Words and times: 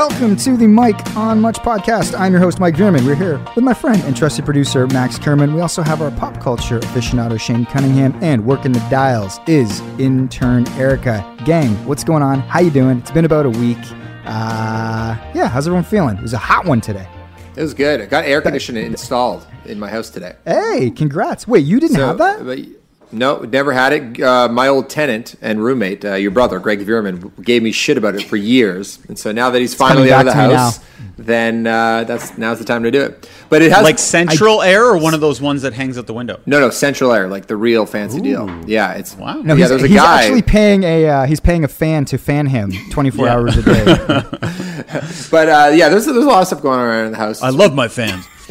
Welcome 0.00 0.34
to 0.36 0.56
the 0.56 0.66
Mike 0.66 1.14
on 1.14 1.42
Much 1.42 1.58
podcast. 1.58 2.18
I'm 2.18 2.32
your 2.32 2.40
host, 2.40 2.58
Mike 2.58 2.74
German. 2.74 3.04
We're 3.04 3.14
here 3.14 3.38
with 3.54 3.62
my 3.62 3.74
friend 3.74 4.02
and 4.04 4.16
trusted 4.16 4.46
producer, 4.46 4.86
Max 4.86 5.18
Kerman. 5.18 5.52
We 5.52 5.60
also 5.60 5.82
have 5.82 6.00
our 6.00 6.10
pop 6.12 6.40
culture 6.40 6.80
aficionado, 6.80 7.38
Shane 7.38 7.66
Cunningham, 7.66 8.18
and 8.22 8.46
working 8.46 8.72
the 8.72 8.78
dials 8.88 9.38
is 9.46 9.80
intern 9.98 10.66
Erica. 10.68 11.36
Gang, 11.44 11.72
what's 11.86 12.02
going 12.02 12.22
on? 12.22 12.40
How 12.40 12.60
you 12.60 12.70
doing? 12.70 13.00
It's 13.00 13.10
been 13.10 13.26
about 13.26 13.44
a 13.44 13.50
week. 13.50 13.76
Uh, 14.24 15.18
yeah, 15.34 15.48
how's 15.48 15.66
everyone 15.66 15.84
feeling? 15.84 16.16
It 16.16 16.22
was 16.22 16.32
a 16.32 16.38
hot 16.38 16.64
one 16.64 16.80
today. 16.80 17.06
It 17.54 17.60
was 17.60 17.74
good. 17.74 18.00
I 18.00 18.06
got 18.06 18.24
air 18.24 18.40
conditioning 18.40 18.86
installed 18.86 19.46
in 19.66 19.78
my 19.78 19.90
house 19.90 20.08
today. 20.08 20.34
Hey, 20.46 20.92
congrats. 20.92 21.46
Wait, 21.46 21.66
you 21.66 21.78
didn't 21.78 21.98
have 21.98 22.16
that? 22.16 22.78
But- 23.10 23.16
no, 23.18 23.40
never 23.40 23.72
had 23.72 23.92
it. 23.92 24.20
Uh, 24.22 24.48
my 24.48 24.68
old 24.68 24.88
tenant 24.88 25.34
and 25.42 25.62
roommate, 25.62 26.04
uh, 26.04 26.14
your 26.14 26.30
brother 26.30 26.58
Greg 26.58 26.80
Vierman, 26.86 27.30
gave 27.44 27.62
me 27.62 27.72
shit 27.72 27.98
about 27.98 28.14
it 28.14 28.22
for 28.24 28.36
years, 28.36 28.98
and 29.08 29.18
so 29.18 29.32
now 29.32 29.50
that 29.50 29.60
he's 29.60 29.74
finally 29.74 30.12
out 30.12 30.20
of 30.20 30.26
the 30.26 30.32
coming 30.32 30.56
back 30.56 30.74
to 30.74 30.80
me 30.80 31.04
house, 31.06 31.16
then 31.18 31.66
uh, 31.66 32.04
that's 32.04 32.38
now's 32.38 32.58
the 32.58 32.64
time 32.64 32.82
to 32.84 32.90
do 32.90 33.02
it. 33.02 33.28
But 33.50 33.62
it 33.62 33.72
has 33.72 33.82
Like 33.82 33.98
central 33.98 34.62
air 34.62 34.84
or 34.84 34.96
one 34.96 35.12
of 35.12 35.20
those 35.20 35.40
ones 35.40 35.62
that 35.62 35.72
hangs 35.74 35.98
out 35.98 36.06
the 36.06 36.14
window? 36.14 36.40
no, 36.46 36.60
no 36.60 36.70
central 36.70 37.12
air, 37.12 37.28
like 37.28 37.46
the 37.46 37.56
real 37.56 37.84
fancy 37.84 38.20
deal. 38.20 38.48
Yeah, 38.66 38.92
it's 38.92 39.16
Wow. 39.16 39.42
No, 39.42 39.54
yeah, 39.54 39.60
he's, 39.64 39.68
there's 39.70 39.82
a 39.82 39.88
he's 39.88 39.96
guy. 39.96 40.22
actually 40.22 40.42
paying 40.42 40.84
a 40.84 41.06
uh, 41.08 41.26
he's 41.26 41.40
paying 41.40 41.64
a 41.64 41.68
fan 41.68 42.04
to 42.06 42.16
fan 42.18 42.46
him 42.46 42.72
24 42.90 43.26
Yeah. 43.26 43.32
hours 43.34 43.56
a 43.56 43.62
day. 43.62 44.22
but 45.30 45.48
uh, 45.48 45.70
yeah, 45.72 45.88
there's 45.88 46.06
there's 46.06 46.16
a 46.16 46.28
lot 46.28 46.40
of 46.40 46.46
stuff 46.46 46.62
going 46.62 46.78
on 46.80 46.86
around 46.86 47.12
the 47.12 47.16
house. 47.16 47.42
I 47.42 47.50
love 47.50 47.74
my 47.74 47.88
fans. 47.88 48.26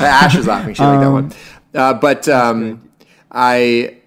Ash 0.00 0.34
is 0.34 0.46
laughing. 0.46 0.74
She 0.74 0.82
like 0.82 1.00
that 1.00 1.10
one. 1.10 1.32
Uh, 1.74 1.92
but 1.94 2.26
um, 2.28 2.88
I, 3.30 3.98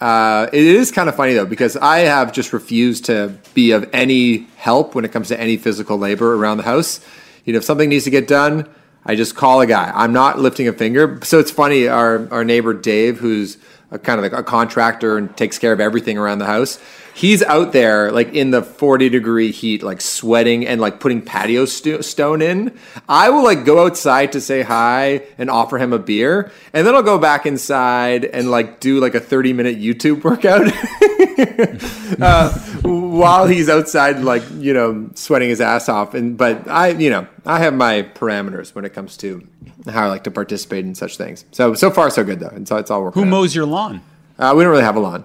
uh, 0.00 0.48
it 0.52 0.62
is 0.62 0.92
kind 0.92 1.08
of 1.08 1.16
funny 1.16 1.34
though 1.34 1.46
because 1.46 1.76
I 1.76 2.00
have 2.00 2.32
just 2.32 2.52
refused 2.52 3.06
to 3.06 3.36
be 3.54 3.72
of 3.72 3.88
any 3.92 4.46
help 4.56 4.94
when 4.94 5.04
it 5.04 5.10
comes 5.10 5.28
to 5.28 5.40
any 5.40 5.56
physical 5.56 5.98
labor 5.98 6.34
around 6.34 6.58
the 6.58 6.64
house. 6.64 7.00
You 7.44 7.52
know, 7.52 7.58
if 7.58 7.64
something 7.64 7.88
needs 7.88 8.04
to 8.04 8.10
get 8.10 8.28
done, 8.28 8.68
I 9.04 9.16
just 9.16 9.34
call 9.34 9.60
a 9.60 9.66
guy. 9.66 9.90
I'm 9.92 10.12
not 10.12 10.38
lifting 10.38 10.68
a 10.68 10.72
finger. 10.72 11.18
So 11.24 11.40
it's 11.40 11.50
funny. 11.50 11.88
Our 11.88 12.28
our 12.30 12.44
neighbor 12.44 12.74
Dave, 12.74 13.18
who's 13.18 13.58
a 13.90 13.98
kind 13.98 14.18
of 14.18 14.24
like 14.24 14.38
a 14.38 14.42
contractor 14.42 15.16
and 15.16 15.36
takes 15.36 15.58
care 15.58 15.72
of 15.72 15.80
everything 15.80 16.18
around 16.18 16.38
the 16.38 16.46
house. 16.46 16.80
He's 17.14 17.42
out 17.42 17.72
there 17.72 18.12
like 18.12 18.34
in 18.34 18.50
the 18.50 18.62
40 18.62 19.08
degree 19.08 19.50
heat, 19.50 19.82
like 19.82 20.00
sweating 20.00 20.66
and 20.66 20.80
like 20.80 21.00
putting 21.00 21.22
patio 21.22 21.64
stu- 21.64 22.02
stone 22.02 22.42
in. 22.42 22.76
I 23.08 23.30
will 23.30 23.44
like 23.44 23.64
go 23.64 23.86
outside 23.86 24.32
to 24.32 24.40
say 24.40 24.62
hi 24.62 25.22
and 25.38 25.48
offer 25.48 25.78
him 25.78 25.92
a 25.92 25.98
beer. 25.98 26.50
And 26.72 26.86
then 26.86 26.94
I'll 26.94 27.02
go 27.02 27.18
back 27.18 27.46
inside 27.46 28.24
and 28.24 28.50
like 28.50 28.80
do 28.80 29.00
like 29.00 29.14
a 29.14 29.20
30 29.20 29.52
minute 29.52 29.78
YouTube 29.78 30.24
workout 30.24 30.66
uh, 32.20 32.52
while 32.82 33.46
he's 33.46 33.68
outside, 33.68 34.18
like, 34.20 34.42
you 34.56 34.74
know, 34.74 35.08
sweating 35.14 35.48
his 35.48 35.60
ass 35.60 35.88
off. 35.88 36.14
And, 36.14 36.36
but 36.36 36.68
I, 36.68 36.88
you 36.88 37.08
know, 37.08 37.26
I 37.46 37.60
have 37.60 37.74
my 37.74 38.02
parameters 38.02 38.74
when 38.74 38.84
it 38.84 38.92
comes 38.92 39.16
to 39.18 39.46
how 39.88 40.06
I 40.06 40.08
like 40.08 40.24
to 40.24 40.30
participate 40.30 40.84
in 40.84 40.94
such 40.94 41.16
things. 41.16 41.44
So, 41.52 41.74
so 41.74 41.90
far, 41.90 42.10
so 42.10 42.24
good 42.24 42.40
though. 42.40 42.48
And 42.48 42.66
so 42.66 42.76
it's 42.76 42.90
all 42.90 43.02
working. 43.02 43.22
Who 43.22 43.28
out. 43.28 43.30
mows 43.30 43.54
your 43.54 43.66
lawn? 43.66 44.02
Uh, 44.38 44.52
we 44.56 44.62
don't 44.64 44.70
really 44.72 44.82
have 44.82 44.96
a 44.96 45.00
lawn. 45.00 45.24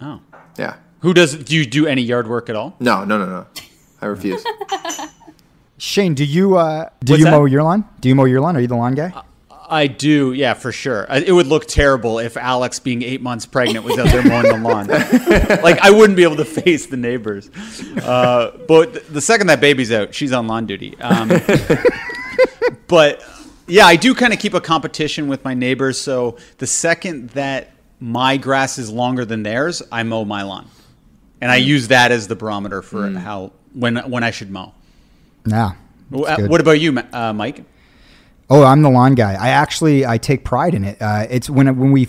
Oh. 0.00 0.20
Yeah. 0.58 0.76
Who 1.00 1.14
does? 1.14 1.34
Do 1.34 1.56
you 1.56 1.64
do 1.66 1.86
any 1.86 2.02
yard 2.02 2.28
work 2.28 2.48
at 2.50 2.56
all? 2.56 2.76
No, 2.78 3.04
no, 3.04 3.18
no, 3.18 3.26
no. 3.26 3.46
I 4.00 4.06
refuse. 4.06 4.44
Shane, 5.78 6.14
do 6.14 6.24
you 6.24 6.56
uh, 6.56 6.90
do 7.02 7.12
What's 7.14 7.18
you 7.20 7.24
that? 7.24 7.30
mow 7.32 7.44
your 7.44 7.62
lawn? 7.64 7.84
Do 8.00 8.08
you 8.08 8.14
mow 8.14 8.24
your 8.24 8.40
lawn? 8.40 8.56
Are 8.56 8.60
you 8.60 8.68
the 8.68 8.76
lawn 8.76 8.94
guy? 8.94 9.12
I 9.72 9.86
do, 9.86 10.34
yeah, 10.34 10.52
for 10.52 10.70
sure. 10.70 11.06
It 11.08 11.32
would 11.32 11.46
look 11.46 11.64
terrible 11.64 12.18
if 12.18 12.36
Alex, 12.36 12.78
being 12.78 13.02
eight 13.02 13.22
months 13.22 13.46
pregnant, 13.46 13.86
was 13.86 13.98
out 13.98 14.08
there 14.08 14.22
mowing 14.22 14.42
the 14.42 14.58
lawn. 14.58 14.86
like 15.62 15.80
I 15.80 15.90
wouldn't 15.90 16.14
be 16.14 16.24
able 16.24 16.36
to 16.36 16.44
face 16.44 16.86
the 16.86 16.98
neighbors. 16.98 17.48
Uh, 17.96 18.54
but 18.68 19.06
the 19.10 19.22
second 19.22 19.46
that 19.46 19.62
baby's 19.62 19.90
out, 19.90 20.14
she's 20.14 20.30
on 20.30 20.46
lawn 20.46 20.66
duty. 20.66 20.94
Um, 21.00 21.28
but 22.86 23.24
yeah, 23.66 23.86
I 23.86 23.96
do 23.96 24.14
kind 24.14 24.34
of 24.34 24.38
keep 24.38 24.52
a 24.52 24.60
competition 24.60 25.26
with 25.26 25.42
my 25.42 25.54
neighbors. 25.54 25.98
So 25.98 26.36
the 26.58 26.66
second 26.66 27.30
that 27.30 27.70
my 27.98 28.36
grass 28.36 28.76
is 28.76 28.90
longer 28.90 29.24
than 29.24 29.42
theirs, 29.42 29.80
I 29.90 30.02
mow 30.02 30.26
my 30.26 30.42
lawn, 30.42 30.68
and 31.40 31.50
I 31.50 31.56
use 31.56 31.88
that 31.88 32.12
as 32.12 32.28
the 32.28 32.36
barometer 32.36 32.82
for 32.82 33.10
how 33.12 33.52
when 33.72 33.96
when 33.96 34.22
I 34.22 34.32
should 34.32 34.50
mow. 34.50 34.74
Nah. 35.46 35.72
Uh, 36.14 36.36
good. 36.36 36.50
what 36.50 36.60
about 36.60 36.78
you, 36.78 36.98
uh, 37.14 37.32
Mike? 37.32 37.64
Oh, 38.54 38.64
I'm 38.64 38.82
the 38.82 38.90
lawn 38.90 39.14
guy. 39.14 39.32
I 39.32 39.48
actually 39.48 40.04
I 40.04 40.18
take 40.18 40.44
pride 40.44 40.74
in 40.74 40.84
it. 40.84 41.00
Uh, 41.00 41.26
it's 41.30 41.48
when 41.48 41.74
when 41.78 41.90
we 41.90 42.04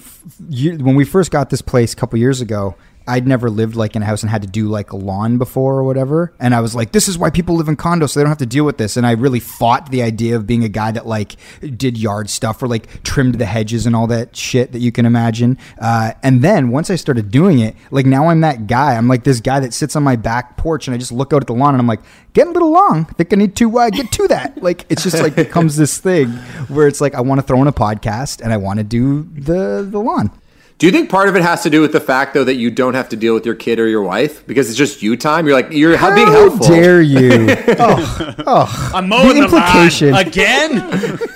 when 0.76 0.94
we 0.94 1.06
first 1.06 1.32
got 1.32 1.50
this 1.50 1.62
place 1.62 1.94
a 1.94 1.96
couple 1.96 2.20
years 2.20 2.42
ago. 2.42 2.76
I'd 3.08 3.28
never 3.28 3.50
lived 3.50 3.76
like 3.76 3.96
in 3.96 4.02
a 4.02 4.06
house 4.06 4.24
and 4.24 4.30
had 4.30 4.42
to 4.44 4.48
do 4.48 4.68
like 4.68 4.92
a 4.92 4.96
lawn 4.96 5.38
before 5.38 5.78
or 5.78 5.84
whatever. 5.84 6.34
And 6.40 6.56
I 6.56 6.62
was 6.62 6.76
like, 6.76 6.92
this 6.92 7.08
is 7.08 7.18
why 7.18 7.30
people 7.30 7.56
live 7.56 7.68
in 7.68 7.76
condos 7.76 8.12
so 8.12 8.20
they 8.20 8.24
don't 8.24 8.32
have 8.32 8.38
to 8.40 8.46
deal 8.46 8.66
with 8.66 8.78
this. 8.78 8.98
And 8.98 9.06
I 9.06 9.12
really 9.12 9.40
fought 9.40 9.92
the 9.92 10.02
idea 10.02 10.36
of 10.36 10.48
being 10.48 10.64
a 10.64 10.70
guy 10.70 10.92
that 10.92 11.06
like 11.06 11.36
did 11.78 11.98
yard 11.98 12.30
stuff 12.30 12.62
or 12.64 12.68
like 12.68 13.04
trimmed 13.04 13.36
the 13.36 13.46
hedges 13.46 13.86
and 13.86 13.96
all 13.96 14.08
that 14.08 14.36
shit 14.36 14.72
that 14.72 14.80
you 14.80 14.92
can 14.92 15.06
imagine. 15.06 15.58
Uh, 15.80 16.14
and 16.24 16.42
then 16.42 16.70
once 16.70 16.90
I 16.90 16.96
started 16.96 17.32
doing 17.32 17.60
it, 17.60 17.76
like 17.92 18.06
now 18.06 18.30
I'm 18.30 18.42
that 18.42 18.68
guy. 18.68 18.96
I'm 18.96 19.08
like 19.08 19.24
this 19.24 19.42
guy 19.42 19.60
that 19.60 19.74
sits 19.74 19.96
on 19.96 20.04
my 20.04 20.16
back 20.16 20.58
porch 20.58 20.88
and 20.88 20.96
I 20.96 20.98
just 20.98 21.12
look 21.12 21.34
out 21.34 21.42
at 21.42 21.48
the 21.48 21.54
lawn 21.54 21.74
and 21.74 21.82
I'm 21.82 21.88
like, 21.88 22.02
getting 22.34 22.52
a 22.52 22.54
little 22.54 22.72
long. 22.72 23.06
I 23.10 23.14
think 23.14 23.34
I 23.34 23.36
need 23.36 23.56
to 23.58 23.80
uh, 23.80 23.90
get 23.90 24.12
to 24.14 24.28
that. 24.28 24.62
Like 24.62 24.86
it's 24.90 25.04
just 25.04 25.22
like 25.22 25.36
becomes 25.44 25.78
this 25.78 25.98
thing 25.98 26.30
where 26.68 26.88
it's 26.88 27.02
like 27.02 27.16
I 27.16 27.22
want 27.22 27.40
to 27.40 27.48
throw 27.48 27.62
in 27.62 27.68
a 27.68 27.74
podcast 27.74 28.42
and 28.42 28.52
I 28.52 28.58
want 28.58 28.78
to 28.78 28.84
do 28.84 29.24
the 29.24 29.88
the 29.90 30.00
lawn. 30.00 30.32
Do 30.80 30.88
you 30.88 30.92
think 30.92 31.10
part 31.10 31.30
of 31.30 31.36
it 31.36 31.44
has 31.44 31.64
to 31.64 31.70
do 31.70 31.82
with 31.82 31.92
the 31.94 32.00
fact, 32.02 32.34
though, 32.34 32.44
that 32.44 32.56
you 32.56 32.70
don't 32.70 32.94
have 32.96 33.08
to 33.10 33.16
deal 33.16 33.34
with 33.34 33.46
your 33.46 33.56
kid 33.56 33.80
or 33.80 33.88
your 33.88 34.02
wife 34.02 34.46
because 34.48 34.68
it's 34.70 34.78
just 34.78 35.02
you 35.02 35.16
time? 35.16 35.46
You're 35.48 35.56
like 35.56 35.72
you're 35.72 35.96
How 35.96 36.14
being 36.14 36.28
helpful. 36.28 36.66
How 36.66 36.74
dare 36.74 37.02
you? 37.02 37.48
oh, 37.80 38.36
oh. 38.46 38.92
I'm 38.94 39.08
mowing 39.08 39.28
The 39.28 39.34
the, 39.36 39.44
implication. 39.44 40.12
lawn 40.12 40.28
again. 40.28 40.72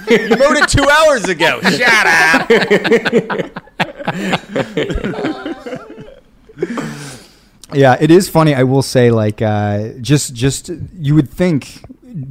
you 0.09 0.36
mowed 0.38 0.58
it 0.58 0.68
two 0.68 0.88
hours 0.90 1.26
ago. 1.26 1.62
Shut 1.62 2.08
up. 2.08 2.47
Yeah, 7.74 7.97
it 8.00 8.12
is 8.12 8.30
funny. 8.30 8.56
I 8.56 8.64
will 8.64 8.81
say, 8.81 9.12
like, 9.12 9.42
uh, 9.42 9.90
just 10.00 10.34
just 10.34 10.70
you 10.97 11.14
would 11.16 11.30
think 11.30 11.81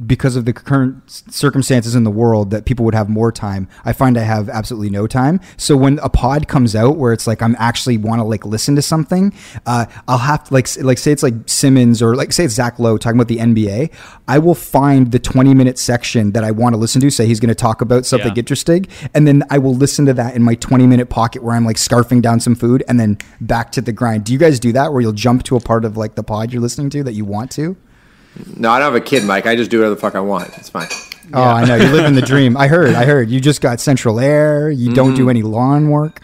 because 0.05 0.35
of 0.35 0.45
the 0.45 0.53
current 0.53 1.01
circumstances 1.29 1.95
in 1.95 2.03
the 2.03 2.11
world 2.11 2.51
that 2.51 2.65
people 2.65 2.83
would 2.85 2.93
have 2.95 3.07
more 3.09 3.31
time. 3.31 3.67
I 3.85 3.93
find 3.93 4.17
I 4.17 4.21
have 4.23 4.49
absolutely 4.49 4.89
no 4.89 5.07
time. 5.07 5.39
So 5.55 5.77
when 5.77 5.99
a 5.99 6.09
pod 6.09 6.47
comes 6.47 6.75
out 6.75 6.97
where 6.97 7.13
it's 7.13 7.27
like 7.27 7.41
I'm 7.41 7.55
actually 7.57 7.97
want 7.97 8.19
to 8.19 8.23
like 8.23 8.45
listen 8.45 8.75
to 8.75 8.81
something, 8.81 9.33
uh, 9.65 9.85
I'll 10.07 10.17
have 10.17 10.43
to 10.45 10.53
like 10.53 10.67
like 10.81 10.97
say 10.97 11.11
it's 11.11 11.23
like 11.23 11.35
Simmons 11.45 12.01
or 12.01 12.15
like 12.15 12.33
say 12.33 12.45
it's 12.45 12.55
Zach 12.55 12.79
Lowe 12.79 12.97
talking 12.97 13.17
about 13.17 13.27
the 13.29 13.37
NBA. 13.37 13.91
I 14.27 14.39
will 14.39 14.55
find 14.55 15.11
the 15.11 15.19
20 15.19 15.53
minute 15.53 15.79
section 15.79 16.31
that 16.33 16.43
I 16.43 16.51
want 16.51 16.73
to 16.73 16.77
listen 16.77 16.99
to. 17.01 17.09
Say 17.09 17.25
he's 17.27 17.39
going 17.39 17.49
to 17.49 17.55
talk 17.55 17.81
about 17.81 18.05
something 18.05 18.33
Yeah. 18.35 18.39
interesting, 18.39 18.87
and 19.13 19.27
then 19.27 19.43
I 19.49 19.57
will 19.57 19.75
listen 19.75 20.05
to 20.07 20.13
that 20.15 20.35
in 20.35 20.43
my 20.43 20.55
20 20.55 20.85
minute 20.87 21.09
pocket 21.09 21.43
where 21.43 21.55
I'm 21.55 21.65
like 21.65 21.77
scarfing 21.77 22.21
down 22.21 22.39
some 22.39 22.55
food, 22.55 22.83
and 22.89 22.99
then 22.99 23.17
back 23.39 23.71
to 23.73 23.81
the 23.81 23.91
grind. 23.91 24.25
Do 24.25 24.33
you 24.33 24.39
guys 24.39 24.59
do 24.59 24.71
that 24.73 24.91
where 24.91 25.01
you'll 25.01 25.13
jump 25.13 25.43
to 25.43 25.55
a 25.55 25.59
part 25.61 25.85
of 25.85 25.95
like 25.95 26.15
the 26.15 26.23
pod 26.23 26.51
you're 26.51 26.61
listening 26.61 26.89
to 26.91 27.03
that 27.03 27.13
you 27.13 27.23
want 27.25 27.51
to? 27.51 27.77
No, 28.57 28.69
I 28.71 28.79
don't 28.79 28.93
have 28.93 29.01
a 29.01 29.05
kid, 29.05 29.23
Mike. 29.23 29.45
I 29.45 29.55
just 29.55 29.71
do 29.71 29.77
whatever 29.79 29.95
the 29.95 30.01
fuck 30.01 30.15
I 30.15 30.19
want. 30.19 30.49
It's 30.57 30.69
fine. 30.69 30.87
Oh, 31.33 31.41
I 31.41 31.65
know 31.65 31.75
you 31.75 31.91
live 31.91 32.05
in 32.05 32.15
the 32.15 32.21
dream. 32.21 32.55
I 32.55 32.67
heard. 32.67 32.93
I 32.95 33.03
heard 33.05 33.29
you 33.29 33.39
just 33.41 33.61
got 33.61 33.79
central 33.79 34.19
air. 34.19 34.69
You 34.69 34.93
don't 34.93 35.09
Mm-hmm. 35.09 35.15
do 35.15 35.29
any 35.29 35.41
lawn 35.43 35.89
work. 35.89 36.21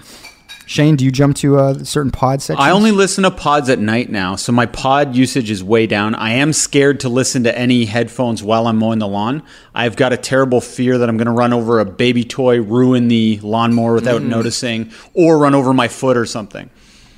Shane, 0.66 0.96
do 0.96 1.04
you 1.04 1.12
jump 1.12 1.36
to 1.38 1.60
a 1.60 1.84
certain 1.84 2.10
pod 2.10 2.42
section? 2.42 2.64
I 2.64 2.70
only 2.72 2.92
listen 2.92 3.26
to 3.26 3.32
pods 3.32 3.68
at 3.70 3.80
night 3.80 4.10
now, 4.10 4.38
so 4.38 4.54
my 4.54 4.66
pod 4.66 5.14
usage 5.14 5.52
is 5.52 5.62
way 5.62 5.88
down. 5.88 6.16
I 6.16 6.32
am 6.36 6.54
scared 6.54 7.02
to 7.02 7.10
listen 7.10 7.44
to 7.44 7.56
any 7.58 7.84
headphones 7.84 8.42
while 8.42 8.68
I'm 8.68 8.78
mowing 8.78 9.00
the 9.00 9.08
lawn. 9.08 9.44
I've 9.76 9.98
got 9.98 10.14
a 10.14 10.18
terrible 10.18 10.62
fear 10.62 10.98
that 10.98 11.10
I'm 11.10 11.18
going 11.18 11.26
to 11.26 11.34
run 11.34 11.52
over 11.52 11.82
a 11.82 11.86
baby 11.86 12.24
toy, 12.24 12.62
ruin 12.62 13.10
the 13.10 13.40
lawnmower 13.44 13.94
without 13.94 14.22
noticing, 14.24 14.90
or 15.14 15.38
run 15.38 15.54
over 15.54 15.74
my 15.74 15.90
foot 15.90 16.16
or 16.16 16.26
something. 16.26 16.70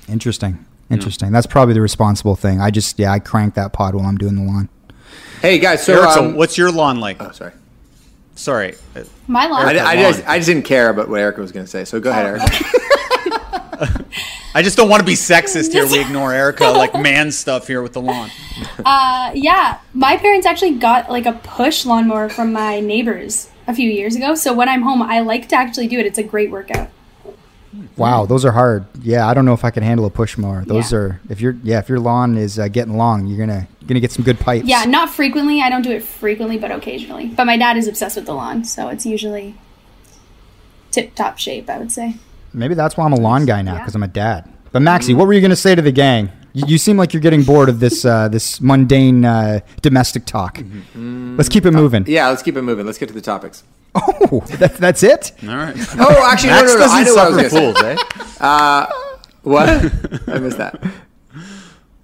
Interesting. 0.10 0.66
Interesting. 0.90 1.32
That's 1.32 1.48
probably 1.48 1.76
the 1.76 1.82
responsible 1.82 2.36
thing. 2.36 2.60
I 2.62 2.72
just 2.72 2.98
yeah, 2.98 3.12
I 3.12 3.20
crank 3.20 3.54
that 3.56 3.74
pod 3.74 3.94
while 3.94 4.06
I'm 4.08 4.18
doing 4.18 4.36
the 4.36 4.44
lawn. 4.44 4.70
Hey 5.42 5.60
guys, 5.60 5.86
so 5.86 5.94
Eric, 5.94 6.18
um, 6.18 6.36
what's 6.36 6.58
your 6.58 6.72
lawn 6.72 7.00
like? 7.00 7.22
oh, 7.22 7.32
sorry. 7.32 7.54
Sorry. 8.36 8.76
My 9.28 9.48
lawn. 9.48 9.66
I, 9.66 9.78
I, 9.78 9.96
lawn. 9.96 10.14
just, 10.14 10.28
I 10.28 10.38
just 10.38 10.48
didn't 10.48 10.66
care 10.66 10.90
about 10.90 11.08
what 11.10 11.20
Erica 11.20 11.42
was 11.42 11.52
going 11.52 11.66
to 11.66 11.70
say. 11.72 11.86
So 11.86 12.00
go 12.00 12.10
ahead, 12.10 12.26
Erica. 12.26 14.06
I 14.56 14.62
just 14.62 14.78
don't 14.78 14.90
want 14.90 15.02
to 15.02 15.06
be 15.06 15.14
sexist 15.14 15.72
here. 15.74 15.86
We 15.88 16.00
ignore 16.02 16.34
Erica 16.34 16.66
like 16.66 16.94
man 16.94 17.32
stuff 17.32 17.68
here 17.68 17.82
with 17.82 17.94
the 17.94 18.02
lawn. 18.02 18.30
Uh, 18.86 19.32
yeah, 19.36 19.80
my 19.94 20.18
parents 20.18 20.46
actually 20.46 20.76
got 20.76 21.10
like 21.10 21.26
a 21.26 21.34
push 21.34 21.86
lawnmower 21.86 22.30
from 22.30 22.54
my 22.54 22.80
neighbors 22.80 23.50
a 23.68 23.74
few 23.76 23.90
years 23.90 24.16
ago. 24.16 24.34
So 24.36 24.54
when 24.54 24.70
I'm 24.70 24.82
home, 24.82 25.02
I 25.02 25.20
like 25.20 25.50
to 25.50 25.56
actually 25.56 25.88
do 25.88 26.00
it. 26.00 26.06
It's 26.06 26.18
a 26.18 26.24
great 26.24 26.52
workout. 26.52 26.90
Wow, 27.98 28.26
those 28.26 28.46
are 28.46 28.52
hard. 28.54 28.86
Yeah, 29.02 29.28
I 29.28 29.34
don't 29.34 29.46
know 29.46 29.54
if 29.54 29.66
I 29.66 29.72
can 29.72 29.84
handle 29.84 30.06
a 30.06 30.10
push 30.10 30.38
mower. 30.38 30.64
Those 30.66 30.92
Yeah. 30.92 30.98
are 30.98 31.22
if 31.30 31.42
your 31.42 31.56
yeah 31.64 31.80
if 31.80 31.90
your 31.90 32.00
lawn 32.00 32.38
is 32.38 32.58
uh, 32.58 32.70
getting 32.70 32.96
long, 32.98 33.26
you're 33.28 33.38
gonna 33.38 33.68
you're 33.75 33.75
gonna 33.88 34.00
get 34.00 34.12
some 34.12 34.24
good 34.26 34.40
pipes. 34.40 34.68
Yeah, 34.68 34.86
not 34.86 35.10
frequently. 35.10 35.62
I 35.62 35.70
don't 35.70 35.82
do 35.82 35.92
it 35.92 36.04
frequently, 36.04 36.58
but 36.58 36.72
occasionally. 36.72 37.28
But 37.28 37.46
my 37.46 37.58
dad 37.58 37.78
is 37.78 37.88
obsessed 37.88 38.16
with 38.16 38.26
the 38.26 38.34
lawn, 38.34 38.64
so 38.66 38.88
it's 38.90 39.06
usually 39.06 39.56
tip 40.92 41.16
top 41.16 41.38
shape, 41.38 41.70
I 41.70 41.78
would 41.78 41.92
say. 41.92 42.16
Maybe 42.54 42.74
that's 42.74 42.96
why 42.98 43.06
I'm 43.06 43.14
a 43.14 43.20
lawn 43.20 43.46
guy 43.46 43.62
now 43.62 43.74
Yeah. 43.74 43.80
because 43.80 43.96
I'm 43.96 44.04
a 44.04 44.08
dad. 44.08 44.52
But 44.72 44.82
Maxie, 44.82 45.14
what 45.14 45.28
were 45.28 45.34
you 45.34 45.42
gonna 45.42 45.56
say 45.56 45.76
to 45.76 45.82
the 45.82 45.92
gang? 45.92 46.30
You, 46.54 46.66
you 46.68 46.78
seem 46.78 46.96
like 46.96 47.14
you're 47.14 47.22
getting 47.22 47.44
bored 47.44 47.68
of 47.70 47.80
this 47.82 48.06
uh, 48.06 48.28
this 48.30 48.62
mundane 48.62 49.26
uh, 49.26 49.60
domestic 49.82 50.26
talk. 50.26 50.62
Let's 50.96 51.50
keep 51.50 51.66
it 51.66 51.72
moving. 51.72 52.06
Yeah, 52.08 52.30
let's 52.30 52.42
keep 52.44 52.56
it 52.56 52.62
moving. 52.62 52.86
Let's 52.86 52.98
get 52.98 53.08
to 53.10 53.14
the 53.14 53.22
topics. 53.22 53.64
Oh, 53.98 54.42
that, 54.60 54.76
that's 54.76 55.04
it. 55.04 55.32
All 55.44 55.56
right. 55.56 55.76
Oh, 55.98 56.30
actually, 56.30 56.50
no, 56.50 56.56
Max 56.56 56.74
no, 56.74 56.80
no. 56.80 56.86
I 56.86 57.04
doesn't 57.04 57.06
know 57.06 57.16
what 57.16 57.26
I 57.26 57.30
was 57.30 57.36
going 57.36 57.44
to 57.44 57.50
say. 57.50 57.60
fools, 57.60 57.82
eh? 57.82 58.86
What? 59.44 59.70
I 60.36 60.40
missed 60.40 60.58
that. 60.58 60.82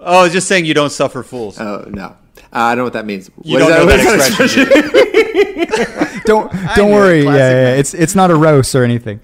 Oh, 0.04 0.20
I 0.22 0.24
was 0.24 0.34
just 0.34 0.48
saying 0.48 0.66
you 0.66 0.74
don't 0.74 0.90
suffer 0.92 1.24
fools. 1.24 1.60
Oh 1.60 1.86
no, 1.88 2.06
uh, 2.06 2.16
I 2.52 2.70
don't 2.72 2.80
know 2.80 2.84
what 2.86 2.94
that 2.94 3.06
means. 3.06 3.30
you 3.44 3.60
What 3.60 3.62
is 3.62 3.68
don't 3.68 3.80
know 3.80 3.86
what 3.86 3.98
that 3.98 4.20
is 4.20 4.28
expression. 4.28 6.22
Don't 6.26 6.52
don't 6.76 6.90
it. 6.90 6.94
worry. 6.94 7.24
Yeah, 7.24 7.34
yeah, 7.36 7.74
it's 7.76 7.94
it's 7.94 8.14
not 8.16 8.30
a 8.32 8.36
roast 8.36 8.76
or 8.76 8.84
anything. 8.84 9.20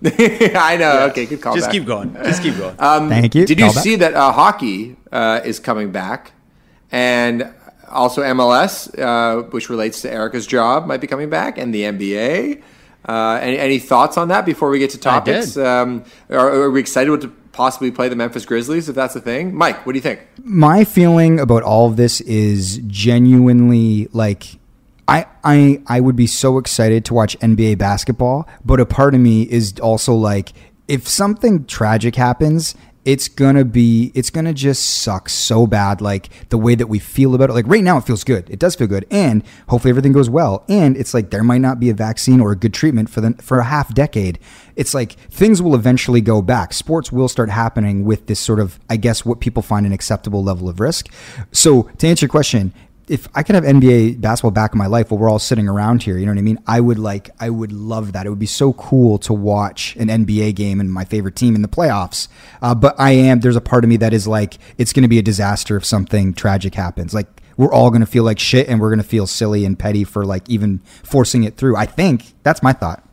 I 0.04 0.76
know. 0.78 1.06
Okay, 1.10 1.26
good 1.26 1.40
call. 1.40 1.54
Just 1.54 1.66
back. 1.66 1.72
keep 1.72 1.84
going. 1.84 2.14
Just 2.14 2.42
keep 2.42 2.56
going. 2.56 2.76
Thank 2.76 3.34
you. 3.34 3.44
Did 3.44 3.58
you 3.58 3.64
Call 3.66 3.74
back. 3.74 3.82
see 3.82 3.96
that 3.96 4.14
uh, 4.14 4.30
hockey 4.32 4.96
uh, 5.10 5.40
is 5.44 5.58
coming 5.58 5.90
back, 5.90 6.32
and 6.92 7.52
also 7.88 8.22
MLS, 8.22 8.96
uh, 8.98 9.42
which 9.50 9.68
relates 9.68 10.00
to 10.02 10.12
Erica's 10.12 10.46
job, 10.46 10.86
might 10.86 11.00
be 11.00 11.06
coming 11.08 11.28
back, 11.30 11.58
and 11.58 11.74
the 11.74 11.82
NBA. 11.82 12.62
Uh, 13.08 13.38
any, 13.42 13.58
any 13.58 13.78
thoughts 13.78 14.16
on 14.18 14.28
that 14.28 14.44
before 14.44 14.68
we 14.70 14.78
get 14.78 14.90
to 14.90 14.98
topics? 14.98 15.54
did. 15.54 15.64
Um, 15.66 16.04
are, 16.30 16.50
are 16.64 16.70
we 16.70 16.78
excited 16.80 17.20
to 17.22 17.28
possibly 17.58 17.90
play 17.90 18.08
the 18.08 18.16
Memphis 18.16 18.46
Grizzlies 18.46 18.88
if 18.88 18.94
that's 18.94 19.14
the 19.14 19.20
thing? 19.20 19.52
Mike, 19.54 19.84
what 19.84 19.92
do 19.92 19.98
you 19.98 20.02
think? 20.02 20.20
my 20.44 20.84
feeling 20.84 21.38
about 21.40 21.62
all 21.62 21.86
of 21.90 21.96
this 21.96 22.20
is 22.22 22.78
genuinely 22.86 24.08
like 24.12 24.58
I 25.08 25.26
I 25.42 25.82
I 25.86 26.00
would 26.00 26.16
be 26.16 26.26
so 26.26 26.58
excited 26.58 27.04
to 27.06 27.14
watch 27.14 27.36
NBA 27.40 27.76
basketball, 27.78 28.48
but 28.64 28.78
a 28.80 28.86
part 28.86 29.14
of 29.14 29.20
me 29.20 29.42
is 29.42 29.74
also 29.80 30.14
like 30.14 30.52
if 30.86 31.06
something 31.08 31.64
tragic 31.66 32.14
happens, 32.16 32.74
it's 33.08 33.26
gonna 33.26 33.64
be 33.64 34.12
it's 34.14 34.28
gonna 34.28 34.52
just 34.52 34.84
suck 35.00 35.30
so 35.30 35.66
bad 35.66 36.02
like 36.02 36.28
the 36.50 36.58
way 36.58 36.74
that 36.74 36.88
we 36.88 36.98
feel 36.98 37.34
about 37.34 37.48
it. 37.48 37.54
Like 37.54 37.66
right 37.66 37.82
now 37.82 37.96
it 37.96 38.02
feels 38.02 38.22
good. 38.22 38.50
It 38.50 38.58
does 38.58 38.74
feel 38.74 38.86
good. 38.86 39.06
And 39.10 39.42
hopefully 39.70 39.88
everything 39.88 40.12
goes 40.12 40.28
well. 40.28 40.62
And 40.68 40.94
it's 40.94 41.14
like 41.14 41.30
there 41.30 41.42
might 41.42 41.62
not 41.62 41.80
be 41.80 41.88
a 41.88 41.94
vaccine 41.94 42.38
or 42.38 42.52
a 42.52 42.56
good 42.56 42.74
treatment 42.74 43.08
for 43.08 43.22
the 43.22 43.32
for 43.40 43.60
a 43.60 43.64
half 43.64 43.94
decade. 43.94 44.38
It's 44.76 44.92
like 44.92 45.12
things 45.12 45.62
will 45.62 45.74
eventually 45.74 46.20
go 46.20 46.42
back. 46.42 46.74
Sports 46.74 47.10
will 47.10 47.28
start 47.28 47.48
happening 47.48 48.04
with 48.04 48.26
this 48.26 48.40
sort 48.40 48.60
of 48.60 48.78
i 48.90 48.98
guess 48.98 49.24
what 49.24 49.40
people 49.40 49.62
find 49.62 49.86
an 49.86 49.92
acceptable 49.94 50.44
level 50.44 50.68
of 50.68 50.78
risk. 50.78 51.10
So 51.50 51.84
to 51.96 52.06
answer 52.06 52.26
your 52.26 52.30
question 52.30 52.74
if 53.08 53.28
I 53.34 53.42
could 53.42 53.54
have 53.54 53.64
NBA 53.64 54.20
basketball 54.20 54.50
back 54.50 54.72
in 54.72 54.78
my 54.78 54.86
life 54.86 55.10
while 55.10 55.18
we're 55.18 55.30
all 55.30 55.38
sitting 55.38 55.68
around 55.68 56.02
here, 56.02 56.18
you 56.18 56.26
know 56.26 56.32
what 56.32 56.38
I 56.38 56.42
mean? 56.42 56.58
I 56.66 56.80
would 56.80 56.98
like, 56.98 57.30
I 57.40 57.50
would 57.50 57.72
love 57.72 58.12
that. 58.12 58.26
It 58.26 58.30
would 58.30 58.38
be 58.38 58.46
so 58.46 58.72
cool 58.74 59.18
to 59.18 59.32
watch 59.32 59.96
an 59.96 60.08
NBA 60.08 60.54
game 60.54 60.80
and 60.80 60.92
my 60.92 61.04
favorite 61.04 61.36
team 61.36 61.54
in 61.54 61.62
the 61.62 61.68
playoffs. 61.68 62.28
Uh, 62.60 62.74
but 62.74 62.94
I 62.98 63.12
am, 63.12 63.40
there's 63.40 63.56
a 63.56 63.60
part 63.60 63.84
of 63.84 63.90
me 63.90 63.96
that 63.98 64.12
is 64.12 64.28
like, 64.28 64.58
it's 64.76 64.92
going 64.92 65.02
to 65.02 65.08
be 65.08 65.18
a 65.18 65.22
disaster 65.22 65.76
if 65.76 65.84
something 65.84 66.34
tragic 66.34 66.74
happens. 66.74 67.14
Like, 67.14 67.28
we're 67.56 67.72
all 67.72 67.90
going 67.90 68.00
to 68.00 68.06
feel 68.06 68.24
like 68.24 68.38
shit 68.38 68.68
and 68.68 68.80
we're 68.80 68.90
going 68.90 69.02
to 69.02 69.08
feel 69.08 69.26
silly 69.26 69.64
and 69.64 69.78
petty 69.78 70.04
for 70.04 70.24
like 70.24 70.48
even 70.48 70.78
forcing 71.02 71.44
it 71.44 71.56
through. 71.56 71.76
I 71.76 71.86
think 71.86 72.32
that's 72.42 72.62
my 72.62 72.72
thought. 72.72 73.04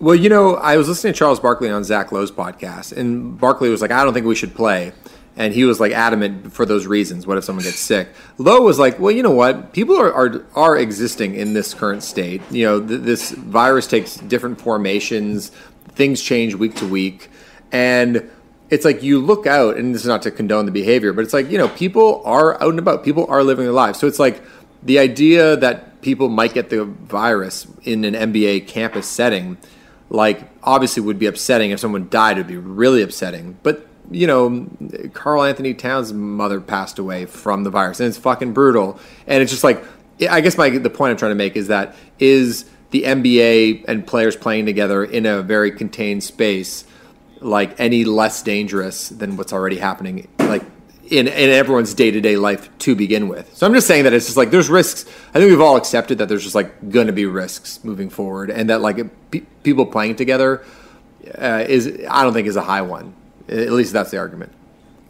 Well, 0.00 0.14
you 0.14 0.28
know, 0.28 0.54
I 0.54 0.76
was 0.76 0.88
listening 0.88 1.12
to 1.12 1.18
Charles 1.18 1.40
Barkley 1.40 1.70
on 1.70 1.82
Zach 1.82 2.12
Lowe's 2.12 2.30
podcast, 2.30 2.96
and 2.96 3.36
Barkley 3.36 3.68
was 3.68 3.82
like, 3.82 3.90
I 3.90 4.04
don't 4.04 4.14
think 4.14 4.26
we 4.26 4.36
should 4.36 4.54
play. 4.54 4.92
And 5.38 5.54
he 5.54 5.64
was 5.64 5.78
like 5.78 5.92
adamant 5.92 6.52
for 6.52 6.66
those 6.66 6.86
reasons. 6.86 7.24
What 7.24 7.38
if 7.38 7.44
someone 7.44 7.64
gets 7.64 7.78
sick? 7.78 8.08
Lowe 8.36 8.60
was 8.60 8.78
like, 8.78 8.98
well, 8.98 9.12
you 9.12 9.22
know 9.22 9.30
what? 9.30 9.72
People 9.72 9.96
are 9.96 10.12
are, 10.12 10.44
are 10.54 10.76
existing 10.76 11.36
in 11.36 11.54
this 11.54 11.72
current 11.72 12.02
state. 12.02 12.42
You 12.50 12.66
know, 12.66 12.86
th- 12.86 13.02
this 13.02 13.30
virus 13.30 13.86
takes 13.86 14.16
different 14.16 14.60
formations. 14.60 15.50
Things 15.90 16.20
change 16.20 16.56
week 16.56 16.74
to 16.76 16.86
week, 16.86 17.30
and 17.72 18.28
it's 18.68 18.84
like 18.84 19.02
you 19.02 19.20
look 19.20 19.46
out, 19.46 19.76
and 19.76 19.94
this 19.94 20.02
is 20.02 20.08
not 20.08 20.22
to 20.22 20.30
condone 20.30 20.66
the 20.66 20.72
behavior, 20.72 21.12
but 21.12 21.24
it's 21.24 21.32
like 21.32 21.48
you 21.50 21.56
know, 21.56 21.68
people 21.68 22.20
are 22.24 22.60
out 22.60 22.70
and 22.70 22.78
about. 22.80 23.04
People 23.04 23.24
are 23.28 23.42
living 23.44 23.64
their 23.64 23.72
lives. 23.72 23.98
So 23.98 24.08
it's 24.08 24.18
like 24.18 24.42
the 24.82 24.98
idea 24.98 25.56
that 25.56 26.02
people 26.02 26.28
might 26.28 26.52
get 26.52 26.70
the 26.70 26.84
virus 26.84 27.66
in 27.84 28.04
an 28.04 28.14
NBA 28.14 28.66
campus 28.66 29.06
setting 29.06 29.56
like 30.10 30.48
obviously 30.62 31.02
would 31.02 31.18
be 31.18 31.26
upsetting 31.26 31.70
if 31.70 31.80
someone 31.80 32.08
died 32.08 32.38
it 32.38 32.40
would 32.40 32.46
be 32.46 32.56
really 32.56 33.02
upsetting 33.02 33.58
but 33.62 33.87
you 34.10 34.26
know 34.26 34.66
Karl-Anthony 35.12 35.74
Towns 35.74 36.12
mother 36.12 36.60
passed 36.60 36.98
away 36.98 37.26
from 37.26 37.64
the 37.64 37.70
virus 37.70 38.00
and 38.00 38.08
it's 38.08 38.18
fucking 38.18 38.52
brutal. 38.52 38.98
And 39.26 39.42
it's 39.42 39.50
just 39.50 39.64
like 39.64 39.84
i 40.28 40.40
guess 40.40 40.56
my 40.58 40.70
the 40.70 40.90
point 40.90 41.10
i'm 41.12 41.16
trying 41.16 41.30
to 41.30 41.36
make 41.36 41.56
is 41.56 41.68
that 41.68 41.94
is 42.18 42.64
the 42.90 43.02
nba 43.02 43.84
and 43.86 44.06
players 44.06 44.36
playing 44.36 44.66
together 44.66 45.04
in 45.04 45.26
a 45.26 45.42
very 45.42 45.70
contained 45.70 46.24
space 46.24 46.84
like 47.40 47.78
any 47.78 48.04
less 48.04 48.42
dangerous 48.42 49.10
than 49.10 49.36
what's 49.36 49.52
already 49.52 49.78
happening 49.78 50.26
like 50.40 50.62
in, 51.10 51.26
in 51.26 51.50
everyone's 51.50 51.94
day-to-day 51.94 52.36
life 52.36 52.68
to 52.80 52.94
begin 52.94 53.28
with? 53.28 53.56
So 53.56 53.66
i'm 53.66 53.72
just 53.72 53.86
saying 53.86 54.04
that 54.04 54.12
it's 54.12 54.26
just 54.26 54.36
like 54.36 54.50
there's 54.50 54.68
risks. 54.68 55.08
I 55.30 55.38
think 55.38 55.50
we've 55.50 55.60
all 55.60 55.76
accepted 55.76 56.18
that 56.18 56.28
there's 56.28 56.42
just 56.42 56.54
like 56.54 56.90
gonna 56.90 57.12
be 57.12 57.24
risks 57.24 57.82
moving 57.82 58.10
forward 58.10 58.50
and 58.50 58.68
that 58.68 58.80
like 58.80 58.98
pe- 59.30 59.42
people 59.62 59.86
playing 59.86 60.16
together 60.16 60.64
uh, 61.40 61.64
is 61.68 61.86
i 62.10 62.22
don't 62.22 62.32
think 62.32 62.48
is 62.48 62.56
a 62.56 62.62
high 62.62 62.82
one 62.82 63.14
at 63.48 63.72
least 63.72 63.92
that's 63.92 64.10
the 64.10 64.18
argument. 64.18 64.52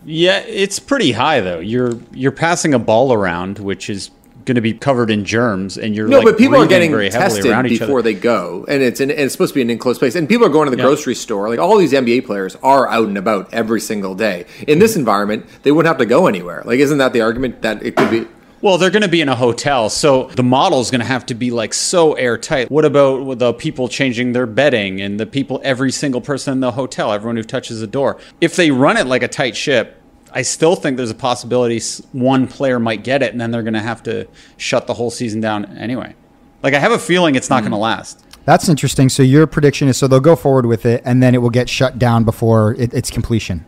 Yeah, 0.04 0.38
it's 0.40 0.78
pretty 0.78 1.12
high 1.12 1.40
though. 1.40 1.58
You're 1.58 1.98
you're 2.12 2.32
passing 2.32 2.74
a 2.74 2.78
ball 2.78 3.12
around, 3.12 3.58
which 3.58 3.90
is 3.90 4.10
going 4.48 4.54
to 4.54 4.60
be 4.62 4.72
covered 4.72 5.10
in 5.10 5.24
germs, 5.24 5.76
and 5.76 5.94
you're 5.94 6.08
no 6.08 6.18
like, 6.18 6.24
but 6.24 6.38
people 6.38 6.56
are 6.56 6.66
getting 6.66 6.92
tested 7.10 7.62
before 7.64 8.00
they 8.00 8.14
go 8.14 8.64
and 8.66 8.82
it's 8.82 8.98
in, 8.98 9.10
and 9.10 9.20
it's 9.20 9.32
supposed 9.32 9.52
to 9.52 9.56
be 9.56 9.62
an 9.62 9.68
enclosed 9.68 9.98
place 9.98 10.14
and 10.14 10.26
people 10.26 10.46
are 10.46 10.50
going 10.50 10.64
to 10.66 10.70
the 10.70 10.78
Yeah. 10.78 10.84
grocery 10.84 11.14
store. 11.14 11.48
Like 11.50 11.58
all 11.58 11.76
these 11.76 11.92
nba 11.92 12.24
players 12.24 12.56
are 12.62 12.88
out 12.88 13.08
and 13.08 13.18
about 13.18 13.52
every 13.52 13.80
single 13.80 14.14
day. 14.14 14.46
In 14.66 14.78
this 14.78 14.92
mm-hmm. 14.92 15.00
environment 15.00 15.46
they 15.62 15.70
wouldn't 15.70 15.88
have 15.88 15.98
to 15.98 16.06
go 16.06 16.26
anywhere. 16.26 16.62
Like 16.64 16.80
isn't 16.80 16.98
that 16.98 17.12
the 17.12 17.20
argument 17.20 17.60
that 17.62 17.82
it 17.82 17.94
could 17.94 18.10
be 18.10 18.26
Well, 18.60 18.76
they're 18.76 18.90
going 18.90 19.02
to 19.02 19.08
be 19.08 19.20
in 19.20 19.28
a 19.28 19.36
hotel, 19.36 19.88
so 19.88 20.24
the 20.34 20.42
model 20.42 20.80
is 20.80 20.90
going 20.90 21.00
to 21.00 21.06
have 21.06 21.24
to 21.26 21.34
be 21.34 21.52
like 21.52 21.72
so 21.72 22.14
airtight. 22.14 22.70
What 22.70 22.84
about 22.84 23.38
the 23.38 23.52
people 23.52 23.88
changing 23.88 24.32
their 24.32 24.46
bedding 24.46 25.00
and 25.00 25.20
the 25.20 25.26
people, 25.26 25.60
every 25.62 25.92
single 25.92 26.20
person 26.20 26.54
in 26.54 26.60
the 26.60 26.72
hotel, 26.72 27.12
everyone 27.12 27.36
who 27.36 27.44
touches 27.44 27.78
the 27.78 27.86
door? 27.86 28.18
If 28.40 28.56
they 28.56 28.72
run 28.72 28.96
it 28.96 29.06
like 29.06 29.22
a 29.22 29.28
tight 29.28 29.56
ship, 29.56 30.02
I 30.32 30.42
still 30.42 30.74
think 30.74 30.96
there's 30.96 31.10
a 31.10 31.14
possibility 31.14 31.80
one 32.10 32.48
player 32.48 32.80
might 32.80 33.04
get 33.04 33.22
it, 33.22 33.30
and 33.30 33.40
then 33.40 33.52
they're 33.52 33.62
going 33.62 33.74
to 33.74 33.80
have 33.80 34.02
to 34.04 34.26
shut 34.56 34.88
the 34.88 34.94
whole 34.94 35.12
season 35.12 35.40
down 35.40 35.64
anyway. 35.78 36.16
Like 36.62 36.74
I 36.74 36.80
have 36.80 36.92
a 36.92 36.98
feeling 36.98 37.36
it's 37.36 37.50
not 37.50 37.60
hmm. 37.60 37.70
going 37.70 37.72
to 37.72 37.78
last. 37.78 38.24
That's 38.44 38.68
interesting. 38.68 39.08
So 39.08 39.22
your 39.22 39.46
prediction 39.46 39.88
is 39.88 39.98
so 39.98 40.08
they'll 40.08 40.20
go 40.20 40.34
forward 40.34 40.66
with 40.66 40.86
it 40.86 41.02
and 41.04 41.22
then 41.22 41.34
it 41.34 41.38
will 41.38 41.50
get 41.50 41.68
shut 41.68 41.98
down 41.98 42.24
before 42.24 42.74
it, 42.74 42.94
its 42.94 43.10
completion. 43.10 43.64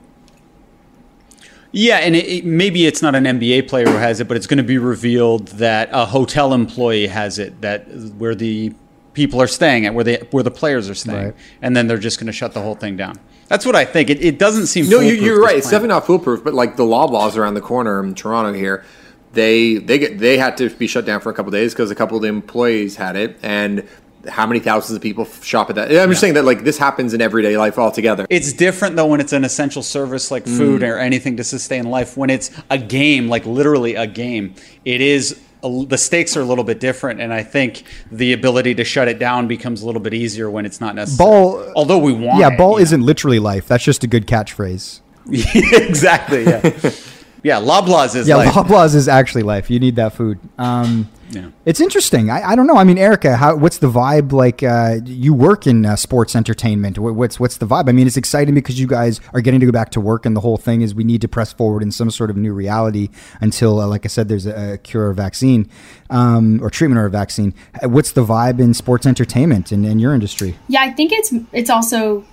Yeah, 1.72 1.98
and 1.98 2.16
it, 2.16 2.26
it, 2.26 2.44
maybe 2.44 2.86
it's 2.86 3.00
not 3.02 3.14
an 3.14 3.24
NBA 3.24 3.68
player 3.68 3.86
who 3.86 3.96
has 3.96 4.20
it, 4.20 4.26
but 4.28 4.36
it's 4.36 4.46
going 4.46 4.58
to 4.58 4.64
be 4.64 4.78
revealed 4.78 5.48
that 5.48 5.88
a 5.92 6.04
hotel 6.04 6.52
employee 6.52 7.06
has 7.06 7.38
it. 7.38 7.60
That 7.60 7.86
where 8.18 8.34
the 8.34 8.74
people 9.14 9.40
are 9.40 9.46
staying 9.46 9.86
at, 9.86 9.94
where 9.94 10.04
the 10.04 10.26
where 10.32 10.42
the 10.42 10.50
players 10.50 10.90
are 10.90 10.94
staying, 10.94 11.24
Right. 11.26 11.34
and 11.62 11.76
then 11.76 11.86
they're 11.86 11.98
just 11.98 12.18
going 12.18 12.26
to 12.26 12.32
shut 12.32 12.52
the 12.54 12.60
whole 12.60 12.74
thing 12.74 12.96
down. 12.96 13.18
That's 13.48 13.64
what 13.66 13.76
I 13.76 13.84
think. 13.84 14.10
It, 14.10 14.24
it 14.24 14.38
doesn't 14.38 14.66
seem. 14.66 14.88
No, 14.88 14.98
you, 15.00 15.10
foolproof, 15.10 15.26
you're 15.26 15.40
right. 15.42 15.56
It's 15.58 15.66
definitely 15.70 15.88
not 15.88 16.06
foolproof, 16.06 16.42
but 16.44 16.54
like 16.54 16.76
the 16.76 16.84
law 16.84 17.06
Loblaws 17.06 17.36
around 17.36 17.54
the 17.54 17.60
corner 17.60 18.02
in 18.02 18.14
Toronto 18.14 18.52
here, 18.52 18.84
they 19.32 19.76
they 19.76 19.98
get 19.98 20.18
they 20.18 20.38
had 20.38 20.56
to 20.56 20.70
be 20.70 20.86
shut 20.88 21.04
down 21.04 21.20
for 21.20 21.30
a 21.30 21.34
couple 21.34 21.52
days 21.52 21.72
because 21.72 21.90
a 21.90 21.94
couple 21.94 22.16
of 22.16 22.22
the 22.22 22.28
employees 22.28 22.96
had 22.96 23.14
it, 23.16 23.38
and 23.42 23.86
how 24.28 24.46
many 24.46 24.60
thousands 24.60 24.96
of 24.96 25.02
people 25.02 25.24
shop 25.42 25.70
at 25.70 25.76
that? 25.76 25.90
I'm 25.90 26.08
just 26.10 26.20
saying 26.20 26.34
that 26.34 26.44
like 26.44 26.64
this 26.64 26.76
happens 26.78 27.14
in 27.14 27.20
everyday 27.20 27.56
life 27.56 27.78
altogether. 27.78 28.26
It's 28.30 28.52
different 28.52 28.96
though 28.96 29.06
when 29.06 29.20
it's 29.20 29.32
an 29.32 29.44
essential 29.44 29.82
service 29.82 30.30
like 30.30 30.44
Mm. 30.44 30.56
food 30.58 30.82
or 30.82 30.98
anything 30.98 31.36
to 31.38 31.44
sustain 31.44 31.84
life. 31.90 32.16
When 32.16 32.30
it's 32.30 32.50
a 32.70 32.78
game, 32.78 33.28
like 33.28 33.46
literally 33.46 33.94
a 33.94 34.06
game, 34.06 34.54
it 34.84 35.00
is 35.00 35.38
a, 35.62 35.84
the 35.86 35.98
stakes 35.98 36.36
are 36.36 36.40
a 36.40 36.44
little 36.44 36.64
bit 36.64 36.80
different, 36.80 37.20
and 37.20 37.32
I 37.34 37.42
think 37.42 37.82
the 38.10 38.32
ability 38.32 38.74
to 38.76 38.84
shut 38.84 39.08
it 39.08 39.18
down 39.18 39.46
becomes 39.46 39.82
a 39.82 39.86
little 39.86 40.00
bit 40.00 40.14
easier 40.14 40.50
when 40.50 40.64
it's 40.64 40.80
not 40.80 40.94
necessary. 40.94 41.28
Ball- 41.28 41.72
although 41.76 41.98
we 41.98 42.12
want, 42.14 42.40
Yeah, 42.40 42.48
it, 42.52 42.56
ball 42.58 42.72
you 42.72 42.76
know. 42.76 42.82
isn't 42.82 43.02
literally 43.02 43.38
life. 43.38 43.68
That's 43.68 43.84
just 43.84 44.02
a 44.02 44.06
good 44.06 44.26
catchphrase. 44.26 45.00
exactly. 45.30 46.44
Yeah. 46.44 46.60
yeah. 47.42 47.60
Loblaws 47.60 48.16
is 48.16 48.26
Yeah, 48.28 48.36
like 48.36 48.48
Loblaws 48.54 48.94
is 48.94 49.08
actually 49.08 49.42
life. 49.42 49.70
You 49.70 49.78
need 49.78 49.96
that 49.96 50.14
food. 50.14 50.38
Um, 50.58 51.08
Yeah. 51.30 51.50
It's 51.64 51.80
interesting. 51.80 52.30
I, 52.30 52.50
I 52.50 52.56
don't 52.56 52.66
know. 52.66 52.76
I 52.76 52.84
mean, 52.84 52.98
Erica, 52.98 53.36
how, 53.36 53.54
what's 53.56 53.78
the 53.78 53.88
vibe 53.88 54.32
like? 54.32 54.62
Uh, 54.62 54.98
you 55.04 55.32
work 55.32 55.66
in 55.66 55.86
uh, 55.86 55.96
sports 55.96 56.34
entertainment. 56.34 56.98
What's 56.98 57.38
what's 57.38 57.58
the 57.58 57.66
vibe? 57.66 57.88
I 57.88 57.92
mean, 57.92 58.06
it's 58.06 58.16
exciting 58.16 58.54
because 58.54 58.80
you 58.80 58.86
guys 58.86 59.20
are 59.32 59.40
getting 59.40 59.60
to 59.60 59.66
go 59.66 59.72
back 59.72 59.90
to 59.90 60.00
work, 60.00 60.26
and 60.26 60.36
the 60.36 60.40
whole 60.40 60.56
thing 60.56 60.82
is 60.82 60.94
we 60.94 61.04
need 61.04 61.20
to 61.20 61.28
press 61.28 61.52
forward 61.52 61.82
in 61.82 61.92
some 61.92 62.10
sort 62.10 62.30
of 62.30 62.36
new 62.36 62.52
reality 62.52 63.10
until, 63.40 63.80
uh, 63.80 63.86
like 63.86 64.04
I 64.04 64.08
said, 64.08 64.28
there's 64.28 64.46
a, 64.46 64.74
a 64.74 64.78
cure 64.78 65.08
or 65.08 65.12
vaccine 65.12 65.68
um, 66.10 66.62
or 66.62 66.70
treatment 66.70 66.98
or 66.98 67.06
a 67.06 67.10
vaccine. 67.10 67.54
Uh, 67.82 67.88
What's 67.88 68.12
the 68.12 68.24
vibe 68.24 68.60
in 68.60 68.74
sports 68.74 69.06
entertainment 69.06 69.72
and 69.72 69.86
in 69.86 69.98
your 69.98 70.14
industry? 70.14 70.56
Yeah, 70.68 70.82
I 70.82 70.90
think 70.90 71.12
it's 71.12 71.32
it's 71.52 71.70
also 71.70 72.24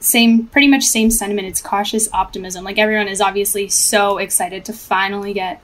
same 0.00 0.46
pretty 0.46 0.68
much 0.68 0.84
same 0.84 1.10
sentiment. 1.10 1.48
It's 1.48 1.60
cautious 1.60 2.08
optimism. 2.12 2.64
Like 2.64 2.78
everyone 2.78 3.08
is 3.08 3.20
obviously 3.20 3.68
so 3.68 4.18
excited 4.18 4.64
to 4.66 4.72
finally 4.72 5.32
get 5.32 5.62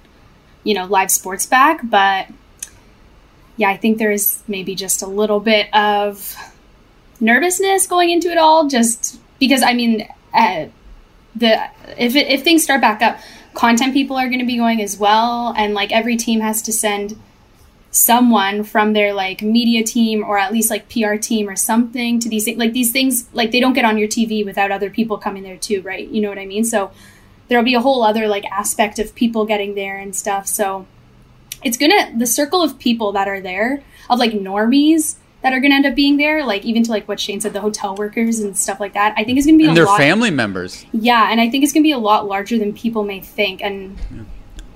you 0.65 0.75
know 0.75 0.87
live 0.87 1.11
sports 1.11 1.47
back, 1.47 1.81
but 1.85 2.29
yeah, 3.57 3.71
I 3.71 3.77
think 3.77 3.99
there 3.99 4.11
is 4.11 4.43
maybe 4.49 4.75
just 4.75 5.03
a 5.03 5.07
little 5.07 5.41
bit 5.41 5.73
of 5.75 6.37
nervousness 7.21 7.87
going 7.87 8.11
into 8.11 8.29
it 8.31 8.39
all, 8.39 8.69
just 8.69 9.21
because 9.39 9.63
I 9.63 9.75
mean, 9.75 10.09
uh, 10.35 10.67
the 11.37 11.71
if 11.99 12.17
it, 12.17 12.29
if 12.29 12.43
things 12.43 12.63
start 12.63 12.81
back 12.81 13.03
up, 13.03 13.19
content 13.55 13.93
people 13.93 14.17
are 14.17 14.29
going 14.29 14.41
to 14.41 14.47
be 14.47 14.57
going 14.57 14.81
as 14.81 14.99
well, 14.99 15.55
and 15.57 15.75
like 15.75 15.93
every 15.93 16.17
team 16.17 16.41
has 16.41 16.63
to 16.63 16.73
send 16.73 17.19
someone 17.91 18.65
from 18.65 18.95
their 18.95 19.13
like 19.13 19.43
media 19.43 19.85
team 19.85 20.25
or 20.25 20.39
at 20.39 20.51
least 20.51 20.71
like 20.71 20.89
PR 20.89 21.17
team 21.17 21.47
or 21.47 21.55
something 21.55 22.19
to 22.19 22.29
these 22.29 22.45
things. 22.47 22.59
like 22.59 22.73
these 22.73 22.91
things 22.91 23.29
like 23.35 23.53
they 23.53 23.61
don't 23.61 23.75
get 23.75 23.85
on 23.85 23.99
your 23.99 24.09
TV 24.09 24.43
without 24.45 24.71
other 24.71 24.89
people 24.89 25.19
coming 25.19 25.43
there 25.43 25.59
too, 25.59 25.83
right? 25.83 26.09
You 26.09 26.23
know 26.23 26.31
what 26.31 26.39
I 26.39 26.47
mean? 26.47 26.65
So 26.65 26.91
there'll 27.49 27.65
be 27.65 27.75
a 27.75 27.83
whole 27.83 28.03
other 28.03 28.29
like 28.29 28.47
aspect 28.47 28.99
of 28.99 29.15
people 29.15 29.45
getting 29.45 29.75
there 29.75 29.99
and 29.99 30.17
stuff. 30.17 30.47
So 30.47 30.87
it's 31.65 31.77
gonna 31.77 32.13
the 32.17 32.27
circle 32.27 32.63
of 32.63 32.79
people 32.79 33.13
that 33.13 33.29
are 33.29 33.41
there 33.41 33.83
of 34.11 34.19
like 34.19 34.33
normies 34.33 35.17
that 35.43 35.53
are 35.53 35.61
gonna 35.61 35.75
end 35.75 35.87
up 35.87 35.95
being 35.95 36.17
there, 36.17 36.45
like 36.45 36.65
even 36.65 36.83
to 36.85 36.91
like 36.91 37.09
what 37.09 37.19
Shane 37.21 37.41
said, 37.41 37.53
the 37.53 37.61
hotel 37.61 37.95
workers 37.95 38.39
and 38.41 38.57
stuff 38.57 38.81
like 38.81 38.95
that. 38.95 39.15
I 39.17 39.25
think 39.25 39.39
is 39.39 39.47
gonna 39.47 39.59
be 39.59 39.67
and 39.67 39.77
their 39.77 39.87
lot. 39.87 39.99
family 39.99 40.31
members. 40.31 40.85
Yeah, 40.93 41.31
and 41.31 41.41
I 41.41 41.51
think 41.51 41.65
it's 41.65 41.73
gonna 41.73 41.83
be 41.83 41.93
a 41.93 41.99
lot 41.99 42.27
larger 42.27 42.59
than 42.59 42.73
people 42.73 43.05
may 43.05 43.21
think. 43.21 43.63
And 43.63 43.99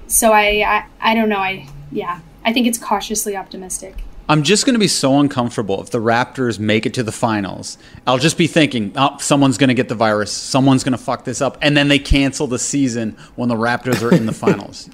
so 0.07 0.33
I, 0.33 0.87
I 1.01 1.13
I 1.13 1.15
don't 1.15 1.29
know. 1.29 1.39
I 1.39 1.69
yeah. 1.91 2.21
I 2.45 2.53
think 2.53 2.69
it's 2.69 2.79
cautiously 2.79 3.37
optimistic. 3.37 4.05
I'm 4.29 4.43
just 4.43 4.67
going 4.67 4.75
to 4.75 4.81
be 4.81 4.89
so 4.89 5.21
uncomfortable 5.21 5.81
if 5.81 5.91
the 5.91 6.01
Raptors 6.01 6.59
make 6.59 6.85
it 6.85 6.95
to 6.95 7.03
the 7.03 7.13
finals. 7.13 7.79
I'll 8.07 8.19
just 8.19 8.37
be 8.37 8.49
thinking, 8.49 8.93
oh, 8.97 9.19
someone's 9.19 9.57
going 9.57 9.69
to 9.69 9.75
get 9.75 9.89
the 9.89 9.95
virus. 9.95 10.33
Someone's 10.33 10.83
going 10.83 10.97
to 10.97 11.03
fuck 11.03 11.25
this 11.25 11.41
up. 11.41 11.59
And 11.63 11.77
then 11.77 11.89
they 11.89 12.01
cancel 12.01 12.49
the 12.49 12.59
season 12.59 13.17
when 13.37 13.49
the 13.49 13.55
Raptors 13.55 14.03
are 14.03 14.13
in 14.15 14.27
the 14.27 14.33
finals. 14.47 14.91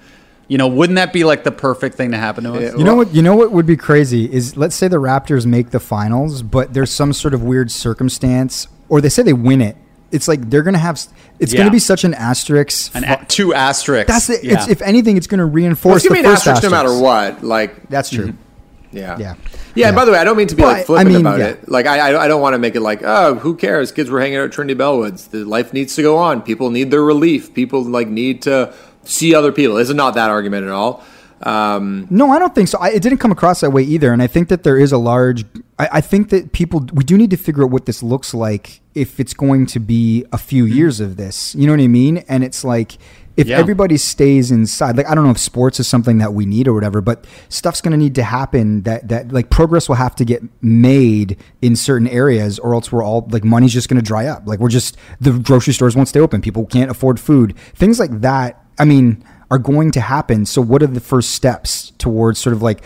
You 0.53 0.59
know, 0.59 0.69
wouldn't 0.69 0.97
that 0.97 1.15
be 1.15 1.25
like 1.25 1.45
the 1.45 1.51
perfect 1.51 1.97
thing 1.97 2.11
to 2.11 2.19
happen 2.19 2.45
to 2.45 2.53
us? 2.53 2.77
You 2.77 2.85
know 2.85 2.95
what? 2.95 3.15
You 3.15 3.23
know 3.23 3.35
what 3.35 3.53
would 3.53 3.65
be 3.65 3.75
crazy 3.79 4.31
is 4.31 4.55
let's 4.55 4.77
say 4.77 4.87
the 4.87 4.99
Raptors 5.01 5.47
make 5.47 5.71
the 5.71 5.81
finals, 5.81 6.43
but 6.43 6.75
there's 6.75 6.91
some 6.91 7.15
sort 7.15 7.33
of 7.33 7.43
weird 7.43 7.71
circumstance, 7.71 8.69
or 8.91 9.01
they 9.01 9.09
say 9.09 9.23
they 9.23 9.33
win 9.33 9.63
it. 9.63 9.79
It's 10.11 10.29
like 10.29 10.51
they're 10.51 10.63
gonna 10.63 10.77
have. 10.77 11.01
It's 11.39 11.55
Yeah. 11.55 11.61
gonna 11.61 11.71
be 11.71 11.79
such 11.79 12.05
an 12.05 12.13
asterisk. 12.13 12.95
An 12.95 13.05
a- 13.05 13.25
two 13.29 13.55
asterisks. 13.55 14.13
That's 14.13 14.29
it. 14.29 14.45
Yeah. 14.45 14.55
It's, 14.61 14.69
if 14.69 14.83
anything, 14.83 15.17
it's 15.17 15.27
gonna 15.27 15.47
Well, 15.47 15.55
reinforce 15.55 16.05
it's 16.05 16.09
gonna 16.09 16.21
the 16.21 16.23
be 16.25 16.29
an 16.29 16.35
first 16.37 16.47
asterisk 16.47 16.71
no 16.71 16.77
asterisk. 16.77 17.01
matter 17.01 17.03
what. 17.03 17.43
Like, 17.45 17.89
That's 17.89 18.11
true. 18.11 18.27
Mm-hmm. 18.27 18.97
yeah, 18.99 19.17
Yeah. 19.19 19.35
yeah. 19.75 19.87
And 19.87 19.97
by 19.97 20.05
the 20.05 20.13
way, 20.13 20.19
I 20.19 20.25
don't 20.25 20.37
mean 20.37 20.49
to 20.49 20.55
be 20.55 20.61
But, 20.63 20.69
like 20.69 20.81
I 20.81 20.85
flippant 20.85 21.09
mean, 21.13 21.21
about 21.23 21.39
yeah. 21.39 21.47
it. 21.47 21.67
Like, 21.71 21.87
I, 21.87 22.13
I, 22.13 22.25
I 22.25 22.29
don't 22.29 22.43
want 22.43 22.53
to 22.53 22.59
make 22.59 22.75
it 22.77 22.81
like, 22.83 23.01
oh, 23.03 23.37
who 23.37 23.55
cares? 23.57 23.91
Kids 23.91 24.11
were 24.11 24.21
hanging 24.21 24.37
out 24.37 24.45
at 24.45 24.53
Trinity 24.53 24.79
Bellwoods. 24.79 25.31
The 25.31 25.45
life 25.47 25.73
needs 25.73 25.95
to 25.97 26.03
go 26.03 26.19
on. 26.19 26.43
People 26.43 26.69
need 26.69 26.91
their 26.91 27.03
relief. 27.03 27.55
People 27.55 27.83
like 27.83 28.09
need 28.09 28.43
to 28.43 28.75
see 29.05 29.35
other 29.35 29.53
people. 29.53 29.77
Is 29.77 29.93
not 29.93 30.15
that 30.15 30.31
argument 30.31 30.67
at 30.67 30.73
all. 30.73 31.03
Um, 31.43 32.07
No, 32.09 32.31
I 32.31 32.39
don't 32.39 32.55
think 32.55 32.69
so. 32.69 32.79
I, 32.79 32.91
it 32.91 33.03
didn't 33.03 33.19
come 33.19 33.33
across 33.33 33.61
that 33.61 33.71
way 33.71 33.83
either. 33.83 34.13
And 34.13 34.23
I 34.23 34.27
think 34.27 34.49
that 34.49 34.63
there 34.63 34.79
is 34.79 34.93
a 34.93 34.99
large. 34.99 35.45
I, 35.79 35.89
I 35.95 36.01
think 36.01 36.31
that 36.31 36.53
people 36.53 36.87
we 36.93 37.05
do 37.05 37.17
need 37.17 37.31
to 37.31 37.37
figure 37.37 37.65
out 37.65 37.71
what 37.71 37.87
this 37.87 38.03
looks 38.03 38.33
like 38.33 38.81
if 38.95 39.19
it's 39.19 39.35
going 39.35 39.67
to 39.67 39.81
be 39.81 40.25
a 40.33 40.39
few 40.39 40.65
years 40.65 41.01
of 41.01 41.17
this. 41.17 41.55
You 41.55 41.67
know 41.67 41.73
what 41.73 41.81
I 41.81 41.89
mean? 41.89 42.19
And 42.29 42.45
it's 42.45 42.63
like 42.65 42.99
if 43.37 43.47
Yeah. 43.49 43.59
everybody 43.59 43.97
stays 43.97 44.51
inside. 44.51 44.97
Like 44.97 45.09
I 45.09 45.15
don't 45.15 45.25
know 45.25 45.31
if 45.31 45.39
sports 45.39 45.81
is 45.81 45.89
something 45.89 46.19
that 46.19 46.35
we 46.35 46.45
need 46.47 46.69
or 46.69 46.75
whatever, 46.75 47.01
but 47.01 47.25
stuff's 47.49 47.81
going 47.81 47.93
to 47.93 47.99
need 47.99 48.15
to 48.17 48.23
happen. 48.23 48.83
That 48.83 49.09
that 49.09 49.33
like 49.33 49.51
progress 49.51 49.89
will 49.89 49.97
have 49.97 50.15
to 50.17 50.25
get 50.25 50.43
made 50.63 51.37
in 51.61 51.77
certain 51.77 52.09
areas, 52.09 52.59
or 52.59 52.75
else 52.75 52.93
we're 52.93 53.05
all 53.05 53.27
like 53.31 53.45
money's 53.45 53.73
just 53.73 53.89
going 53.89 54.01
to 54.01 54.07
dry 54.07 54.27
up. 54.27 54.43
Like 54.47 54.59
we're 54.61 54.69
just 54.69 54.97
the 55.21 55.33
grocery 55.39 55.73
stores 55.73 55.97
won't 55.97 56.09
stay 56.09 56.21
open. 56.21 56.41
People 56.43 56.67
can't 56.67 56.91
afford 56.91 57.19
food. 57.21 57.57
Things 57.75 57.99
like 57.99 58.21
that. 58.21 58.65
I 58.79 58.85
mean 58.85 59.25
are 59.51 59.59
going 59.59 59.91
to 59.91 60.01
happen. 60.01 60.47
So, 60.47 60.63
what 60.63 60.83
are 60.83 60.87
the 60.87 60.99
first 60.99 61.33
steps 61.33 61.93
towards 61.99 62.39
sort 62.39 62.55
of 62.55 62.63
like 62.63 62.83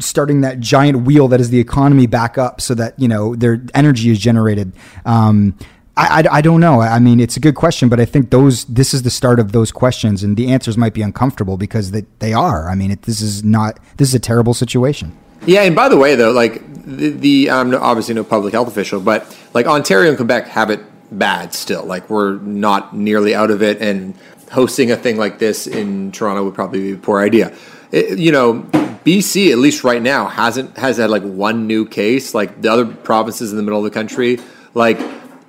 starting 0.00 0.42
that 0.42 0.60
giant 0.60 1.04
wheel 1.06 1.28
that 1.28 1.40
is 1.40 1.48
the 1.48 1.58
economy 1.58 2.06
back 2.06 2.36
up 2.36 2.60
so 2.60 2.74
that, 2.74 2.98
you 2.98 3.08
know, 3.08 3.34
their 3.34 3.64
energy 3.72 4.10
is 4.10 4.18
generated? 4.18 4.72
Um, 5.06 5.56
I, 5.96 6.22
I, 6.22 6.36
I 6.38 6.40
don't 6.40 6.60
know. 6.60 6.80
I 6.80 6.98
mean, 6.98 7.20
it's 7.20 7.36
a 7.36 7.40
good 7.40 7.54
question, 7.54 7.88
but 7.88 8.00
I 8.00 8.04
think 8.04 8.30
those 8.30 8.64
this 8.66 8.94
is 8.94 9.02
the 9.02 9.10
start 9.10 9.38
of 9.40 9.52
those 9.52 9.72
questions, 9.72 10.22
and 10.22 10.36
the 10.36 10.48
answers 10.52 10.76
might 10.78 10.94
be 10.94 11.02
uncomfortable 11.02 11.56
because 11.56 11.90
they, 11.90 12.04
they 12.20 12.32
are. 12.32 12.68
I 12.70 12.74
mean, 12.74 12.90
it, 12.92 13.02
this 13.02 13.20
is 13.20 13.42
not 13.44 13.78
this 13.96 14.08
is 14.08 14.14
a 14.14 14.20
terrible 14.20 14.54
situation. 14.54 15.16
Yeah, 15.46 15.62
and 15.62 15.74
by 15.74 15.88
the 15.88 15.96
way, 15.96 16.14
though, 16.14 16.30
like 16.32 16.62
the, 16.84 17.10
the 17.10 17.50
I'm 17.50 17.74
obviously 17.74 18.14
no 18.14 18.24
public 18.24 18.52
health 18.54 18.68
official, 18.68 19.00
but 19.00 19.36
like 19.54 19.66
Ontario 19.66 20.08
and 20.10 20.16
Quebec 20.16 20.46
have 20.48 20.70
it 20.70 20.80
bad 21.10 21.52
still. 21.54 21.84
Like 21.84 22.08
we're 22.08 22.34
not 22.38 22.94
nearly 22.96 23.34
out 23.34 23.50
of 23.50 23.62
it, 23.62 23.80
and 23.80 24.14
hosting 24.52 24.90
a 24.90 24.96
thing 24.96 25.16
like 25.16 25.38
this 25.38 25.66
in 25.66 26.12
Toronto 26.12 26.44
would 26.44 26.54
probably 26.54 26.80
be 26.80 26.92
a 26.92 26.96
poor 26.96 27.20
idea. 27.20 27.54
It- 27.90 28.18
you 28.18 28.30
know, 28.32 28.60
BC 29.04 29.50
at 29.50 29.58
least 29.58 29.82
right 29.82 30.00
now 30.02 30.26
hasn't 30.28 30.76
has 30.78 30.98
had 30.98 31.10
like 31.10 31.22
one 31.24 31.66
new 31.66 31.84
case. 31.86 32.32
Like 32.34 32.62
the 32.62 32.70
other 32.70 32.86
provinces 32.86 33.50
in 33.50 33.56
the 33.56 33.62
middle 33.62 33.78
of 33.78 33.84
the 33.84 33.90
country, 33.90 34.38
like 34.74 34.98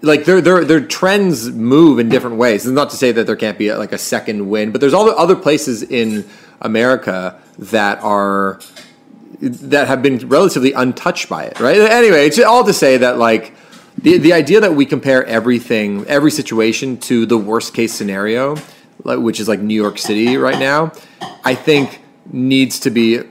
like 0.02 0.26
their 0.26 0.42
their 0.42 0.66
their 0.66 0.82
trends 0.82 1.50
move 1.50 2.00
in 2.00 2.10
different 2.10 2.38
ways. 2.38 2.66
It's 2.66 2.74
not 2.74 2.90
to 2.92 2.98
say 2.98 3.12
that 3.12 3.26
there 3.28 3.36
can't 3.36 3.58
be 3.58 3.70
a, 3.70 3.78
like 3.78 3.92
a 3.92 3.98
second 3.98 4.50
win, 4.50 4.72
but 4.72 4.82
there's 4.82 4.94
all 4.94 5.06
the 5.06 5.16
other 5.16 5.36
places 5.36 5.84
in 5.84 6.28
America 6.60 7.40
that 7.60 8.02
are 8.04 8.60
that 9.42 9.88
have 9.88 10.02
been 10.02 10.18
relatively 10.28 10.74
untouched 10.74 11.30
by 11.30 11.46
it, 11.46 11.60
right? 11.60 11.78
Anyway, 11.78 12.26
it's 12.26 12.40
all 12.40 12.64
to 12.64 12.74
say 12.74 12.98
that 12.98 13.18
like 13.18 13.54
the 13.98 14.18
the 14.18 14.34
idea 14.34 14.62
that 14.62 14.74
we 14.74 14.86
compare 14.86 15.26
everything, 15.26 16.06
every 16.08 16.32
situation 16.32 16.98
to 16.98 17.26
the 17.26 17.38
worst 17.38 17.74
case 17.74 17.94
scenario, 17.94 18.56
which 19.04 19.40
is 19.40 19.48
like 19.48 19.60
New 19.60 19.80
York 19.80 19.98
City 19.98 20.38
right 20.38 20.60
now, 20.60 20.92
I 21.44 21.56
think 21.56 22.02
needs 22.32 22.80
to 22.82 22.90
be 22.90 23.22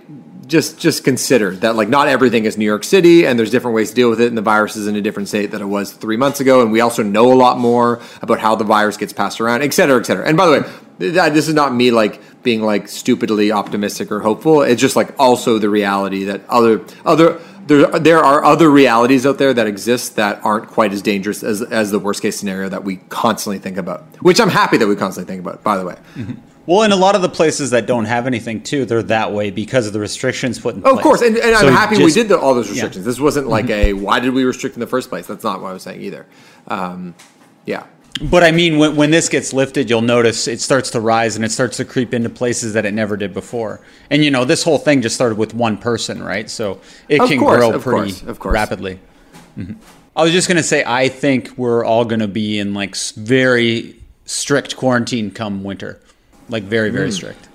just 0.51 0.79
just 0.79 1.05
considered 1.05 1.63
that 1.63 1.77
like 1.77 1.89
not 1.89 2.09
everything 2.09 2.45
is 2.45 2.59
New 2.59 2.65
York 2.65 2.85
City 2.85 3.27
and 3.27 3.39
there's 3.39 3.51
different 3.51 3.75
ways 3.75 3.91
to 3.91 3.95
deal 3.95 4.11
with 4.11 4.21
it 4.21 4.27
and 4.27 4.37
the 4.37 4.43
virus 4.43 4.77
is 4.77 4.87
in 4.87 4.97
a 4.97 5.01
different 5.01 5.29
state 5.29 5.51
than 5.53 5.63
it 5.63 5.67
was 5.67 5.93
three 5.93 6.17
months 6.17 6.41
ago 6.41 6.61
and 6.61 6.73
we 6.73 6.81
also 6.81 7.03
know 7.03 7.33
a 7.33 7.35
lot 7.35 7.59
more 7.59 8.01
about 8.21 8.41
how 8.41 8.55
the 8.55 8.65
virus 8.65 8.97
gets 8.97 9.13
passed 9.13 9.41
around 9.41 9.63
et 9.63 9.73
cetera 9.73 9.99
et 9.99 10.05
cetera. 10.05 10.27
And 10.27 10.37
by 10.37 10.47
the 10.47 10.53
way 10.53 10.69
this 10.99 11.49
is 11.49 11.55
not 11.55 11.75
me 11.75 11.91
like 11.91 12.21
being 12.43 12.63
like 12.63 12.89
stupidly 12.89 13.53
optimistic 13.53 14.13
or 14.13 14.21
hopeful. 14.21 14.61
It's 14.61 14.81
just 14.81 14.97
like 14.97 15.19
also 15.19 15.59
the 15.59 15.71
reality 15.71 16.25
that 16.25 16.43
other 16.49 16.85
other 17.07 17.41
there, 17.67 17.87
there 17.99 18.19
are 18.19 18.45
other 18.45 18.69
realities 18.69 19.25
out 19.25 19.39
there 19.39 19.55
that 19.55 19.67
exist 19.67 20.17
that 20.17 20.45
aren't 20.45 20.67
quite 20.67 20.93
as 20.93 21.03
dangerous 21.03 21.43
as, 21.43 21.63
as 21.63 21.91
the 21.91 21.99
worst 21.99 22.21
case 22.21 22.39
scenario 22.39 22.69
that 22.69 22.85
we 22.85 22.97
constantly 23.09 23.59
think 23.59 23.77
about 23.77 24.03
which 24.21 24.41
I'm 24.41 24.49
happy 24.49 24.77
that 24.79 24.89
we 24.89 24.97
constantly 24.97 25.33
think 25.33 25.47
about 25.47 25.63
by 25.63 25.77
the 25.77 25.85
way 25.85 25.95
mm-hmm. 26.17 26.33
Well, 26.67 26.83
in 26.83 26.93
a 26.93 26.97
lot 26.97 27.15
of 27.15 27.23
the 27.23 27.29
places 27.29 27.71
that 27.71 27.87
don't 27.87 28.05
have 28.05 28.27
anything 28.27 28.63
too, 28.63 28.85
they're 28.85 29.03
that 29.05 29.33
way 29.33 29.51
because 29.51 29.87
of 29.87 29.93
the 29.93 30.01
restrictions 30.01 30.59
put 30.59 30.75
in 30.77 30.83
place. 30.83 30.95
Of 30.95 31.03
course, 31.03 31.23
and, 31.23 31.37
and 31.37 31.57
So 31.57 31.67
I'm 31.67 31.73
happy 31.73 32.03
we 32.03 32.13
did 32.13 32.29
the, 32.29 32.39
all 32.39 32.55
those 32.55 32.67
yeah. 32.67 32.73
restrictions. 32.75 33.05
This 33.05 33.19
wasn't 33.19 33.49
like 33.49 33.69
a 33.71 33.93
why 33.95 34.21
did 34.21 34.33
we 34.35 34.45
restrict 34.45 34.77
in 34.77 34.81
the 34.81 34.87
first 34.87 35.09
place? 35.09 35.27
That's 35.27 35.43
not 35.43 35.61
what 35.61 35.71
I 35.71 35.73
was 35.73 35.83
saying 35.83 36.01
either. 36.03 36.27
Um, 36.69 37.15
yeah, 37.67 37.87
But 38.23 38.43
I 38.45 38.53
mean, 38.53 38.79
when, 38.79 38.95
when 38.97 39.11
this 39.11 39.29
gets 39.29 39.53
lifted, 39.53 39.89
you'll 39.91 40.03
notice 40.03 40.47
it 40.49 40.61
starts 40.61 40.91
to 40.91 41.01
rise 41.01 41.37
and 41.37 41.45
it 41.45 41.51
starts 41.51 41.77
to 41.79 41.85
creep 41.85 42.13
into 42.15 42.29
places 42.29 42.75
that 42.75 42.85
it 42.85 42.93
never 42.93 43.17
did 43.17 43.33
before. 43.35 43.81
And 44.11 44.25
you 44.25 44.31
know, 44.31 44.45
this 44.45 44.63
whole 44.63 44.79
thing 44.79 45.03
just 45.03 45.15
started 45.15 45.39
with 45.39 45.55
one 45.55 45.77
person, 45.79 46.23
right? 46.23 46.49
So 46.51 46.81
it 47.09 47.21
Of 47.21 47.29
can 47.29 47.39
course, 47.39 47.59
grow 47.59 47.71
pretty 47.81 48.13
course, 48.13 48.39
course. 48.39 48.53
rapidly. 48.53 49.01
Mhm. 49.59 49.77
I 50.17 50.23
was 50.25 50.33
just 50.33 50.49
going 50.49 50.57
to 50.57 50.63
say, 50.63 50.85
I 50.87 51.09
think 51.09 51.53
we're 51.57 51.85
all 51.85 52.05
going 52.05 52.21
to 52.21 52.29
be 52.29 52.59
in 52.59 52.75
like 52.75 52.97
very 53.17 53.97
strict 54.27 54.77
quarantine 54.77 55.31
come 55.31 55.63
winter, 55.65 56.01
like 56.51 56.65
very, 56.65 56.91
very 56.91 57.07
hmm. 57.07 57.13
strict. 57.13 57.49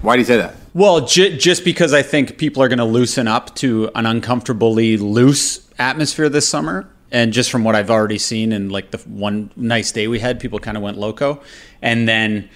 why 0.00 0.16
do 0.16 0.20
you 0.20 0.26
say 0.26 0.36
that? 0.36 0.54
Well, 0.74 1.06
j- 1.06 1.36
just 1.36 1.64
because 1.64 1.92
I 1.92 2.02
think 2.02 2.38
people 2.38 2.62
are 2.62 2.68
going 2.68 2.78
to 2.78 2.84
loosen 2.84 3.28
up 3.28 3.54
to 3.56 3.90
an 3.94 4.06
uncomfortably 4.06 4.96
loose 4.96 5.68
atmosphere 5.78 6.28
this 6.28 6.48
summer. 6.48 6.88
And 7.10 7.34
just 7.34 7.50
from 7.50 7.62
what 7.62 7.76
I've 7.76 7.90
already 7.90 8.16
seen 8.16 8.52
and 8.52 8.72
like 8.72 8.90
the 8.90 8.98
one 8.98 9.50
nice 9.54 9.92
day 9.92 10.08
we 10.08 10.18
had, 10.18 10.40
people 10.40 10.58
kind 10.58 10.78
of 10.78 10.82
went 10.82 10.96
loco. 10.96 11.42
And 11.82 12.08
then 12.08 12.48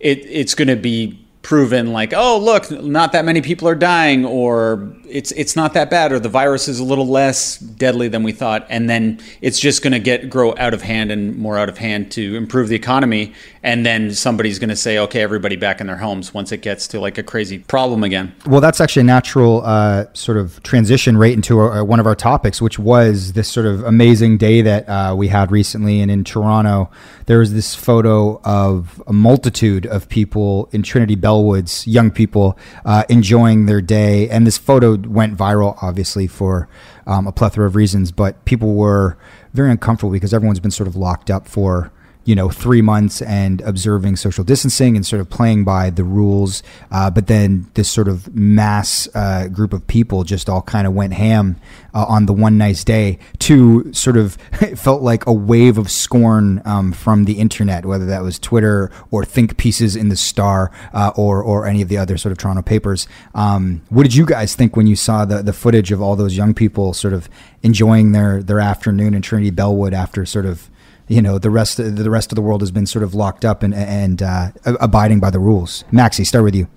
it, 0.00 0.18
it's 0.26 0.54
going 0.54 0.68
to 0.68 0.76
be 0.76 1.26
proven 1.46 1.92
like, 1.92 2.12
oh, 2.12 2.38
look, 2.38 2.70
not 2.70 3.12
that 3.12 3.24
many 3.24 3.40
people 3.40 3.68
are 3.68 3.76
dying, 3.76 4.24
or 4.24 4.92
it's 5.08 5.32
it's 5.32 5.56
not 5.56 5.74
that 5.74 5.90
bad, 5.90 6.12
or 6.12 6.18
the 6.18 6.28
virus 6.28 6.68
is 6.68 6.80
a 6.80 6.84
little 6.84 7.06
less 7.06 7.58
deadly 7.58 8.08
than 8.08 8.22
we 8.22 8.32
thought. 8.32 8.66
And 8.68 8.88
then 8.88 9.20
it's 9.40 9.58
just 9.58 9.82
going 9.82 9.92
to 9.92 9.98
get 9.98 10.30
grow 10.30 10.54
out 10.56 10.74
of 10.74 10.82
hand 10.82 11.10
and 11.10 11.36
more 11.36 11.58
out 11.58 11.68
of 11.68 11.78
hand 11.78 12.10
to 12.12 12.36
improve 12.36 12.68
the 12.68 12.76
economy. 12.76 13.34
And 13.62 13.84
then 13.84 14.14
somebody's 14.14 14.58
going 14.58 14.68
to 14.70 14.76
say, 14.76 14.98
okay, 14.98 15.22
everybody 15.22 15.56
back 15.56 15.80
in 15.80 15.86
their 15.88 15.96
homes 15.96 16.32
once 16.32 16.52
it 16.52 16.62
gets 16.62 16.86
to 16.88 17.00
like 17.00 17.18
a 17.18 17.22
crazy 17.22 17.58
problem 17.58 18.04
again. 18.04 18.34
Well, 18.46 18.60
that's 18.60 18.80
actually 18.80 19.00
a 19.00 19.04
natural 19.04 19.62
uh, 19.64 20.06
sort 20.12 20.38
of 20.38 20.62
transition 20.62 21.16
right 21.16 21.32
into 21.32 21.60
uh 21.60 21.82
one 21.82 22.00
of 22.00 22.06
our 22.06 22.14
topics, 22.14 22.62
which 22.62 22.78
was 22.78 23.32
this 23.32 23.48
sort 23.48 23.66
of 23.66 23.82
amazing 23.84 24.38
day 24.38 24.62
that 24.62 24.88
uh, 24.88 25.14
we 25.16 25.28
had 25.28 25.50
recently. 25.50 26.00
And 26.00 26.10
in 26.10 26.24
Toronto, 26.24 26.90
there 27.26 27.38
was 27.38 27.52
this 27.52 27.74
photo 27.74 28.40
of 28.44 29.02
a 29.06 29.12
multitude 29.12 29.86
of 29.86 30.08
people 30.08 30.68
in 30.72 30.82
Trinity 30.82 31.16
Bellwoods, 31.16 31.86
young 31.86 32.10
people 32.10 32.58
uh, 32.84 33.04
enjoying 33.08 33.66
their 33.66 33.80
day. 33.80 34.28
And 34.28 34.46
this 34.46 34.58
photo 34.58 34.95
went 35.04 35.36
viral, 35.36 35.76
obviously, 35.82 36.26
for 36.26 36.68
um, 37.06 37.26
a 37.26 37.32
plethora 37.32 37.66
of 37.66 37.76
reasons, 37.76 38.12
but 38.12 38.42
people 38.44 38.74
were 38.74 39.18
very 39.52 39.70
uncomfortable 39.70 40.12
because 40.12 40.32
everyone's 40.32 40.60
been 40.60 40.70
sort 40.70 40.86
of 40.86 40.96
locked 40.96 41.30
up 41.30 41.46
for 41.46 41.92
you 42.26 42.34
know, 42.34 42.50
three 42.50 42.82
months 42.82 43.22
and 43.22 43.60
observing 43.60 44.16
social 44.16 44.42
distancing 44.42 44.96
and 44.96 45.06
sort 45.06 45.20
of 45.20 45.30
playing 45.30 45.64
by 45.64 45.90
the 45.90 46.02
rules. 46.02 46.60
Uh, 46.90 47.08
but 47.08 47.28
then 47.28 47.70
this 47.74 47.88
sort 47.88 48.08
of 48.08 48.34
mass 48.34 49.08
uh, 49.14 49.46
group 49.46 49.72
of 49.72 49.86
people 49.86 50.24
just 50.24 50.48
all 50.48 50.60
kind 50.60 50.88
of 50.88 50.92
went 50.92 51.12
ham 51.12 51.56
uh, 51.94 52.04
on 52.08 52.26
the 52.26 52.32
one 52.32 52.58
nice 52.58 52.82
day 52.82 53.16
to 53.38 53.92
sort 53.92 54.16
of 54.16 54.34
felt 54.76 55.02
like 55.02 55.24
a 55.24 55.32
wave 55.32 55.78
of 55.78 55.88
scorn 55.88 56.60
um, 56.64 56.92
from 56.92 57.26
the 57.26 57.38
internet, 57.38 57.86
whether 57.86 58.06
that 58.06 58.22
was 58.22 58.40
Twitter 58.40 58.90
or 59.12 59.24
think 59.24 59.56
pieces 59.56 59.94
in 59.94 60.08
the 60.08 60.16
Star 60.16 60.72
uh, 60.92 61.12
or 61.16 61.40
or 61.42 61.64
any 61.64 61.80
of 61.80 61.88
the 61.88 61.96
other 61.96 62.18
sort 62.18 62.32
of 62.32 62.38
Toronto 62.38 62.62
papers. 62.62 63.06
Um, 63.36 63.82
what 63.88 64.02
did 64.02 64.16
you 64.16 64.26
guys 64.26 64.56
think 64.56 64.74
when 64.74 64.88
you 64.88 64.96
saw 64.96 65.24
the 65.24 65.42
the 65.42 65.52
footage 65.52 65.92
of 65.92 66.02
all 66.02 66.16
those 66.16 66.36
young 66.36 66.54
people 66.54 66.92
sort 66.92 67.14
of 67.14 67.28
enjoying 67.62 68.10
their 68.10 68.42
their 68.42 68.58
afternoon 68.58 69.14
in 69.14 69.22
Trinity 69.22 69.50
Bellwood 69.50 69.94
after 69.94 70.26
sort 70.26 70.44
of 70.44 70.68
you 71.08 71.22
know 71.22 71.38
the 71.38 71.50
rest 71.50 71.78
of, 71.78 71.96
the 71.96 72.10
rest 72.10 72.32
of 72.32 72.36
the 72.36 72.42
world 72.42 72.60
has 72.60 72.70
been 72.70 72.86
sort 72.86 73.02
of 73.02 73.14
locked 73.14 73.44
up 73.44 73.62
and 73.62 73.74
and 73.74 74.22
uh, 74.22 74.50
abiding 74.64 75.20
by 75.20 75.30
the 75.30 75.38
rules. 75.38 75.84
Maxi, 75.92 76.26
start 76.26 76.44
with 76.44 76.54
you. 76.54 76.68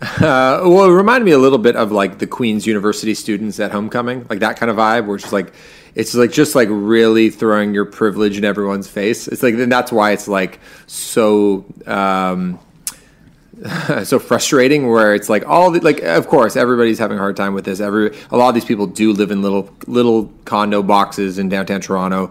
Uh, 0.00 0.62
well, 0.62 0.84
it 0.84 0.92
reminded 0.92 1.24
me 1.24 1.32
a 1.32 1.38
little 1.38 1.58
bit 1.58 1.74
of 1.74 1.90
like 1.90 2.18
the 2.18 2.26
Queen's 2.26 2.66
University 2.66 3.14
students 3.14 3.58
at 3.58 3.72
homecoming, 3.72 4.24
like 4.30 4.38
that 4.38 4.56
kind 4.56 4.70
of 4.70 4.76
vibe, 4.76 5.06
where 5.06 5.16
it's 5.16 5.32
like 5.32 5.52
it's 5.96 6.14
like 6.14 6.30
just 6.30 6.54
like 6.54 6.68
really 6.70 7.30
throwing 7.30 7.74
your 7.74 7.84
privilege 7.84 8.38
in 8.38 8.44
everyone's 8.44 8.88
face. 8.88 9.26
It's 9.26 9.42
like 9.42 9.54
and 9.54 9.72
that's 9.72 9.90
why 9.90 10.12
it's 10.12 10.28
like 10.28 10.60
so. 10.86 11.64
Um, 11.86 12.60
so 14.04 14.20
frustrating 14.20 14.88
where 14.88 15.16
it's 15.16 15.28
like 15.28 15.44
all 15.48 15.72
the, 15.72 15.80
like 15.80 16.00
of 16.02 16.28
course 16.28 16.54
everybody's 16.54 16.96
having 16.96 17.18
a 17.18 17.20
hard 17.20 17.36
time 17.36 17.54
with 17.54 17.64
this 17.64 17.80
every 17.80 18.16
a 18.30 18.36
lot 18.36 18.48
of 18.48 18.54
these 18.54 18.64
people 18.64 18.86
do 18.86 19.12
live 19.12 19.32
in 19.32 19.42
little 19.42 19.68
little 19.88 20.32
condo 20.44 20.80
boxes 20.80 21.40
in 21.40 21.48
downtown 21.48 21.80
toronto 21.80 22.30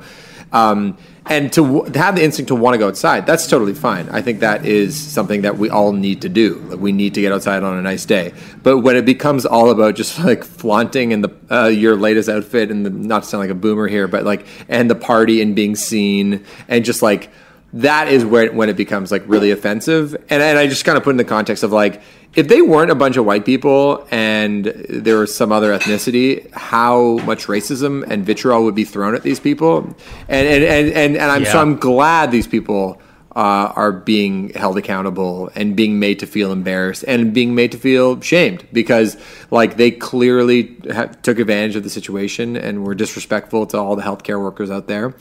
um, 0.52 0.98
and 1.26 1.52
to, 1.54 1.86
to, 1.90 2.00
have 2.00 2.16
the 2.16 2.24
instinct 2.24 2.48
to 2.48 2.56
want 2.56 2.74
to 2.76 2.78
go 2.78 2.88
outside, 2.88 3.26
that's 3.26 3.48
totally 3.48 3.74
fine. 3.74 4.08
I 4.10 4.22
think 4.22 4.40
that 4.40 4.66
is 4.66 4.98
something 4.98 5.42
that 5.42 5.58
we 5.58 5.70
all 5.70 5.92
need 5.92 6.22
to 6.22 6.30
do. 6.30 6.78
We 6.78 6.94
need 6.94 7.16
to 7.16 7.22
get 7.22 7.34
outside 7.34 7.64
on 7.64 7.78
a 7.78 7.82
nice 7.82 8.06
day. 8.06 8.34
But 8.64 8.80
when 8.80 8.96
it 8.96 9.06
becomes 9.06 9.46
all 9.46 9.70
about 9.70 9.96
just 9.96 10.20
like 10.24 10.44
flaunting 10.44 11.12
in 11.12 11.22
the 11.22 11.36
uh, 11.52 11.68
your 11.68 11.98
latest 11.98 12.30
outfit 12.30 12.72
and 12.72 12.86
the, 12.86 12.90
not 12.90 13.24
to 13.24 13.30
sound 13.30 13.42
like 13.42 13.50
a 13.50 13.56
boomer 13.56 13.88
here, 13.88 14.08
but 14.08 14.24
like 14.24 14.46
and 14.70 14.90
the 14.90 14.96
party 14.96 15.42
and 15.42 15.56
being 15.56 15.76
seen 15.76 16.46
and 16.68 16.86
just 16.86 17.02
like 17.02 17.30
that 17.74 18.08
is 18.08 18.24
where 18.24 18.52
when 18.52 18.70
it 18.70 18.78
becomes 18.78 19.12
like 19.12 19.24
really 19.28 19.52
offensive. 19.52 20.16
And, 20.30 20.42
and 20.42 20.58
I 20.58 20.68
just 20.68 20.86
kind 20.86 20.98
of 20.98 21.04
put 21.04 21.12
in 21.12 21.18
the 21.18 21.26
context 21.26 21.64
of 21.64 21.72
like 21.72 22.02
if 22.36 22.48
they 22.48 22.62
weren't 22.62 22.92
a 22.92 22.96
bunch 22.96 23.18
of 23.18 23.26
white 23.26 23.46
people 23.46 24.08
and 24.12 24.66
there 24.66 25.18
was 25.18 25.34
some 25.36 25.52
other 25.52 25.78
ethnicity, 25.78 26.52
how 26.54 27.18
much 27.20 27.48
racism 27.48 28.06
and 28.08 28.26
vitriol 28.26 28.64
would 28.64 28.76
be 28.76 28.84
thrown 28.84 29.16
at 29.16 29.24
these 29.24 29.40
people? 29.40 29.96
And 30.28 30.48
and 30.48 30.64
and 30.64 30.88
and, 30.90 31.18
and 31.18 31.32
I'm 31.32 31.44
yeah. 31.44 31.52
so 31.52 31.60
I'm 31.60 31.78
glad 31.78 32.32
these 32.32 32.48
people. 32.48 33.02
Uh, 33.36 33.72
are 33.76 33.92
being 33.92 34.50
held 34.54 34.80
accountable 34.80 35.52
and 35.54 35.76
being 35.76 36.00
made 36.00 36.18
to 36.18 36.26
feel 36.26 36.52
embarrassed 36.52 37.06
and 37.08 37.36
being 37.36 37.54
made 37.54 37.72
to 37.72 37.78
feel 37.78 38.20
shamed 38.20 38.66
because 38.74 39.16
like 39.52 39.78
they 39.78 39.92
clearly 39.92 40.76
took 41.22 41.38
advantage 41.38 41.76
of 41.76 41.84
the 41.84 41.90
situation 41.92 42.58
and 42.58 42.84
were 42.84 42.96
disrespectful 42.96 43.68
to 43.68 43.78
all 43.78 43.96
the 43.96 44.02
healthcare 44.02 44.42
workers 44.42 44.72
out 44.72 44.88
there 44.88 45.14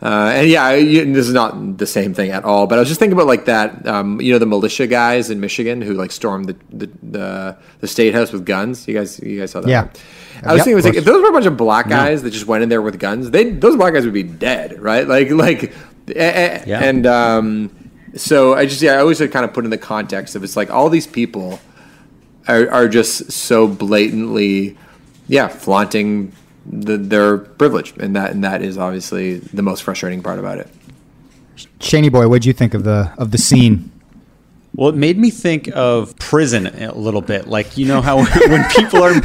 uh, 0.00 0.32
and 0.34 0.48
yeah, 0.48 0.74
you, 0.74 1.12
this 1.12 1.26
is 1.26 1.34
not 1.34 1.78
the 1.78 1.86
same 1.86 2.14
thing 2.14 2.30
at 2.30 2.44
all. 2.44 2.66
But 2.66 2.78
I 2.78 2.80
was 2.80 2.88
just 2.88 3.00
thinking 3.00 3.14
about 3.14 3.26
like 3.26 3.46
that, 3.46 3.86
um, 3.86 4.20
you 4.20 4.32
know, 4.32 4.38
the 4.38 4.46
militia 4.46 4.86
guys 4.86 5.28
in 5.28 5.40
Michigan 5.40 5.82
who 5.82 5.94
like 5.94 6.12
stormed 6.12 6.46
the 6.46 6.56
the, 6.70 6.86
the, 7.02 7.58
the 7.80 7.88
state 7.88 8.14
house 8.14 8.32
with 8.32 8.46
guns. 8.46 8.86
You 8.86 8.94
guys, 8.94 9.18
you 9.20 9.40
guys 9.40 9.50
saw 9.50 9.60
that? 9.60 9.68
Yeah. 9.68 9.82
Right? 9.82 10.02
I 10.44 10.52
was 10.52 10.58
yep, 10.58 10.64
thinking, 10.64 10.74
was 10.76 10.84
like, 10.84 10.94
if 10.94 11.04
those 11.04 11.20
were 11.20 11.30
a 11.30 11.32
bunch 11.32 11.46
of 11.46 11.56
black 11.56 11.88
guys 11.88 12.22
that 12.22 12.30
just 12.30 12.46
went 12.46 12.62
in 12.62 12.68
there 12.68 12.80
with 12.80 13.00
guns, 13.00 13.32
they 13.32 13.50
those 13.50 13.74
black 13.74 13.92
guys 13.92 14.04
would 14.04 14.14
be 14.14 14.22
dead, 14.22 14.80
right? 14.80 15.06
Like, 15.18 15.30
like, 15.30 15.74
yeah. 16.06 16.80
and 16.80 17.06
um, 17.06 17.90
so 18.14 18.54
I 18.54 18.66
just 18.66 18.80
yeah, 18.80 18.92
I 18.92 18.98
always 18.98 19.18
kind 19.18 19.44
of 19.44 19.52
put 19.52 19.64
in 19.64 19.70
the 19.70 19.78
context 19.78 20.36
of 20.36 20.44
it's 20.44 20.56
like 20.56 20.70
all 20.70 20.90
these 20.90 21.08
people 21.08 21.58
are, 22.46 22.70
are 22.70 22.88
just 22.88 23.32
so 23.32 23.66
blatantly, 23.66 24.76
yeah, 25.26 25.48
flaunting 25.48 26.32
the, 26.70 26.96
their 26.96 27.38
privilege, 27.38 27.94
and 27.98 28.14
that 28.16 28.32
and 28.32 28.44
that 28.44 28.62
is 28.62 28.78
obviously 28.78 29.38
the 29.38 29.62
most 29.62 29.82
frustrating 29.82 30.22
part 30.22 30.38
about 30.38 30.58
it. 30.58 30.68
Shaney 31.80 32.10
boy, 32.10 32.28
what 32.28 32.42
do 32.42 32.48
you 32.48 32.52
think 32.52 32.74
of 32.74 32.84
the 32.84 33.12
of 33.18 33.30
the 33.30 33.38
scene? 33.38 33.90
Well, 34.74 34.90
it 34.90 34.94
made 34.94 35.18
me 35.18 35.30
think 35.30 35.68
of 35.74 36.16
prison 36.18 36.66
a 36.66 36.94
little 36.94 37.22
bit. 37.22 37.48
Like 37.48 37.76
you 37.76 37.86
know 37.86 38.00
how 38.00 38.16
when 38.48 38.64
people 38.70 39.02
are. 39.02 39.12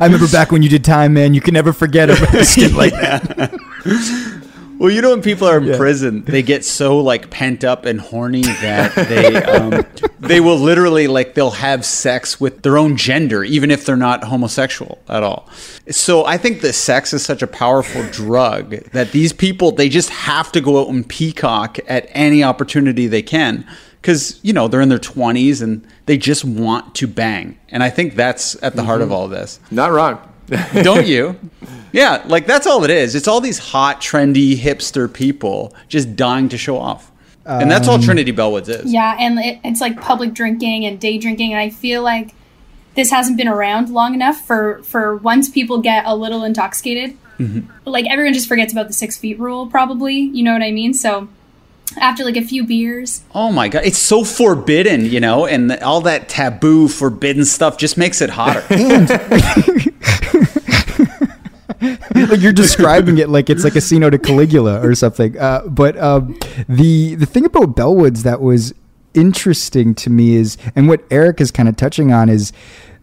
remember 0.02 0.28
back 0.28 0.52
when 0.52 0.62
you 0.62 0.68
did 0.68 0.84
time, 0.84 1.14
man. 1.14 1.34
You 1.34 1.40
can 1.40 1.54
never 1.54 1.72
forget 1.72 2.10
a 2.10 2.16
skit 2.44 2.72
like 2.72 2.92
that. 2.92 4.37
Well, 4.78 4.90
you 4.92 5.02
know 5.02 5.10
when 5.10 5.22
people 5.22 5.48
are 5.48 5.58
in 5.58 5.64
yeah. 5.64 5.76
prison, 5.76 6.22
they 6.22 6.42
get 6.42 6.64
so 6.64 6.98
like 6.98 7.30
pent 7.30 7.64
up 7.64 7.84
and 7.84 8.00
horny 8.00 8.42
that 8.42 8.94
they 8.94 9.34
um, 9.42 9.84
they 10.20 10.38
will 10.38 10.56
literally 10.56 11.08
like 11.08 11.34
they'll 11.34 11.50
have 11.50 11.84
sex 11.84 12.40
with 12.40 12.62
their 12.62 12.78
own 12.78 12.96
gender, 12.96 13.42
even 13.42 13.72
if 13.72 13.84
they're 13.84 13.96
not 13.96 14.22
homosexual 14.24 14.98
at 15.08 15.24
all. 15.24 15.48
So 15.90 16.24
I 16.24 16.38
think 16.38 16.60
that 16.60 16.74
sex 16.74 17.12
is 17.12 17.24
such 17.24 17.42
a 17.42 17.48
powerful 17.48 18.04
drug 18.12 18.70
that 18.92 19.10
these 19.10 19.32
people 19.32 19.72
they 19.72 19.88
just 19.88 20.10
have 20.10 20.52
to 20.52 20.60
go 20.60 20.80
out 20.80 20.88
and 20.88 21.08
peacock 21.08 21.78
at 21.88 22.08
any 22.10 22.44
opportunity 22.44 23.08
they 23.08 23.22
can 23.22 23.66
because 24.00 24.38
you 24.42 24.52
know 24.52 24.68
they're 24.68 24.80
in 24.80 24.88
their 24.88 24.98
20s 24.98 25.60
and 25.60 25.86
they 26.06 26.16
just 26.16 26.44
want 26.44 26.94
to 26.94 27.06
bang 27.06 27.58
and 27.68 27.82
i 27.82 27.90
think 27.90 28.14
that's 28.14 28.54
at 28.56 28.74
the 28.74 28.78
mm-hmm. 28.78 28.86
heart 28.86 29.00
of 29.00 29.08
mm-hmm. 29.08 29.14
all 29.14 29.28
this 29.28 29.60
not 29.70 29.90
wrong 29.90 30.20
don't 30.82 31.06
you 31.06 31.38
yeah, 31.92 32.22
like 32.26 32.46
that's 32.46 32.66
all 32.66 32.84
it 32.84 32.90
is. 32.90 33.14
It's 33.14 33.28
all 33.28 33.40
these 33.40 33.58
hot, 33.58 34.00
trendy, 34.00 34.56
hipster 34.56 35.12
people 35.12 35.74
just 35.88 36.16
dying 36.16 36.48
to 36.50 36.58
show 36.58 36.78
off. 36.78 37.10
and 37.44 37.70
that's 37.70 37.88
all 37.88 37.94
um, 37.94 38.02
Trinity 38.02 38.32
Bellwoods 38.32 38.68
is. 38.68 38.92
Yeah, 38.92 39.16
and 39.18 39.38
it, 39.38 39.60
it's 39.64 39.80
like 39.80 40.00
public 40.00 40.34
drinking 40.34 40.84
and 40.84 41.00
day 41.00 41.18
drinking. 41.18 41.52
And 41.52 41.60
I 41.60 41.70
feel 41.70 42.02
like 42.02 42.34
this 42.94 43.10
hasn't 43.10 43.36
been 43.36 43.48
around 43.48 43.90
long 43.90 44.14
enough 44.14 44.44
for, 44.46 44.82
for 44.82 45.16
once 45.16 45.48
people 45.48 45.78
get 45.78 46.04
a 46.04 46.14
little 46.14 46.44
intoxicated, 46.44 47.16
mm-hmm. 47.38 47.70
like 47.88 48.06
everyone 48.10 48.34
just 48.34 48.48
forgets 48.48 48.72
about 48.72 48.88
the 48.88 48.92
six 48.92 49.16
feet 49.16 49.38
rule, 49.38 49.66
probably. 49.66 50.16
You 50.16 50.42
know 50.42 50.52
what 50.52 50.62
I 50.62 50.72
mean? 50.72 50.92
So 50.92 51.28
after 52.00 52.24
like 52.24 52.36
a 52.36 52.42
few 52.42 52.64
beers. 52.64 53.22
Oh 53.34 53.52
my 53.52 53.68
god, 53.68 53.84
it's 53.84 53.98
so 53.98 54.24
forbidden, 54.24 55.04
you 55.06 55.20
know, 55.20 55.46
and 55.46 55.72
all 55.80 56.00
that 56.02 56.28
taboo, 56.28 56.88
forbidden 56.88 57.44
stuff 57.44 57.78
just 57.78 57.96
makes 57.96 58.20
it 58.20 58.30
hotter. 58.30 58.64
like 62.30 62.40
you're 62.40 62.52
describing 62.52 63.18
it 63.18 63.28
like 63.28 63.50
it's 63.50 63.64
like 63.64 63.72
a 63.72 63.76
Casino 63.76 64.10
de 64.10 64.18
Caligula 64.18 64.80
or 64.86 64.94
something. 64.94 65.38
Uh, 65.38 65.62
but 65.66 65.96
um, 65.98 66.38
the 66.68 67.14
the 67.14 67.26
thing 67.26 67.44
about 67.44 67.76
Bellwoods 67.76 68.22
that 68.22 68.40
was 68.40 68.74
interesting 69.14 69.94
to 69.96 70.10
me 70.10 70.36
is, 70.36 70.56
and 70.76 70.88
what 70.88 71.02
Eric 71.10 71.40
is 71.40 71.50
kind 71.50 71.68
of 71.68 71.76
touching 71.76 72.12
on 72.12 72.28
is 72.28 72.52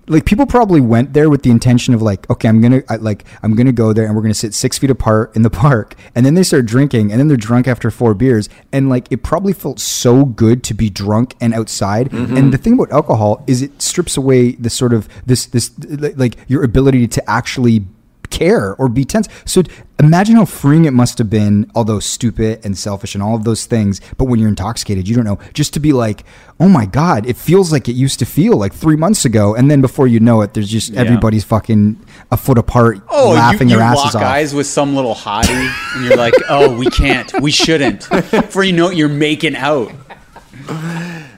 like 0.08 0.26
people 0.26 0.46
probably 0.46 0.80
went 0.80 1.14
there 1.14 1.30
with 1.30 1.44
the 1.44 1.50
intention 1.50 1.94
of 1.94 2.02
like 2.02 2.30
okay 2.30 2.48
i'm 2.48 2.62
gonna 2.62 2.84
I, 2.90 2.98
like 2.98 3.26
i'm 3.42 3.56
gonna 3.56 3.72
go 3.72 3.94
there 3.94 4.06
and 4.06 4.16
we're 4.16 4.22
gonna 4.22 4.34
sit 4.34 4.54
six 4.54 4.78
feet 4.78 4.90
apart 4.90 5.36
in 5.36 5.42
the 5.42 5.50
park 5.50 5.96
and 6.14 6.26
then 6.26 6.36
they 6.36 6.44
start 6.44 6.66
drinking 6.66 7.12
and 7.12 7.20
then 7.20 7.28
they're 7.28 7.38
drunk 7.38 7.68
after 7.68 7.90
four 7.90 8.14
beers 8.14 8.50
and 8.72 8.90
like 8.90 9.12
it 9.12 9.24
probably 9.24 9.54
felt 9.54 9.80
so 9.80 10.26
good 10.26 10.64
to 10.66 10.74
be 10.74 10.90
drunk 10.90 11.36
and 11.42 11.54
outside 11.54 12.12
mm-hmm. 12.12 12.38
and 12.38 12.54
the 12.54 12.58
thing 12.58 12.74
about 12.74 12.92
alcohol 12.92 13.44
is 13.48 13.62
it 13.62 13.82
strips 13.82 14.16
away 14.16 14.52
the 14.54 14.70
sort 14.70 14.94
of 14.94 15.10
this 15.26 15.48
this 15.48 15.72
like 16.18 16.38
your 16.48 16.64
ability 16.64 17.08
to 17.08 17.30
actually 17.30 17.86
care 18.30 18.76
or 18.76 18.90
be 18.90 19.06
tense. 19.06 19.28
So 19.46 19.64
imagine 20.00 20.36
how 20.36 20.46
freeing 20.46 20.86
it 20.86 20.92
must 20.92 21.18
have 21.18 21.30
been, 21.30 21.72
although 21.76 22.00
stupid 22.00 22.66
and 22.66 22.78
selfish 22.78 23.16
and 23.16 23.24
all 23.24 23.36
of 23.36 23.44
those 23.44 23.66
things. 23.66 24.02
But 24.18 24.26
when 24.26 24.40
you're 24.40 24.50
intoxicated, 24.50 25.08
you 25.08 25.16
don't 25.16 25.26
know, 25.26 25.40
just 25.54 25.74
to 25.74 25.80
be 25.80 25.94
like, 25.94 26.24
oh 26.60 26.70
my 26.70 26.86
God, 26.86 27.26
it 27.26 27.38
feels 27.38 27.72
like 27.72 27.88
it 27.90 27.94
used 27.94 28.20
to 28.20 28.26
feel 28.26 28.58
like 28.58 28.74
three 28.74 28.96
months 28.96 29.26
ago. 29.26 29.56
And 29.56 29.70
then 29.70 29.82
before 29.82 30.08
you 30.08 30.20
know 30.20 30.42
it, 30.42 30.54
there's 30.54 30.70
just 30.70 30.92
yeah. 30.92 31.02
everybody's 31.02 31.44
fucking 31.44 32.04
a 32.32 32.38
foot 32.38 32.58
apart, 32.58 33.02
oh, 33.10 33.32
laughing 33.32 33.70
you, 33.70 33.76
you 33.76 33.80
their 33.80 33.88
asses 33.88 34.16
off. 34.16 34.22
guys 34.22 34.54
with 34.54 34.68
some 34.68 34.96
little 34.96 35.16
hottie, 35.16 35.96
and 35.96 36.06
you're 36.06 36.18
like, 36.18 36.34
oh, 36.50 36.78
we 36.78 36.88
can't, 36.88 37.32
we 37.42 37.52
shouldn't. 37.52 38.10
Before 38.10 38.64
you 38.64 38.74
know 38.74 38.90
it, 38.90 38.98
you're 38.98 39.10
making 39.10 39.56
out. 39.56 39.92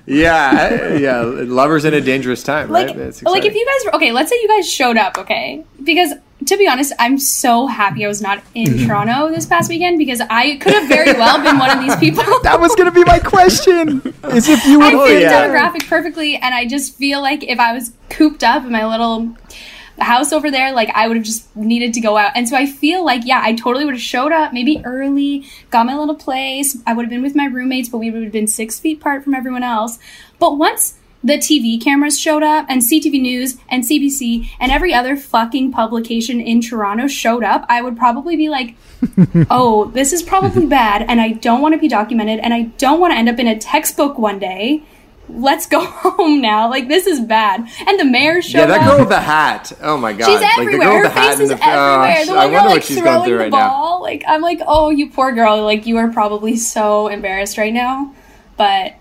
Yeah, 0.07 0.93
yeah, 0.93 1.21
lovers 1.21 1.83
in 1.83 1.93
a 1.93 2.01
dangerous 2.01 2.41
time, 2.41 2.69
like, 2.69 2.95
right? 2.95 3.23
Like 3.23 3.43
if 3.43 3.53
you 3.53 3.65
guys 3.65 3.85
were 3.85 3.95
okay, 3.97 4.13
let's 4.13 4.29
say 4.29 4.37
you 4.41 4.47
guys 4.47 4.71
showed 4.71 4.95
up, 4.95 5.17
okay, 5.17 5.65
because 5.83 6.13
to 6.45 6.57
be 6.57 6.67
honest, 6.67 6.93
I'm 6.97 7.19
so 7.19 7.67
happy 7.67 8.05
I 8.05 8.07
was 8.07 8.21
not 8.21 8.41
in. 8.53 8.77
Toronto 8.87 9.29
this 9.29 9.45
past 9.45 9.69
weekend 9.69 9.97
because 9.97 10.21
I 10.21 10.55
could 10.57 10.73
have 10.73 10.87
very 10.87 11.11
well 11.13 11.43
been 11.43 11.57
one 11.57 11.69
of 11.69 11.83
these 11.83 11.95
people. 11.97 12.23
that 12.43 12.59
was 12.59 12.73
going 12.75 12.85
to 12.85 12.91
be 12.91 13.03
my 13.03 13.19
question. 13.19 14.01
Is 14.23 14.47
if 14.47 14.65
you 14.65 14.79
would. 14.79 14.87
I 14.87 14.91
fit 14.91 14.97
oh, 14.97 15.05
yeah. 15.07 15.47
demographic 15.47 15.87
perfectly, 15.89 16.35
and 16.37 16.55
I 16.55 16.65
just 16.65 16.95
feel 16.95 17.21
like 17.21 17.43
if 17.43 17.59
I 17.59 17.73
was 17.73 17.91
cooped 18.09 18.43
up 18.43 18.63
in 18.63 18.71
my 18.71 18.85
little 18.85 19.35
house 19.99 20.31
over 20.31 20.51
there, 20.51 20.71
like 20.73 20.89
I 20.93 21.07
would 21.07 21.17
have 21.17 21.25
just 21.25 21.55
needed 21.55 21.93
to 21.95 22.01
go 22.01 22.17
out. 22.17 22.31
And 22.35 22.47
so 22.47 22.55
I 22.55 22.65
feel 22.65 23.03
like, 23.03 23.23
yeah, 23.25 23.41
I 23.43 23.53
totally 23.53 23.85
would 23.85 23.95
have 23.95 24.01
showed 24.01 24.31
up 24.31 24.53
maybe 24.53 24.81
early, 24.85 25.45
got 25.69 25.85
my 25.85 25.97
little 25.97 26.15
place. 26.15 26.77
I 26.85 26.93
would 26.93 27.03
have 27.03 27.09
been 27.09 27.21
with 27.21 27.35
my 27.35 27.45
roommates, 27.45 27.89
but 27.89 27.97
we 27.97 28.11
would 28.11 28.23
have 28.23 28.31
been 28.31 28.47
six 28.47 28.79
feet 28.79 28.99
apart 28.99 29.23
from 29.23 29.33
everyone 29.33 29.63
else. 29.63 29.99
But 30.39 30.57
once 30.57 30.95
the 31.23 31.33
TV 31.33 31.81
cameras 31.81 32.19
showed 32.19 32.43
up 32.43 32.65
and 32.69 32.81
CTV 32.81 33.19
News 33.19 33.57
and 33.69 33.83
CBC 33.83 34.49
and 34.59 34.71
every 34.71 34.93
other 34.93 35.17
fucking 35.17 35.71
publication 35.71 36.39
in 36.39 36.61
Toronto 36.61 37.07
showed 37.07 37.43
up, 37.43 37.65
I 37.67 37.81
would 37.81 37.97
probably 37.97 38.35
be 38.35 38.49
like, 38.49 38.75
oh, 39.49 39.85
this 39.93 40.13
is 40.13 40.21
probably 40.21 40.65
bad 40.65 41.01
and 41.01 41.19
I 41.19 41.33
don't 41.33 41.61
want 41.61 41.73
to 41.73 41.79
be 41.79 41.87
documented 41.87 42.39
and 42.39 42.53
I 42.53 42.63
don't 42.77 42.99
want 42.99 43.13
to 43.13 43.17
end 43.17 43.29
up 43.29 43.39
in 43.39 43.47
a 43.47 43.57
textbook 43.57 44.17
one 44.17 44.39
day. 44.39 44.83
Let's 45.29 45.65
go 45.67 45.83
home 45.85 46.41
now. 46.41 46.69
Like 46.69 46.87
this 46.87 47.05
is 47.07 47.19
bad. 47.19 47.67
And 47.85 47.99
the 47.99 48.05
mayor 48.05 48.41
showed 48.41 48.59
up. 48.61 48.69
Yeah, 48.69 48.77
that 48.77 48.81
up. 48.81 48.87
girl 48.91 48.99
with 48.99 49.09
the 49.09 49.19
hat. 49.19 49.71
Oh 49.81 49.97
my 49.97 50.13
god. 50.13 50.25
She's 50.27 50.39
Like, 50.41 50.55
the 50.55 50.61
everywhere. 50.61 50.79
girl 50.87 50.91
Her 50.97 51.01
with 51.03 51.13
the 51.13 51.19
hat 51.19 51.29
face 51.31 51.39
is 51.41 51.51
and 51.51 51.59
the- 51.59 51.65
oh, 51.65 52.01
everywhere. 52.01 52.25
The 52.25 52.31
I 52.31 52.35
one 52.35 52.49
girl 52.49 52.53
wonder 52.53 52.69
like 52.69 52.75
what 52.75 52.83
she's 52.83 52.95
going 53.01 53.05
throwing 53.07 53.29
the 53.31 53.37
right 53.37 53.51
now. 53.51 53.69
ball. 53.69 54.01
Like 54.01 54.23
I'm 54.27 54.41
like, 54.41 54.61
oh, 54.65 54.89
you 54.89 55.09
poor 55.09 55.31
girl. 55.33 55.63
Like 55.63 55.85
you 55.85 55.97
are 55.97 56.07
probably 56.09 56.55
so 56.55 57.07
embarrassed 57.07 57.57
right 57.57 57.73
now. 57.73 58.13
But 58.57 58.95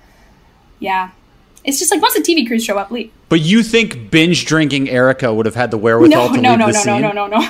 yeah, 0.80 1.10
it's 1.64 1.78
just 1.78 1.90
like 1.90 2.02
once 2.02 2.14
the 2.14 2.20
TV 2.20 2.46
crews 2.46 2.64
show 2.64 2.76
up, 2.76 2.90
leave. 2.90 3.12
But 3.28 3.40
you 3.40 3.62
think 3.62 4.10
binge 4.10 4.44
drinking 4.46 4.88
Erica 4.88 5.32
would 5.32 5.46
have 5.46 5.54
had 5.54 5.70
the 5.70 5.78
wherewithal 5.78 6.28
No, 6.30 6.34
to 6.36 6.40
no, 6.42 6.50
leave 6.50 6.58
no, 6.58 6.66
the 6.66 6.72
no, 6.72 6.78
no, 6.78 6.82
scene? 6.82 7.02
no, 7.02 7.12
no, 7.12 7.26
no. 7.26 7.48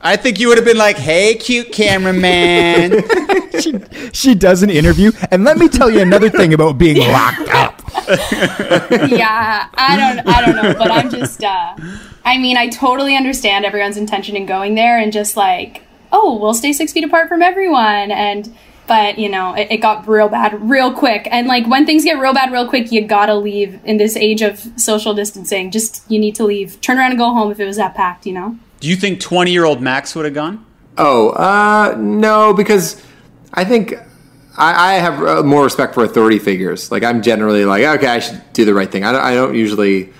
I 0.00 0.16
think 0.16 0.38
you 0.38 0.48
would 0.48 0.58
have 0.58 0.64
been 0.66 0.76
like, 0.76 0.96
"Hey, 0.98 1.34
cute 1.36 1.72
cameraman." 1.72 3.02
she, 3.60 3.74
she 4.12 4.34
does 4.34 4.62
an 4.62 4.70
interview, 4.70 5.10
and 5.30 5.42
let 5.42 5.56
me 5.56 5.68
tell 5.68 5.90
you 5.90 6.00
another 6.00 6.28
thing 6.28 6.52
about 6.54 6.76
being 6.78 6.98
locked 7.12 7.48
up. 7.48 7.75
yeah, 9.10 9.68
I 9.74 9.96
don't, 9.96 10.26
I 10.26 10.44
don't 10.44 10.56
know, 10.56 10.74
but 10.78 10.90
I'm 10.90 11.10
just, 11.10 11.42
uh, 11.42 11.76
I 12.24 12.38
mean, 12.38 12.56
I 12.56 12.68
totally 12.68 13.16
understand 13.16 13.64
everyone's 13.64 13.96
intention 13.96 14.36
in 14.36 14.46
going 14.46 14.74
there 14.74 14.98
and 14.98 15.12
just 15.12 15.36
like, 15.36 15.82
oh, 16.12 16.38
we'll 16.38 16.54
stay 16.54 16.72
six 16.72 16.92
feet 16.92 17.04
apart 17.04 17.28
from 17.28 17.42
everyone, 17.42 18.10
and 18.10 18.54
but 18.86 19.18
you 19.18 19.28
know, 19.28 19.54
it, 19.54 19.68
it 19.70 19.76
got 19.78 20.06
real 20.06 20.28
bad 20.28 20.60
real 20.68 20.92
quick, 20.92 21.28
and 21.30 21.46
like 21.46 21.66
when 21.66 21.86
things 21.86 22.04
get 22.04 22.18
real 22.18 22.34
bad 22.34 22.52
real 22.52 22.68
quick, 22.68 22.92
you 22.92 23.06
gotta 23.06 23.34
leave 23.34 23.80
in 23.84 23.96
this 23.96 24.16
age 24.16 24.42
of 24.42 24.58
social 24.76 25.14
distancing. 25.14 25.70
Just 25.70 26.08
you 26.10 26.18
need 26.18 26.34
to 26.36 26.44
leave, 26.44 26.80
turn 26.80 26.98
around 26.98 27.10
and 27.10 27.18
go 27.18 27.32
home 27.32 27.50
if 27.50 27.60
it 27.60 27.66
was 27.66 27.76
that 27.76 27.94
packed, 27.94 28.26
you 28.26 28.32
know. 28.32 28.56
Do 28.80 28.88
you 28.88 28.96
think 28.96 29.20
twenty-year-old 29.20 29.80
Max 29.80 30.14
would 30.14 30.24
have 30.24 30.34
gone? 30.34 30.64
Oh, 30.98 31.30
uh, 31.30 31.94
no, 31.98 32.54
because 32.54 33.02
I 33.52 33.64
think 33.64 33.94
I, 34.58 34.92
I 34.92 34.94
have 34.94 35.22
uh, 35.22 35.42
more 35.42 35.64
respect 35.64 35.94
for 35.94 36.04
authority 36.04 36.38
figures. 36.38 36.90
Like 36.90 37.02
I'm 37.02 37.22
generally 37.22 37.64
like, 37.64 37.84
okay, 37.84 38.06
I 38.06 38.18
should 38.20 38.42
do 38.52 38.64
the 38.64 38.74
right 38.74 38.90
thing. 38.90 39.04
I 39.04 39.12
don't, 39.12 39.20
I 39.22 39.34
don't 39.34 39.54
usually, 39.54 40.12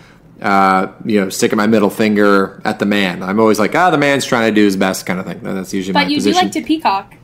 uh, 0.42 0.88
you 1.04 1.20
know, 1.20 1.28
stick 1.30 1.54
my 1.56 1.66
middle 1.66 1.90
finger 1.90 2.60
at 2.64 2.78
the 2.78 2.86
man. 2.86 3.22
I'm 3.22 3.40
always 3.40 3.58
like, 3.58 3.74
ah, 3.74 3.90
the 3.90 3.98
man's 3.98 4.24
trying 4.26 4.50
to 4.50 4.54
do 4.54 4.64
his 4.64 4.76
best, 4.76 5.06
kind 5.06 5.18
of 5.18 5.26
thing. 5.26 5.40
That's 5.42 5.72
usually 5.72 5.94
But 5.94 6.04
my 6.04 6.08
you 6.08 6.16
position. 6.16 6.38
do 6.40 6.44
like 6.44 6.52
to 6.52 6.62
peacock. 6.62 7.14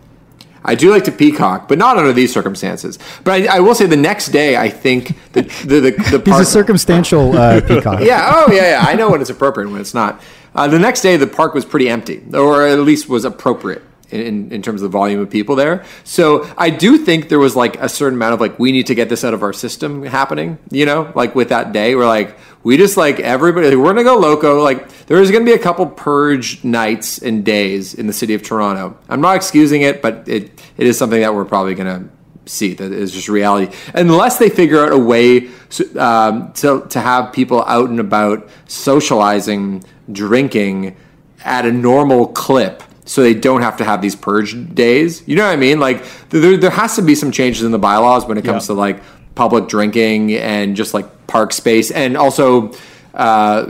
I 0.64 0.77
do 0.77 0.90
like 0.92 1.03
to 1.05 1.12
peacock, 1.12 1.66
but 1.68 1.77
not 1.77 1.98
under 1.98 2.12
these 2.12 2.33
circumstances. 2.33 2.96
But 3.25 3.42
I, 3.48 3.57
I 3.57 3.61
will 3.61 3.75
say, 3.75 3.87
the 3.87 3.96
next 3.96 4.29
day, 4.29 4.57
I 4.57 4.68
think 4.70 5.16
the 5.33 5.42
the 5.42 5.81
the, 5.81 6.18
the 6.18 6.22
He's 6.25 6.38
a 6.40 6.44
circumstantial 6.44 7.37
uh, 7.37 7.61
peacock. 7.66 8.01
yeah. 8.03 8.31
Oh, 8.33 8.53
yeah, 8.53 8.70
yeah. 8.81 8.85
I 8.87 8.94
know 8.94 9.11
when 9.11 9.20
it's 9.20 9.29
appropriate 9.31 9.64
and 9.66 9.72
when 9.72 9.81
it's 9.81 9.92
not. 9.94 10.22
Uh, 10.55 10.68
the 10.68 10.79
next 10.79 11.01
day, 11.01 11.16
the 11.16 11.27
park 11.27 11.53
was 11.53 11.64
pretty 11.64 11.88
empty, 11.88 12.22
or 12.33 12.64
at 12.66 12.79
least 12.79 13.09
was 13.09 13.25
appropriate 13.25 13.83
in, 14.12 14.53
in 14.53 14.62
terms 14.62 14.83
of 14.83 14.90
the 14.90 14.96
volume 14.96 15.20
of 15.20 15.31
people 15.31 15.57
there. 15.57 15.85
So 16.05 16.53
I 16.57 16.70
do 16.70 16.98
think 16.98 17.29
there 17.29 17.38
was 17.38 17.57
like 17.57 17.77
a 17.81 17.88
certain 17.88 18.18
amount 18.18 18.35
of 18.35 18.40
like, 18.40 18.59
we 18.59 18.72
need 18.72 18.87
to 18.88 18.94
get 18.94 19.09
this 19.09 19.25
out 19.25 19.35
of 19.35 19.42
our 19.42 19.53
system 19.53 20.05
happening, 20.05 20.59
you 20.70 20.87
know, 20.87 21.12
like 21.14 21.35
with 21.35 21.48
that 21.48 21.72
day, 21.72 21.94
we're 21.94 22.07
like, 22.07 22.37
we 22.62 22.77
just 22.77 22.96
like 22.96 23.18
everybody, 23.18 23.68
like, 23.68 23.77
we're 23.77 23.92
going 23.92 23.96
to 23.96 24.05
go 24.05 24.16
loco. 24.16 24.62
Like, 24.62 24.88
there 25.07 25.20
is 25.20 25.31
going 25.31 25.44
to 25.44 25.51
be 25.51 25.55
a 25.55 25.62
couple 25.62 25.87
purge 25.87 26.62
nights 26.62 27.18
and 27.18 27.44
days 27.44 27.94
in 27.94 28.07
the 28.07 28.12
city 28.12 28.35
of 28.35 28.42
Toronto. 28.42 28.96
I'm 29.09 29.20
not 29.20 29.35
excusing 29.37 29.83
it, 29.83 30.01
but 30.01 30.29
it, 30.29 30.62
it 30.77 30.87
is 30.87 30.96
something 30.96 31.20
that 31.20 31.35
we're 31.35 31.44
probably 31.44 31.75
going 31.75 32.05
to 32.05 32.09
see 32.44 32.75
that 32.75 32.90
is 32.92 33.12
just 33.12 33.29
reality 33.29 33.72
unless 33.94 34.38
they 34.38 34.48
figure 34.48 34.85
out 34.85 34.90
a 34.90 34.98
way 34.98 35.48
um, 35.96 36.53
to, 36.53 36.85
to 36.88 37.01
have 37.01 37.33
people 37.33 37.62
out 37.64 37.88
and 37.88 38.01
about 38.01 38.48
socializing 38.66 39.85
drinking 40.11 40.96
at 41.44 41.64
a 41.64 41.72
normal 41.72 42.27
clip 42.27 42.83
so 43.05 43.23
they 43.23 43.35
don't 43.35 43.62
have 43.62 43.77
to 43.77 43.85
have 43.85 44.01
these 44.01 44.15
purge 44.15 44.55
days 44.75 45.27
you 45.27 45.35
know 45.37 45.45
what 45.45 45.53
i 45.53 45.57
mean 45.57 45.81
like 45.81 46.05
there, 46.31 46.57
there 46.57 46.71
has 46.71 46.95
to 46.97 47.03
be 47.03 47.15
some 47.15 47.31
changes 47.33 47.62
in 47.65 47.73
the 47.73 47.79
bylaws 47.79 48.25
when 48.27 48.38
it 48.38 48.45
comes 48.45 48.65
Yeah. 48.65 48.75
to 48.75 48.81
like 48.81 49.03
public 49.35 49.67
drinking 49.69 50.33
and 50.35 50.77
just 50.77 50.95
like 50.95 51.27
park 51.27 51.53
space 51.53 51.91
and 51.91 52.17
also 52.17 52.73
uh, 53.15 53.67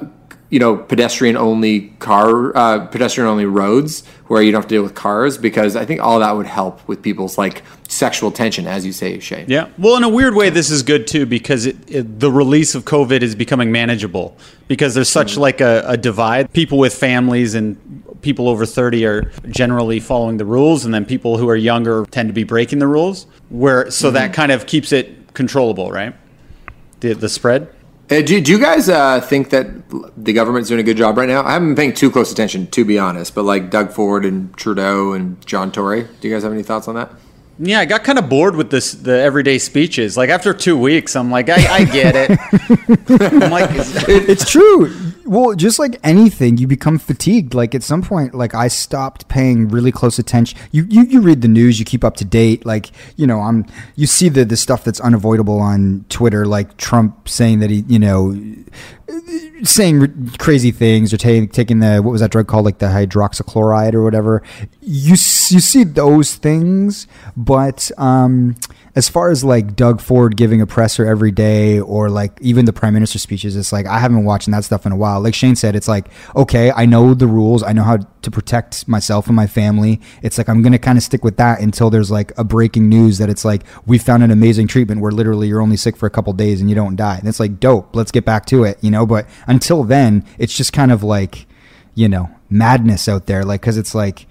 you 0.51 0.59
know 0.59 0.77
pedestrian 0.77 1.37
only 1.37 1.89
car 1.99 2.55
uh, 2.57 2.87
pedestrian 2.87 3.29
only 3.29 3.47
roads 3.47 4.05
where 4.27 4.43
you 4.43 4.53
don't 4.53 4.61
have 4.63 4.69
to 4.69 4.75
deal 4.75 4.83
with 4.83 4.95
cars 4.95 5.39
because 5.39 5.77
i 5.77 5.85
think 5.85 6.01
all 6.01 6.19
that 6.21 6.33
would 6.37 6.47
help 6.47 6.87
with 6.89 7.01
people's 7.03 7.39
like 7.39 7.63
sexual 8.03 8.33
tension 8.33 8.67
as 8.67 8.85
you 8.85 8.93
say 8.93 9.21
Shane. 9.21 9.47
Yeah. 9.49 9.69
Well, 9.79 9.97
in 9.97 10.03
a 10.03 10.09
weird 10.09 10.35
way, 10.35 10.51
this 10.51 10.73
is 10.73 10.83
good 10.83 11.07
too 11.07 11.25
because 11.25 11.67
it, 11.67 11.77
it, 11.89 12.19
the 12.19 12.33
release 12.33 12.75
of 12.75 12.85
COVID 12.85 13.23
is 13.23 13.37
becoming 13.37 13.71
manageable 13.71 14.37
because 14.67 14.93
there's 14.95 15.09
such 15.09 15.37
like 15.37 15.61
a, 15.61 15.85
a 15.87 15.97
divide. 15.97 16.53
People 16.53 16.79
with 16.79 16.95
families 16.95 17.55
and 17.55 17.77
people 18.21 18.49
over 18.49 18.67
30 18.67 19.07
are 19.07 19.23
generally 19.51 20.01
following 20.01 20.37
the 20.37 20.45
rules, 20.45 20.85
and 20.85 20.93
then 20.93 21.05
people 21.05 21.39
who 21.39 21.49
are 21.49 21.55
younger 21.55 22.05
tend 22.11 22.29
to 22.29 22.33
be 22.33 22.43
breaking 22.43 22.81
the 22.81 22.89
rules. 22.89 23.29
Where 23.51 23.89
so 23.91 24.11
that 24.11 24.33
kind 24.33 24.51
of 24.51 24.67
keeps 24.67 24.91
it 24.91 25.33
controllable, 25.35 25.93
right? 25.93 26.13
The 27.01 27.15
the 27.15 27.29
spread. 27.29 27.73
Uh, 28.11 28.21
do, 28.21 28.41
do 28.41 28.51
you 28.51 28.59
guys 28.59 28.89
uh, 28.89 29.21
think 29.21 29.51
that 29.51 29.67
the 30.17 30.33
government's 30.33 30.69
doing 30.69 30.81
a 30.81 30.83
good 30.83 30.97
job 30.97 31.17
right 31.17 31.29
now? 31.29 31.45
I 31.45 31.53
haven't 31.53 31.69
been 31.69 31.77
paying 31.77 31.95
too 31.95 32.11
close 32.11 32.33
attention, 32.33 32.67
to 32.73 32.85
be 32.85 32.99
honest. 32.99 33.33
But 33.35 33.45
like 33.45 33.71
Doug 33.71 33.93
Ford 33.93 34.25
and 34.25 34.55
Trudeau 34.57 35.13
and 35.13 35.41
John 35.47 35.71
Tory, 35.71 36.03
do 36.21 36.29
you 36.29 36.35
guys 36.35 36.43
have 36.43 36.53
any 36.53 36.65
thoughts 36.65 36.89
on 36.89 36.97
that? 36.97 37.13
Yeah, 37.65 37.79
I 37.79 37.85
got 37.85 38.03
kind 38.03 38.19
of 38.19 38.29
bored 38.29 38.57
with 38.57 38.71
this 38.71 38.91
the 38.91 39.21
everyday 39.21 39.57
speeches. 39.59 40.17
Like 40.17 40.31
after 40.31 40.53
two 40.53 40.77
weeks, 40.77 41.15
I'm 41.15 41.31
like, 41.31 41.49
I, 41.49 41.75
I 41.75 41.85
get 41.85 42.17
it. 42.17 42.31
I'm 43.43 43.53
like, 43.53 43.71
it's 44.09 44.51
true. 44.51 44.93
Well, 45.25 45.55
just 45.55 45.79
like 45.79 45.97
anything, 46.03 46.57
you 46.57 46.67
become 46.67 46.99
fatigued. 46.99 47.55
Like 47.55 47.73
at 47.77 47.85
some 47.85 48.03
point, 48.03 48.35
like 48.35 48.53
I 48.53 48.67
stopped 48.67 49.29
paying 49.29 49.69
really 49.69 49.93
close 49.93 50.19
attention. 50.19 50.59
You 50.73 50.87
you, 50.91 51.03
you 51.03 51.21
read 51.21 51.43
the 51.43 51.49
news, 51.49 51.79
you 51.79 51.85
keep 51.85 52.03
up 52.03 52.17
to 52.17 52.25
date. 52.25 52.67
Like 52.67 52.91
you 53.15 53.29
know, 53.29 53.41
I'm 53.41 53.65
you 53.95 54.09
see 54.09 54.29
the 54.29 54.45
the 54.45 54.57
stuff 54.57 54.83
that's 54.83 54.99
unavoidable 54.99 55.61
on 55.61 56.05
Twitter, 56.09 56.45
like 56.47 56.77
Trump 56.79 57.29
saying 57.29 57.61
that 57.61 57.71
he 57.71 57.85
you 57.87 58.01
know 58.01 58.37
saying 59.65 60.31
crazy 60.39 60.71
things 60.71 61.13
or 61.13 61.17
ta- 61.17 61.47
taking 61.53 61.81
the 61.81 62.01
what 62.01 62.13
was 62.13 62.21
that 62.21 62.31
drug 62.31 62.47
called? 62.47 62.65
Like 62.65 62.79
the 62.79 62.87
hydroxychloride 62.87 63.95
or 63.95 64.03
whatever. 64.03 64.43
You 64.81 65.13
you 65.13 65.17
see 65.61 65.85
those 65.85 66.35
things 66.35 67.07
but 67.37 67.91
um 67.99 68.57
as 68.95 69.09
far 69.09 69.31
as 69.31 69.43
like 69.43 69.75
Doug 69.75 70.01
Ford 70.01 70.37
giving 70.37 70.61
a 70.61 70.67
presser 70.67 71.07
every 71.07 71.31
day 71.31 71.81
or 71.81 72.11
like 72.11 72.39
even 72.43 72.67
the 72.67 72.73
prime 72.73 72.93
minister 72.93 73.19
speeches 73.19 73.57
it's 73.57 73.73
like 73.73 73.87
I 73.87 73.99
haven't 73.99 74.25
watching 74.25 74.53
that 74.53 74.65
stuff 74.65 74.85
in 74.85 74.93
a 74.93 74.97
while. 74.97 75.21
Like 75.21 75.35
Shane 75.35 75.57
said 75.57 75.77
it's 75.77 75.89
like 75.89 76.09
okay 76.37 76.71
I 76.73 76.87
know 76.87 77.15
the 77.15 77.27
rules. 77.27 77.63
I 77.63 77.73
know 77.73 77.85
how 77.85 77.99
to 77.99 78.31
protect 78.31 78.87
myself 78.87 79.27
and 79.27 79.37
my 79.37 79.47
family. 79.47 80.01
It's 80.23 80.39
like 80.39 80.49
I'm 80.49 80.63
going 80.63 80.73
to 80.73 80.79
kind 80.79 80.97
of 80.97 81.03
stick 81.03 81.25
with 81.25 81.37
that 81.39 81.61
until 81.61 81.91
there's 81.91 82.11
like 82.11 82.33
a 82.39 82.45
breaking 82.45 82.89
news 82.89 83.19
that 83.19 83.29
it's 83.29 83.45
like 83.45 83.63
we 83.87 83.99
found 83.99 84.23
an 84.23 84.31
amazing 84.31 84.69
treatment 84.69 85.01
where 85.01 85.13
literally 85.13 85.49
you're 85.49 85.61
only 85.61 85.77
sick 85.77 85.97
for 85.97 86.07
a 86.07 86.11
couple 86.11 86.33
days 86.33 86.61
and 86.61 86.69
you 86.69 86.77
don't 86.77 86.97
die. 86.97 87.19
And 87.19 87.29
it's 87.29 87.41
like 87.41 87.61
dope 87.61 87.95
let's 87.95 88.11
get 88.11 88.25
back 88.25 88.47
to 88.47 88.65
it 88.65 88.79
you 88.83 88.91
know 88.91 89.02
but 89.07 89.27
until 89.47 89.85
then 89.85 90.25
it's 90.39 90.57
just 90.57 90.73
kind 90.73 90.93
of 90.93 91.03
like 91.03 91.47
you 91.95 92.09
know 92.09 92.31
madness 92.51 93.09
out 93.09 93.27
there 93.27 93.45
like 93.45 93.61
because 93.61 93.77
it's 93.77 93.95
like 93.95 94.27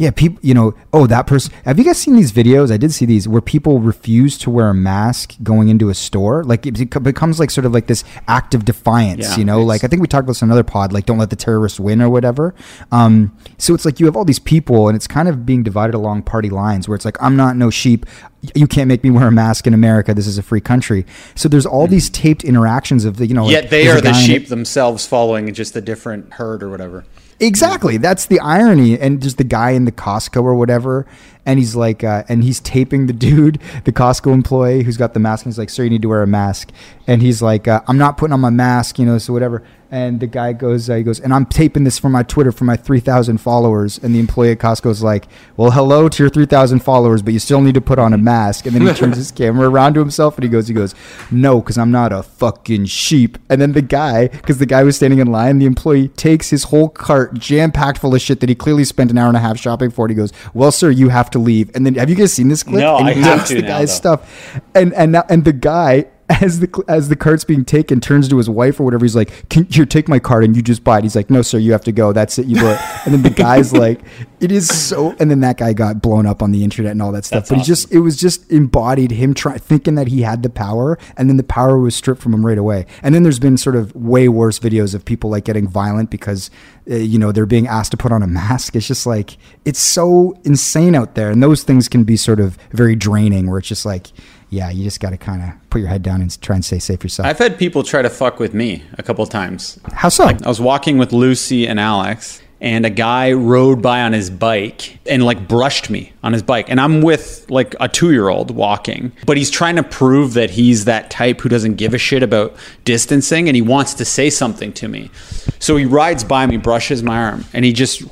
yeah 0.00 0.10
people 0.10 0.38
you 0.42 0.54
know 0.54 0.72
oh 0.94 1.06
that 1.06 1.26
person 1.26 1.52
have 1.66 1.78
you 1.78 1.84
guys 1.84 1.98
seen 1.98 2.16
these 2.16 2.32
videos? 2.32 2.72
I 2.72 2.78
did 2.78 2.90
see 2.90 3.04
these 3.04 3.28
where 3.28 3.42
people 3.42 3.80
refuse 3.80 4.38
to 4.38 4.50
wear 4.50 4.70
a 4.70 4.74
mask 4.74 5.34
going 5.42 5.68
into 5.68 5.90
a 5.90 5.94
store. 5.94 6.42
Like 6.42 6.64
it 6.64 7.02
becomes 7.02 7.38
like 7.38 7.50
sort 7.50 7.66
of 7.66 7.72
like 7.72 7.86
this 7.86 8.02
act 8.26 8.54
of 8.54 8.64
defiance 8.64 9.28
Yeah, 9.28 9.36
you 9.36 9.44
know? 9.44 9.60
like 9.62 9.84
i 9.84 9.88
think 9.88 10.00
we 10.00 10.08
talked 10.08 10.24
about 10.24 10.32
this 10.32 10.42
in 10.42 10.48
another 10.48 10.62
pod 10.64 10.92
like 10.92 11.04
don't 11.04 11.18
let 11.18 11.28
the 11.28 11.36
terrorists 11.36 11.78
win 11.78 12.00
or 12.00 12.08
whatever. 12.08 12.54
Um, 12.90 13.36
so 13.58 13.74
it's 13.74 13.84
like 13.84 14.00
you 14.00 14.06
have 14.06 14.16
all 14.16 14.24
these 14.24 14.38
people 14.38 14.88
and 14.88 14.96
it's 14.96 15.06
kind 15.06 15.28
of 15.28 15.44
being 15.44 15.62
divided 15.62 15.94
along 15.94 16.22
party 16.22 16.48
lines 16.48 16.88
where 16.88 16.96
it's 16.96 17.04
like 17.04 17.18
i'm 17.22 17.36
not 17.36 17.56
no 17.56 17.68
sheep. 17.68 18.06
You 18.54 18.66
can't 18.66 18.88
make 18.88 19.04
me 19.04 19.10
wear 19.10 19.26
a 19.26 19.32
mask 19.32 19.66
in 19.66 19.74
america. 19.74 20.14
This 20.14 20.26
is 20.26 20.38
a 20.38 20.42
free 20.42 20.62
country. 20.62 21.04
So 21.34 21.46
there's 21.46 21.66
all 21.66 21.86
these 21.86 22.08
taped 22.08 22.42
interactions 22.42 23.04
of 23.04 23.18
the 23.18 23.26
you 23.26 23.34
know 23.34 23.44
like, 23.44 23.52
yet 23.52 23.68
they 23.68 23.88
are 23.88 24.00
the 24.00 24.14
sheep 24.14 24.48
themselves 24.48 25.06
following 25.06 25.52
just 25.52 25.76
a 25.76 25.82
different 25.82 26.32
herd 26.32 26.62
or 26.62 26.70
whatever. 26.70 27.04
Exactly. 27.40 27.96
That's 27.96 28.26
the 28.26 28.38
irony. 28.40 28.98
And 28.98 29.22
just 29.22 29.38
the 29.38 29.44
guy 29.44 29.70
in 29.70 29.86
the 29.86 29.92
Costco 29.92 30.42
or 30.42 30.54
whatever, 30.54 31.06
and 31.46 31.58
he's 31.58 31.74
like, 31.74 32.04
uh, 32.04 32.22
and 32.28 32.44
he's 32.44 32.60
taping 32.60 33.06
the 33.06 33.12
dude, 33.26 33.58
the 33.84 33.92
Costco 33.92 34.32
employee 34.32 34.82
who's 34.82 34.96
got 34.98 35.14
the 35.14 35.20
mask, 35.20 35.46
and 35.46 35.52
he's 35.52 35.58
like, 35.58 35.70
"Sir, 35.70 35.84
you 35.84 35.90
need 35.90 36.02
to 36.02 36.08
wear 36.08 36.22
a 36.22 36.26
mask." 36.26 36.70
And 37.06 37.22
he's 37.22 37.40
like, 37.40 37.66
uh, 37.66 37.80
"I'm 37.88 37.98
not 37.98 38.18
putting 38.18 38.34
on 38.34 38.40
my 38.40 38.50
mask, 38.50 38.98
you 38.98 39.06
know, 39.06 39.18
so 39.18 39.32
whatever." 39.32 39.62
And 39.92 40.20
the 40.20 40.28
guy 40.28 40.52
goes, 40.52 40.88
uh, 40.88 40.94
he 40.94 41.02
goes, 41.02 41.18
and 41.18 41.34
I'm 41.34 41.44
taping 41.46 41.82
this 41.82 41.98
for 41.98 42.08
my 42.08 42.22
Twitter 42.22 42.52
for 42.52 42.64
my 42.64 42.76
3,000 42.76 43.38
followers. 43.38 43.98
And 43.98 44.14
the 44.14 44.20
employee 44.20 44.52
at 44.52 44.58
Costco's 44.58 45.02
like, 45.02 45.26
"Well, 45.56 45.72
hello 45.72 46.08
to 46.08 46.22
your 46.22 46.30
3,000 46.30 46.78
followers, 46.78 47.22
but 47.22 47.32
you 47.32 47.40
still 47.40 47.60
need 47.60 47.74
to 47.74 47.80
put 47.80 47.98
on 47.98 48.12
a 48.12 48.18
mask." 48.18 48.66
And 48.66 48.74
then 48.74 48.86
he 48.86 48.92
turns 48.94 49.16
his 49.16 49.30
camera 49.40 49.68
around 49.68 49.94
to 49.94 50.00
himself 50.00 50.36
and 50.36 50.44
he 50.44 50.48
goes, 50.48 50.68
he 50.68 50.74
goes, 50.74 50.94
"No, 51.32 51.60
because 51.60 51.76
I'm 51.76 51.90
not 51.90 52.12
a 52.12 52.22
fucking 52.22 52.86
sheep." 52.86 53.36
And 53.48 53.60
then 53.60 53.72
the 53.72 53.82
guy, 53.82 54.28
because 54.28 54.58
the 54.58 54.66
guy 54.66 54.84
was 54.84 54.94
standing 54.94 55.18
in 55.18 55.26
line, 55.32 55.58
the 55.58 55.66
employee 55.66 56.08
takes 56.08 56.50
his 56.50 56.64
whole 56.64 56.88
cart 56.88 57.34
jam 57.34 57.72
packed 57.72 57.98
full 57.98 58.14
of 58.14 58.20
shit 58.20 58.38
that 58.40 58.48
he 58.48 58.54
clearly 58.54 58.84
spent 58.84 59.10
an 59.10 59.18
hour 59.18 59.26
and 59.28 59.36
a 59.36 59.40
half 59.40 59.58
shopping 59.58 59.90
for. 59.90 60.04
And 60.04 60.10
he 60.10 60.16
goes, 60.16 60.32
"Well, 60.54 60.70
sir, 60.70 60.90
you 60.90 61.08
have 61.08 61.30
to 61.30 61.40
leave." 61.40 61.70
And 61.74 61.84
then 61.84 61.96
have 61.96 62.08
you 62.08 62.16
guys 62.16 62.32
seen 62.32 62.48
this 62.48 62.62
clip? 62.62 62.80
No, 62.80 62.98
and 62.98 63.08
I 63.08 63.14
he 63.14 63.22
have 63.22 63.46
to 63.48 63.54
the 63.56 63.62
now, 63.62 63.78
guy's 63.78 63.90
though. 64.00 64.16
stuff, 64.16 64.60
and 64.74 64.94
and 64.94 65.12
now, 65.12 65.24
and 65.28 65.44
the 65.44 65.52
guy 65.52 66.06
as 66.30 66.60
the 66.60 66.84
as 66.86 67.08
the 67.08 67.16
cart's 67.16 67.42
being 67.42 67.64
taken, 67.64 68.00
turns 68.00 68.28
to 68.28 68.36
his 68.36 68.48
wife 68.48 68.78
or 68.78 68.84
whatever. 68.84 69.04
He's 69.04 69.16
like, 69.16 69.48
Can, 69.48 69.64
"Here, 69.64 69.84
take 69.84 70.08
my 70.08 70.20
card 70.20 70.44
and 70.44 70.54
you 70.54 70.62
just 70.62 70.84
buy 70.84 70.98
it." 70.98 71.02
He's 71.02 71.16
like, 71.16 71.28
"No, 71.28 71.42
sir, 71.42 71.58
you 71.58 71.72
have 71.72 71.84
to 71.84 71.92
go. 71.92 72.12
That's 72.12 72.38
it. 72.38 72.46
You 72.46 72.56
do 72.56 72.68
it." 72.68 72.80
And 73.04 73.12
then 73.12 73.22
the 73.22 73.30
guy's 73.30 73.72
like, 73.84 74.00
"It 74.38 74.52
is 74.52 74.68
so." 74.68 75.16
And 75.18 75.30
then 75.30 75.40
that 75.40 75.58
guy 75.58 75.72
got 75.72 76.00
blown 76.00 76.26
up 76.26 76.40
on 76.40 76.52
the 76.52 76.62
internet 76.62 76.92
and 76.92 77.02
all 77.02 77.10
that 77.12 77.24
stuff. 77.24 77.40
That's 77.40 77.50
but 77.50 77.58
he 77.58 77.64
just 77.64 77.92
it 77.92 78.00
was 78.00 78.16
just 78.16 78.50
embodied 78.52 79.10
him 79.10 79.34
trying 79.34 79.58
thinking 79.58 79.96
that 79.96 80.06
he 80.06 80.22
had 80.22 80.44
the 80.44 80.50
power, 80.50 80.98
and 81.16 81.28
then 81.28 81.36
the 81.36 81.42
power 81.42 81.78
was 81.78 81.96
stripped 81.96 82.22
from 82.22 82.32
him 82.32 82.46
right 82.46 82.58
away. 82.58 82.86
And 83.02 83.12
then 83.12 83.24
there's 83.24 83.40
been 83.40 83.56
sort 83.56 83.74
of 83.74 83.94
way 83.96 84.28
worse 84.28 84.60
videos 84.60 84.94
of 84.94 85.04
people 85.04 85.30
like 85.30 85.44
getting 85.44 85.66
violent 85.66 86.10
because 86.10 86.48
uh, 86.88 86.94
you 86.94 87.18
know 87.18 87.32
they're 87.32 87.44
being 87.44 87.66
asked 87.66 87.90
to 87.90 87.96
put 87.96 88.12
on 88.12 88.22
a 88.22 88.28
mask. 88.28 88.76
It's 88.76 88.86
just 88.86 89.04
like 89.04 89.36
it's 89.64 89.80
so 89.80 90.38
insane 90.44 90.94
out 90.94 91.16
there, 91.16 91.30
and 91.30 91.42
those 91.42 91.64
things 91.64 91.88
can 91.88 92.04
be 92.04 92.16
sort 92.16 92.38
of 92.38 92.56
very 92.70 92.94
draining. 92.94 93.50
Where 93.50 93.58
it's 93.58 93.68
just 93.68 93.84
like, 93.84 94.06
yeah, 94.50 94.70
you 94.70 94.84
just 94.84 95.00
got 95.00 95.10
to 95.10 95.16
kind 95.16 95.42
of 95.42 95.70
put 95.70 95.80
your 95.80 95.88
head 95.88 96.02
down 96.02 96.20
and 96.20 96.40
try 96.42 96.56
and 96.56 96.64
stay 96.64 96.78
safe 96.78 97.02
yourself. 97.02 97.26
I've 97.26 97.38
had 97.38 97.58
people 97.58 97.82
try 97.82 98.02
to 98.02 98.10
fuck 98.10 98.38
with 98.38 98.52
me 98.52 98.82
a 98.98 99.02
couple 99.02 99.24
times. 99.26 99.78
How 99.92 100.08
so? 100.08 100.24
I 100.24 100.48
was 100.48 100.60
walking 100.60 100.98
with 100.98 101.12
Lucy 101.12 101.66
and 101.66 101.78
Alex, 101.78 102.42
and 102.60 102.84
a 102.84 102.90
guy 102.90 103.32
rode 103.32 103.80
by 103.80 104.02
on 104.02 104.12
his 104.12 104.28
bike 104.28 104.98
and 105.06 105.24
like 105.24 105.48
brushed 105.48 105.88
me 105.88 106.12
on 106.22 106.32
his 106.32 106.42
bike. 106.42 106.68
And 106.68 106.80
I'm 106.80 107.00
with 107.00 107.46
like 107.48 107.74
a 107.80 107.88
two 107.88 108.12
year 108.12 108.28
old 108.28 108.50
walking, 108.50 109.12
but 109.24 109.36
he's 109.36 109.50
trying 109.50 109.76
to 109.76 109.82
prove 109.82 110.34
that 110.34 110.50
he's 110.50 110.84
that 110.84 111.10
type 111.10 111.40
who 111.40 111.48
doesn't 111.48 111.76
give 111.76 111.94
a 111.94 111.98
shit 111.98 112.22
about 112.22 112.54
distancing 112.84 113.48
and 113.48 113.54
he 113.54 113.62
wants 113.62 113.94
to 113.94 114.04
say 114.04 114.28
something 114.28 114.72
to 114.74 114.88
me. 114.88 115.10
So 115.58 115.76
he 115.76 115.86
rides 115.86 116.22
by 116.22 116.46
me, 116.46 116.58
brushes 116.58 117.02
my 117.02 117.18
arm, 117.22 117.44
and 117.54 117.64
he 117.64 117.72
just 117.72 118.02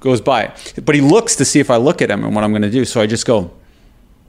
goes 0.00 0.20
by. 0.20 0.54
But 0.84 0.94
he 0.94 1.00
looks 1.00 1.34
to 1.36 1.44
see 1.44 1.58
if 1.58 1.70
I 1.70 1.76
look 1.76 2.00
at 2.00 2.10
him 2.10 2.24
and 2.24 2.34
what 2.34 2.44
I'm 2.44 2.52
going 2.52 2.62
to 2.62 2.70
do. 2.70 2.84
So 2.84 3.00
I 3.00 3.06
just 3.06 3.26
go, 3.26 3.50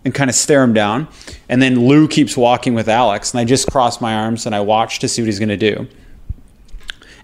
and 0.08 0.16
kind 0.16 0.30
of 0.30 0.36
stare 0.38 0.64
him 0.64 0.74
down. 0.74 1.06
And 1.50 1.62
then 1.62 1.86
Lou 1.86 2.08
keeps 2.08 2.38
walking 2.38 2.74
with 2.74 2.88
Alex, 2.88 3.34
and 3.34 3.42
I 3.42 3.44
just 3.44 3.70
cross 3.70 4.00
my 4.00 4.16
arms 4.16 4.46
and 4.46 4.56
I 4.56 4.62
watch 4.62 5.00
to 5.00 5.08
see 5.10 5.22
what 5.22 5.26
he's 5.26 5.38
going 5.38 5.50
to 5.50 5.58
do. 5.58 5.86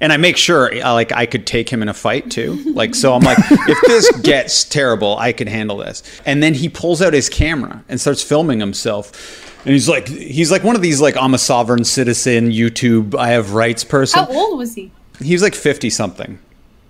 And 0.01 0.11
I 0.11 0.17
make 0.17 0.35
sure, 0.35 0.69
uh, 0.83 0.91
like, 0.91 1.13
I 1.13 1.25
could 1.25 1.47
take 1.47 1.69
him 1.69 1.81
in 1.81 1.87
a 1.87 1.93
fight 1.93 2.29
too. 2.29 2.61
Like, 2.73 2.93
so 2.93 3.13
I'm 3.13 3.21
like, 3.21 3.37
if 3.49 3.81
this 3.87 4.11
gets 4.21 4.65
terrible, 4.65 5.17
I 5.17 5.31
could 5.31 5.47
handle 5.47 5.77
this. 5.77 6.03
And 6.25 6.43
then 6.43 6.53
he 6.53 6.67
pulls 6.67 7.01
out 7.01 7.13
his 7.13 7.29
camera 7.29 7.85
and 7.87 8.01
starts 8.01 8.21
filming 8.21 8.59
himself. 8.59 9.63
And 9.65 9.71
he's 9.71 9.87
like, 9.87 10.09
he's 10.09 10.51
like 10.51 10.65
one 10.65 10.75
of 10.75 10.81
these, 10.81 10.99
like, 10.99 11.15
I'm 11.15 11.33
a 11.33 11.37
sovereign 11.37 11.85
citizen, 11.85 12.49
YouTube, 12.49 13.15
I 13.15 13.29
have 13.29 13.53
rights 13.53 13.85
person. 13.85 14.25
How 14.25 14.29
old 14.29 14.57
was 14.57 14.75
he? 14.75 14.91
He 15.21 15.31
was 15.31 15.41
like 15.41 15.55
50 15.55 15.89
something. 15.89 16.37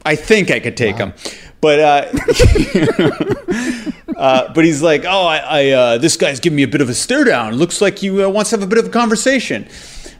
I 0.05 0.15
think 0.15 0.49
I 0.49 0.59
could 0.59 0.75
take 0.75 0.95
him. 0.97 1.13
But 1.63 1.79
uh, 1.79 2.11
uh, 4.17 4.53
but 4.53 4.65
he's 4.65 4.81
like, 4.81 5.05
oh, 5.05 5.25
I, 5.25 5.37
I 5.37 5.69
uh, 5.69 5.97
this 5.97 6.17
guy's 6.17 6.41
giving 6.41 6.57
me 6.57 6.63
a 6.63 6.67
bit 6.67 6.81
of 6.81 6.89
a 6.89 6.93
stare 6.93 7.23
down. 7.23 7.55
Looks 7.55 7.79
like 7.79 7.99
he 7.99 8.21
uh, 8.21 8.27
wants 8.27 8.49
to 8.49 8.57
have 8.57 8.63
a 8.63 8.67
bit 8.67 8.79
of 8.79 8.87
a 8.87 8.89
conversation. 8.89 9.69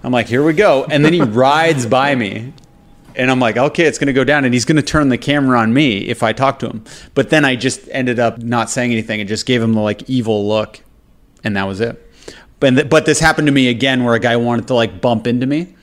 I'm 0.06 0.14
like, 0.14 0.28
here 0.28 0.42
we 0.42 0.54
go. 0.54 0.86
And 0.86 1.04
then 1.04 1.12
he 1.12 1.22
rides 1.22 1.86
by 1.86 2.16
me. 2.16 2.54
And 3.18 3.30
I'm 3.30 3.42
like, 3.42 3.58
okay, 3.58 3.84
it's 3.84 3.98
going 3.98 4.08
to 4.08 4.14
go 4.14 4.24
down. 4.24 4.46
And 4.46 4.54
he's 4.54 4.64
going 4.64 4.78
to 4.78 4.82
turn 4.82 5.10
the 5.10 5.18
camera 5.18 5.60
on 5.60 5.74
me 5.74 6.08
if 6.08 6.24
I 6.24 6.32
talk 6.32 6.60
to 6.60 6.70
him. 6.70 6.86
But 7.14 7.30
then 7.30 7.44
I 7.44 7.58
just 7.58 7.90
ended 7.92 8.20
up 8.20 8.38
not 8.38 8.70
saying 8.70 8.94
anything 8.94 9.20
and 9.20 9.28
just 9.28 9.46
gave 9.46 9.62
him 9.62 9.74
the 9.74 9.82
like 9.82 10.10
evil 10.10 10.48
look. 10.48 10.80
And 11.44 11.58
that 11.58 11.66
was 11.66 11.82
it. 11.82 12.10
But, 12.62 12.90
but 12.90 13.06
this 13.06 13.20
happened 13.20 13.48
to 13.48 13.54
me 13.54 13.68
again 13.68 14.06
where 14.06 14.14
a 14.14 14.20
guy 14.20 14.38
wanted 14.38 14.68
to 14.68 14.76
like 14.76 15.02
bump 15.02 15.28
into 15.28 15.46
me 15.46 15.76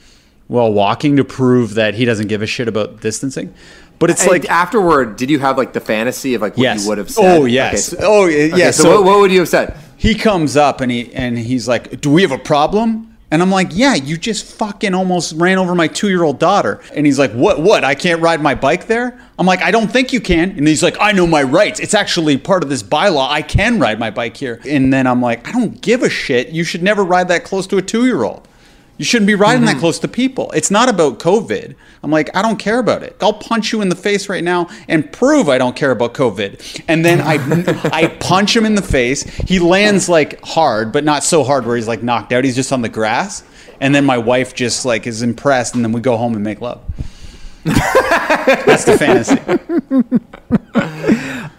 while 0.50 0.72
walking 0.72 1.16
to 1.16 1.24
prove 1.24 1.74
that 1.74 1.94
he 1.94 2.04
doesn't 2.04 2.26
give 2.26 2.42
a 2.42 2.46
shit 2.46 2.68
about 2.68 3.00
distancing. 3.00 3.54
But 3.98 4.10
it's 4.10 4.22
And 4.22 4.30
like, 4.30 4.50
afterward, 4.50 5.16
did 5.16 5.30
you 5.30 5.38
have 5.38 5.56
like 5.56 5.72
the 5.72 5.80
fantasy 5.80 6.34
of 6.34 6.42
like 6.42 6.56
what 6.56 6.62
yes. 6.62 6.82
you 6.82 6.88
would 6.88 6.98
have 6.98 7.08
oh, 7.08 7.22
said? 7.22 7.38
Oh, 7.38 7.44
yes. 7.44 7.92
Okay, 7.92 8.02
so, 8.02 8.08
oh, 8.08 8.26
yeah. 8.26 8.54
okay, 8.54 8.72
so, 8.72 8.96
what, 8.96 9.04
what 9.04 9.20
would 9.20 9.30
you 9.30 9.40
have 9.40 9.48
said? 9.48 9.78
he 10.00 10.14
comes 10.14 10.56
up 10.56 10.80
and 10.80 10.90
he 10.90 11.12
and 11.12 11.38
he's 11.38 11.68
like, 11.68 12.00
"Do 12.00 12.10
we 12.10 12.22
have 12.22 12.32
a 12.32 12.38
problem?" 12.38 13.18
And 13.30 13.42
I'm 13.42 13.50
like, 13.50 13.68
"Yeah, 13.72 13.94
you 13.94 14.16
just 14.16 14.46
fucking 14.56 14.94
almost 14.94 15.34
ran 15.36 15.58
over 15.58 15.74
my 15.74 15.88
2-year-old 15.88 16.38
daughter." 16.38 16.80
And 16.96 17.04
he's 17.04 17.18
like, 17.18 17.32
"What? 17.32 17.60
What? 17.60 17.84
I 17.84 17.94
can't 17.94 18.22
ride 18.22 18.40
my 18.40 18.54
bike 18.54 18.86
there?" 18.86 19.20
I'm 19.38 19.44
like, 19.44 19.60
"I 19.60 19.70
don't 19.70 19.92
think 19.92 20.14
you 20.14 20.20
can." 20.22 20.52
And 20.52 20.66
he's 20.66 20.82
like, 20.82 20.96
"I 20.98 21.12
know 21.12 21.26
my 21.26 21.42
rights. 21.42 21.80
It's 21.80 21.92
actually 21.92 22.38
part 22.38 22.62
of 22.62 22.70
this 22.70 22.82
bylaw. 22.82 23.28
I 23.28 23.42
can 23.42 23.78
ride 23.78 23.98
my 23.98 24.10
bike 24.10 24.38
here." 24.38 24.58
And 24.66 24.90
then 24.90 25.06
I'm 25.06 25.20
like, 25.20 25.46
"I 25.46 25.52
don't 25.52 25.82
give 25.82 26.02
a 26.02 26.08
shit. 26.08 26.48
You 26.48 26.64
should 26.64 26.82
never 26.82 27.04
ride 27.04 27.28
that 27.28 27.44
close 27.44 27.66
to 27.66 27.76
a 27.76 27.82
2-year-old." 27.82 28.48
You 29.00 29.06
shouldn't 29.06 29.28
be 29.28 29.34
riding 29.34 29.64
that 29.64 29.70
mm-hmm. 29.70 29.80
close 29.80 29.98
to 30.00 30.08
people. 30.08 30.50
It's 30.50 30.70
not 30.70 30.90
about 30.90 31.20
COVID. 31.20 31.74
I'm 32.02 32.10
like, 32.10 32.36
I 32.36 32.42
don't 32.42 32.58
care 32.58 32.78
about 32.78 33.02
it. 33.02 33.16
I'll 33.22 33.32
punch 33.32 33.72
you 33.72 33.80
in 33.80 33.88
the 33.88 33.96
face 33.96 34.28
right 34.28 34.44
now 34.44 34.68
and 34.88 35.10
prove 35.10 35.48
I 35.48 35.56
don't 35.56 35.74
care 35.74 35.90
about 35.90 36.12
COVID. 36.12 36.84
And 36.86 37.02
then 37.02 37.22
I, 37.22 37.38
I 37.94 38.08
punch 38.08 38.54
him 38.54 38.66
in 38.66 38.74
the 38.74 38.82
face. 38.82 39.22
He 39.22 39.58
lands 39.58 40.10
like 40.10 40.44
hard, 40.44 40.92
but 40.92 41.02
not 41.02 41.24
so 41.24 41.44
hard 41.44 41.64
where 41.64 41.76
he's 41.76 41.88
like 41.88 42.02
knocked 42.02 42.34
out. 42.34 42.44
He's 42.44 42.54
just 42.54 42.74
on 42.74 42.82
the 42.82 42.90
grass. 42.90 43.42
And 43.80 43.94
then 43.94 44.04
my 44.04 44.18
wife 44.18 44.54
just 44.54 44.84
like 44.84 45.06
is 45.06 45.22
impressed, 45.22 45.74
and 45.74 45.82
then 45.82 45.92
we 45.92 46.02
go 46.02 46.18
home 46.18 46.34
and 46.34 46.44
make 46.44 46.60
love. 46.60 46.82
That's 47.64 48.84
the 48.84 48.98
fantasy. 48.98 49.38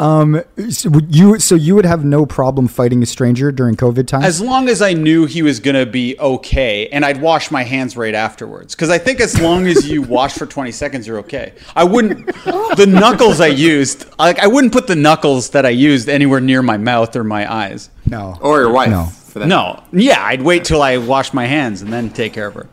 Um, 0.01 0.43
so 0.71 0.89
would 0.89 1.15
you 1.15 1.37
so 1.37 1.53
you 1.53 1.75
would 1.75 1.85
have 1.85 2.03
no 2.03 2.25
problem 2.25 2.67
fighting 2.67 3.03
a 3.03 3.05
stranger 3.05 3.51
during 3.51 3.75
COVID 3.75 4.07
time? 4.07 4.23
As 4.23 4.41
long 4.41 4.67
as 4.67 4.81
I 4.81 4.93
knew 4.93 5.27
he 5.27 5.43
was 5.43 5.59
going 5.59 5.75
to 5.75 5.85
be 5.85 6.17
okay, 6.19 6.87
and 6.87 7.05
I'd 7.05 7.21
wash 7.21 7.51
my 7.51 7.61
hands 7.61 7.95
right 7.95 8.15
afterwards. 8.15 8.73
Because 8.73 8.89
I 8.89 8.97
think 8.97 9.19
as 9.19 9.39
long 9.39 9.67
as 9.67 9.87
you 9.87 10.01
wash 10.01 10.33
for 10.33 10.47
20 10.47 10.71
seconds, 10.71 11.05
you're 11.05 11.19
okay. 11.19 11.53
I 11.75 11.83
wouldn't, 11.83 12.25
the 12.25 12.87
knuckles 12.87 13.39
I 13.39 13.47
used, 13.47 14.07
like, 14.17 14.39
I 14.39 14.47
wouldn't 14.47 14.73
put 14.73 14.87
the 14.87 14.95
knuckles 14.95 15.51
that 15.51 15.67
I 15.67 15.69
used 15.69 16.09
anywhere 16.09 16.39
near 16.39 16.63
my 16.63 16.77
mouth 16.77 17.15
or 17.15 17.23
my 17.23 17.51
eyes. 17.51 17.91
no. 18.07 18.39
Or 18.41 18.59
your 18.59 18.71
wife? 18.71 18.89
No. 18.89 19.05
For 19.05 19.37
that. 19.37 19.47
No. 19.47 19.83
Yeah, 19.93 20.25
I'd 20.25 20.41
wait 20.41 20.65
till 20.65 20.81
I 20.81 20.97
wash 20.97 21.31
my 21.31 21.45
hands 21.45 21.83
and 21.83 21.93
then 21.93 22.09
take 22.09 22.33
care 22.33 22.47
of 22.47 22.55
her. 22.55 22.67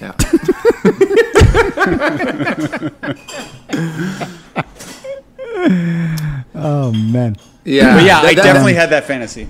Yeah. 0.00 0.14
Oh 6.58 6.90
man. 6.92 7.36
Yeah. 7.64 7.96
But 7.96 8.04
yeah, 8.04 8.20
that- 8.22 8.24
I 8.30 8.34
that- 8.34 8.42
definitely 8.42 8.74
had 8.74 8.90
that 8.90 9.04
fantasy. 9.04 9.48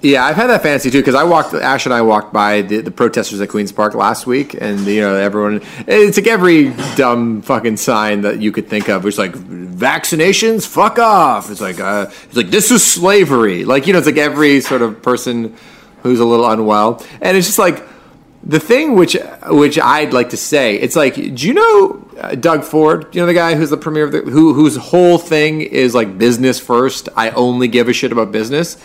Yeah, 0.00 0.24
I've 0.24 0.34
had 0.34 0.48
that 0.48 0.64
fantasy 0.64 0.90
too 0.90 0.98
because 0.98 1.14
I 1.14 1.22
walked. 1.22 1.54
Ash 1.54 1.86
and 1.86 1.94
I 1.94 2.02
walked 2.02 2.32
by 2.32 2.62
the, 2.62 2.80
the 2.80 2.90
protesters 2.90 3.40
at 3.40 3.48
Queens 3.50 3.70
Park 3.70 3.94
last 3.94 4.26
week, 4.26 4.56
and 4.60 4.80
you 4.80 5.00
know 5.00 5.14
everyone. 5.14 5.60
It's 5.86 6.16
like 6.16 6.26
every 6.26 6.70
dumb 6.96 7.40
fucking 7.42 7.76
sign 7.76 8.22
that 8.22 8.40
you 8.40 8.50
could 8.50 8.66
think 8.68 8.88
of. 8.88 9.06
It's 9.06 9.16
like 9.18 9.32
vaccinations, 9.34 10.66
fuck 10.66 10.98
off. 10.98 11.50
It's 11.52 11.60
like 11.60 11.78
uh, 11.78 12.06
it's 12.24 12.36
like 12.36 12.48
this 12.50 12.72
is 12.72 12.82
slavery. 12.84 13.64
Like 13.64 13.86
you 13.86 13.92
know, 13.92 14.00
it's 14.00 14.06
like 14.08 14.16
every 14.16 14.60
sort 14.60 14.82
of 14.82 15.00
person 15.02 15.54
who's 16.02 16.18
a 16.18 16.24
little 16.24 16.50
unwell, 16.50 17.00
and 17.20 17.36
it's 17.36 17.46
just 17.46 17.60
like 17.60 17.84
the 18.44 18.60
thing 18.60 18.94
which 18.96 19.16
which 19.48 19.78
I'd 19.78 20.12
like 20.12 20.30
to 20.30 20.36
say. 20.36 20.76
It's 20.76 20.96
like, 20.96 21.14
do 21.14 21.46
you 21.46 21.54
know 21.54 22.08
uh, 22.18 22.34
Doug 22.34 22.64
Ford? 22.64 23.06
You 23.14 23.20
know 23.20 23.26
the 23.26 23.34
guy 23.34 23.54
who's 23.54 23.70
the 23.70 23.76
premier 23.76 24.04
of 24.04 24.12
the 24.12 24.20
who 24.22 24.54
whose 24.54 24.76
whole 24.76 25.18
thing 25.18 25.60
is 25.60 25.94
like 25.94 26.18
business 26.18 26.58
first. 26.58 27.08
I 27.16 27.30
only 27.30 27.68
give 27.68 27.88
a 27.88 27.92
shit 27.92 28.10
about 28.12 28.32
business. 28.32 28.76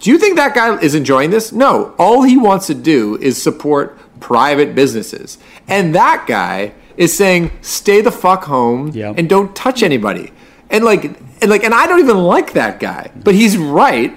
Do 0.00 0.10
you 0.10 0.18
think 0.18 0.36
that 0.36 0.54
guy 0.54 0.76
is 0.80 0.94
enjoying 0.94 1.30
this? 1.30 1.52
No. 1.52 1.94
All 1.98 2.22
he 2.22 2.36
wants 2.36 2.66
to 2.66 2.74
do 2.74 3.16
is 3.18 3.40
support 3.42 3.96
private 4.20 4.74
businesses. 4.74 5.38
And 5.68 5.94
that 5.94 6.26
guy 6.26 6.72
is 6.96 7.16
saying, 7.16 7.50
stay 7.62 8.00
the 8.02 8.12
fuck 8.12 8.44
home 8.44 8.88
Yep. 8.92 9.18
and 9.18 9.28
don't 9.28 9.54
touch 9.56 9.82
anybody. 9.82 10.32
And 10.70 10.84
like 10.84 11.04
and 11.40 11.48
like 11.48 11.62
and 11.64 11.72
I 11.72 11.86
don't 11.86 12.00
even 12.00 12.18
like 12.18 12.52
that 12.54 12.80
guy. 12.80 13.10
But 13.14 13.34
he's 13.34 13.56
right. 13.56 14.14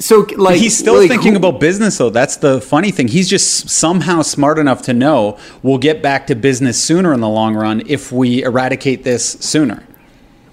So 0.00 0.26
like 0.36 0.58
He's 0.58 0.76
still 0.78 0.98
like, 0.98 1.08
thinking 1.10 1.32
who- 1.32 1.38
about 1.38 1.58
business, 1.60 1.98
though. 1.98 2.10
That's 2.10 2.36
the 2.36 2.60
funny 2.60 2.90
thing. 2.92 3.08
He's 3.08 3.28
just 3.28 3.68
somehow 3.68 4.22
smart 4.22 4.58
enough 4.58 4.82
to 4.82 4.94
know 4.94 5.38
we'll 5.62 5.78
get 5.78 6.02
back 6.02 6.26
to 6.28 6.34
business 6.36 6.80
sooner 6.80 7.12
in 7.12 7.20
the 7.20 7.28
long 7.28 7.54
run 7.56 7.82
if 7.86 8.12
we 8.12 8.42
eradicate 8.44 9.02
this 9.02 9.24
sooner. 9.40 9.82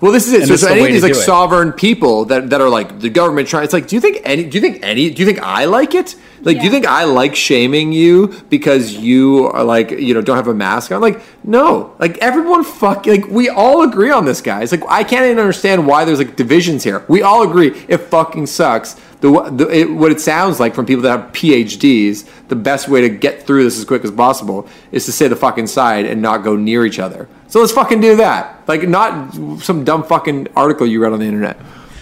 Well, 0.02 0.12
this 0.12 0.28
is 0.28 0.34
it. 0.34 0.40
And 0.42 0.48
So, 0.48 0.54
this 0.54 0.62
so 0.62 0.68
is 0.68 0.70
the 0.70 0.76
any 0.76 0.82
way 0.82 0.88
of 0.90 0.94
these 0.94 1.04
like 1.04 1.14
do 1.14 1.20
it. 1.20 1.24
sovereign 1.24 1.72
people 1.72 2.26
that, 2.26 2.50
that 2.50 2.60
are 2.60 2.70
like 2.70 3.00
the 3.00 3.10
government 3.10 3.48
trying. 3.48 3.64
It's 3.64 3.74
like, 3.74 3.88
do 3.88 3.96
you 3.96 4.02
think 4.02 4.20
any? 4.26 4.44
Do 4.44 4.58
you 4.58 4.62
think 4.62 4.80
any? 4.84 5.10
Do 5.10 5.22
you 5.22 5.26
think 5.26 5.40
I 5.42 5.66
like 5.66 5.96
it? 5.96 6.16
Like, 6.42 6.60
do 6.60 6.64
you 6.66 6.70
think 6.70 6.86
I 6.86 7.06
like 7.06 7.34
shaming 7.36 7.92
you 7.92 8.28
because 8.50 8.94
you 8.94 9.46
are 9.48 9.64
like 9.64 9.90
you 9.92 10.14
know 10.14 10.22
don't 10.22 10.36
have 10.36 10.48
a 10.50 10.54
mask 10.54 10.92
on? 10.92 11.02
Like, 11.02 11.22
no. 11.44 11.96
Like 11.98 12.18
everyone, 12.18 12.64
fuck. 12.64 13.06
Like 13.08 13.26
we 13.28 13.48
all 13.50 13.84
agree 13.84 14.12
on 14.12 14.26
this, 14.26 14.42
guys. 14.42 14.72
Like 14.72 14.84
I 14.90 15.04
can't 15.04 15.26
even 15.26 15.40
understand 15.40 15.88
why 15.88 16.04
there's 16.04 16.20
like 16.20 16.36
divisions 16.36 16.84
here. 16.84 17.04
We 17.08 17.22
all 17.22 17.44
agree 17.50 17.70
it 17.88 17.98
fucking 18.00 18.48
sucks. 18.48 18.98
The, 19.22 19.50
the 19.50 19.70
it, 19.70 19.92
what 19.92 20.12
it 20.12 20.20
sounds 20.22 20.60
like 20.60 20.76
from 20.76 20.86
people 20.86 21.04
that 21.04 21.20
have 21.20 21.32
PhDs, 21.32 22.30
the 22.48 22.56
best 22.56 22.88
way 22.88 23.02
to 23.02 23.10
get 23.10 23.48
through 23.48 23.64
this 23.64 23.78
as 23.80 23.86
quick 23.86 24.04
as 24.04 24.12
possible 24.12 24.68
is 24.92 25.06
to 25.06 25.12
stay 25.12 25.28
the 25.28 25.36
fucking 25.36 25.68
side 25.68 26.06
and 26.06 26.22
not 26.22 26.44
go 26.44 26.56
near 26.56 26.86
each 26.86 27.00
other. 27.00 27.28
So 27.48 27.60
let's 27.60 27.72
fucking 27.72 28.02
do 28.02 28.16
that. 28.18 28.68
Like 28.68 28.88
not 28.88 29.34
some 29.62 29.84
dumb 29.84 30.04
fucking 30.04 30.50
article 30.56 30.86
you 30.86 31.02
read 31.02 31.14
on 31.14 31.20
the 31.20 31.26
internet. 31.26 31.58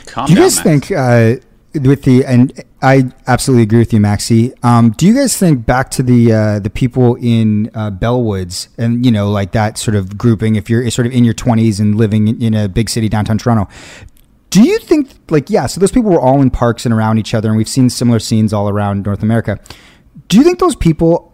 Calm 0.07 0.25
Do 0.25 0.33
you 0.33 0.37
down, 0.37 0.45
guys 0.45 0.55
Max. 0.57 0.87
think 0.87 0.91
uh, 0.91 1.35
with 1.87 2.03
the 2.03 2.25
and 2.25 2.63
I 2.81 3.11
absolutely 3.27 3.63
agree 3.63 3.79
with 3.79 3.93
you, 3.93 3.99
Maxie. 3.99 4.53
Um, 4.61 4.91
do 4.91 5.07
you 5.07 5.13
guys 5.15 5.37
think 5.37 5.65
back 5.65 5.89
to 5.91 6.03
the 6.03 6.31
uh, 6.31 6.59
the 6.59 6.69
people 6.69 7.15
in 7.15 7.71
uh, 7.73 7.89
Bellwoods 7.91 8.67
and 8.77 9.05
you 9.05 9.11
know 9.11 9.29
like 9.29 9.53
that 9.53 9.77
sort 9.77 9.95
of 9.95 10.17
grouping? 10.17 10.55
If 10.55 10.69
you're 10.69 10.89
sort 10.91 11.07
of 11.07 11.13
in 11.13 11.23
your 11.23 11.33
twenties 11.33 11.79
and 11.79 11.95
living 11.95 12.27
in, 12.27 12.41
in 12.41 12.53
a 12.53 12.67
big 12.67 12.89
city 12.89 13.09
downtown 13.09 13.37
Toronto, 13.37 13.69
do 14.53 14.61
you 14.61 14.77
think 14.79 15.09
like 15.29 15.49
yeah? 15.49 15.65
So 15.65 15.79
those 15.79 15.91
people 15.91 16.11
were 16.11 16.21
all 16.21 16.41
in 16.41 16.49
parks 16.51 16.85
and 16.85 16.93
around 16.93 17.17
each 17.17 17.33
other, 17.33 17.49
and 17.49 17.57
we've 17.57 17.67
seen 17.67 17.89
similar 17.89 18.19
scenes 18.19 18.53
all 18.53 18.69
around 18.69 19.03
North 19.05 19.23
America. 19.23 19.59
Do 20.27 20.37
you 20.37 20.43
think 20.43 20.59
those 20.59 20.75
people 20.75 21.33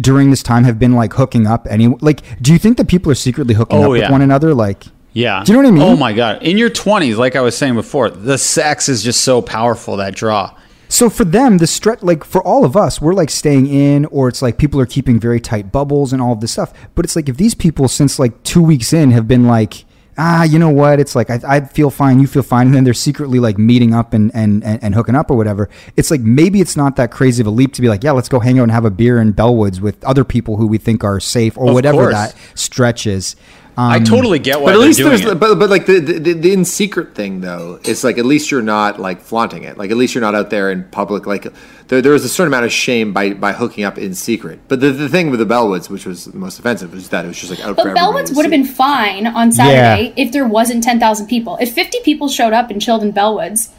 during 0.00 0.30
this 0.30 0.42
time 0.42 0.62
have 0.64 0.78
been 0.78 0.92
like 0.92 1.12
hooking 1.14 1.46
up 1.46 1.66
any 1.70 1.88
like 2.00 2.20
do 2.40 2.52
you 2.52 2.58
think 2.58 2.76
that 2.76 2.88
people 2.88 3.10
are 3.10 3.16
secretly 3.16 3.54
hooking 3.54 3.78
Oh, 3.78 3.92
up 3.92 3.96
yeah. 3.98 4.04
with 4.04 4.10
one 4.10 4.22
another 4.22 4.54
like 4.54 4.84
Yeah. 5.12 5.42
Do 5.44 5.52
you 5.52 5.56
know 5.58 5.62
what 5.64 5.68
I 5.68 5.72
mean? 5.72 5.82
Oh 5.82 5.96
my 5.96 6.12
god. 6.12 6.42
In 6.42 6.56
your 6.58 6.70
20s, 6.70 7.16
like 7.16 7.34
I 7.36 7.40
was 7.40 7.56
saying 7.56 7.74
before, 7.74 8.08
the 8.10 8.38
sex 8.38 8.88
is 8.88 9.02
just 9.02 9.20
so 9.22 9.42
powerful 9.42 9.96
that 9.98 10.14
draw. 10.14 10.52
So 10.88 11.10
for 11.10 11.24
them, 11.24 11.58
the 11.58 11.66
stretch, 11.66 12.02
like 12.02 12.22
for 12.24 12.40
all 12.42 12.64
of 12.64 12.76
us, 12.76 13.00
we're 13.00 13.14
like 13.14 13.30
staying 13.30 13.66
in, 13.66 14.04
or 14.06 14.28
it's 14.28 14.42
like 14.42 14.58
people 14.58 14.78
are 14.80 14.86
keeping 14.86 15.18
very 15.18 15.40
tight 15.40 15.72
bubbles 15.72 16.12
and 16.12 16.20
all 16.22 16.32
of 16.32 16.40
this 16.40 16.52
stuff. 16.52 16.72
But 16.94 17.04
it's 17.04 17.16
like 17.16 17.28
if 17.28 17.36
these 17.36 17.54
people, 17.54 17.88
since 17.88 18.18
like 18.20 18.40
two 18.44 18.62
weeks 18.62 18.92
in, 18.92 19.10
have 19.12 19.26
been 19.26 19.44
like, 19.46 19.84
ah, 20.18 20.42
you 20.44 20.58
know 20.58 20.70
what? 20.70 21.00
It's 21.00 21.14
like 21.14 21.30
I, 21.30 21.40
I 21.46 21.60
feel 21.60 21.90
fine, 21.90 22.20
you 22.20 22.26
feel 22.26 22.42
fine, 22.42 22.66
and 22.68 22.74
then 22.76 22.84
they're 22.84 22.94
secretly 22.94 23.38
like 23.40 23.58
meeting 23.58 23.94
up 23.94 24.12
and, 24.14 24.30
and 24.34 24.62
and 24.64 24.82
and 24.82 24.94
hooking 24.94 25.14
up 25.14 25.30
or 25.30 25.36
whatever. 25.36 25.68
It's 25.96 26.10
like 26.10 26.20
maybe 26.20 26.60
it's 26.60 26.76
not 26.76 26.96
that 26.96 27.10
crazy 27.10 27.40
of 27.40 27.46
a 27.46 27.50
leap 27.50 27.72
to 27.74 27.82
be 27.82 27.88
like, 27.88 28.04
yeah, 28.04 28.12
let's 28.12 28.28
go 28.28 28.40
hang 28.40 28.58
out 28.58 28.64
and 28.64 28.72
have 28.72 28.84
a 28.84 28.90
beer 28.90 29.18
in 29.18 29.32
Bellwoods 29.34 29.80
with 29.80 30.02
other 30.04 30.24
people 30.24 30.56
who 30.56 30.66
we 30.66 30.78
think 30.78 31.04
are 31.04 31.20
safe 31.20 31.56
or 31.58 31.68
Of 31.68 31.74
whatever 31.74 31.98
course. 32.10 32.14
that 32.14 32.36
stretch 32.54 33.06
is. 33.06 33.36
I 33.76 33.96
Um, 33.96 34.04
totally 34.04 34.38
get 34.38 34.60
why 34.60 34.66
But 34.66 34.74
at 34.74 34.80
least 34.80 34.98
doing 34.98 35.10
there's, 35.10 35.24
it. 35.24 35.40
but, 35.40 35.56
but 35.58 35.68
like 35.68 35.86
the, 35.86 35.98
the 35.98 36.32
the 36.32 36.52
in 36.52 36.64
secret 36.64 37.14
thing 37.14 37.40
though, 37.40 37.80
it's 37.84 38.04
like 38.04 38.18
at 38.18 38.24
least 38.24 38.50
you're 38.52 38.62
not 38.62 39.00
like 39.00 39.20
flaunting 39.20 39.64
it. 39.64 39.76
Like 39.76 39.90
at 39.90 39.96
least 39.96 40.14
you're 40.14 40.22
not 40.22 40.34
out 40.36 40.50
there 40.50 40.70
in 40.70 40.84
public. 40.84 41.26
Like 41.26 41.46
there, 41.88 42.00
there 42.00 42.12
was 42.12 42.24
a 42.24 42.28
certain 42.28 42.52
amount 42.52 42.66
of 42.66 42.72
shame 42.72 43.12
by 43.12 43.32
by 43.34 43.52
hooking 43.52 43.82
up 43.82 43.98
in 43.98 44.14
secret. 44.14 44.60
But 44.68 44.80
the, 44.80 44.90
the 44.90 45.08
thing 45.08 45.30
with 45.30 45.40
the 45.40 45.46
Bellwoods, 45.46 45.90
which 45.90 46.06
was 46.06 46.26
the 46.26 46.36
most 46.36 46.60
offensive, 46.60 46.92
was 46.94 47.08
that 47.08 47.24
it 47.24 47.28
was 47.28 47.36
just 47.38 47.50
like 47.50 47.60
out 47.60 47.70
for 47.70 47.74
But 47.74 47.86
everybody 47.88 48.06
Bellwoods 48.22 48.36
would 48.36 48.44
have 48.44 48.50
been 48.52 48.64
fine 48.64 49.26
on 49.26 49.50
Saturday 49.50 50.12
if 50.16 50.30
there 50.30 50.46
wasn't 50.46 50.84
10,000 50.84 51.26
people. 51.26 51.56
If 51.60 51.72
50 51.72 51.98
people 52.04 52.28
showed 52.28 52.52
up 52.52 52.70
and 52.70 52.80
chilled 52.80 53.02
in 53.02 53.12
Bellwoods, 53.12 53.70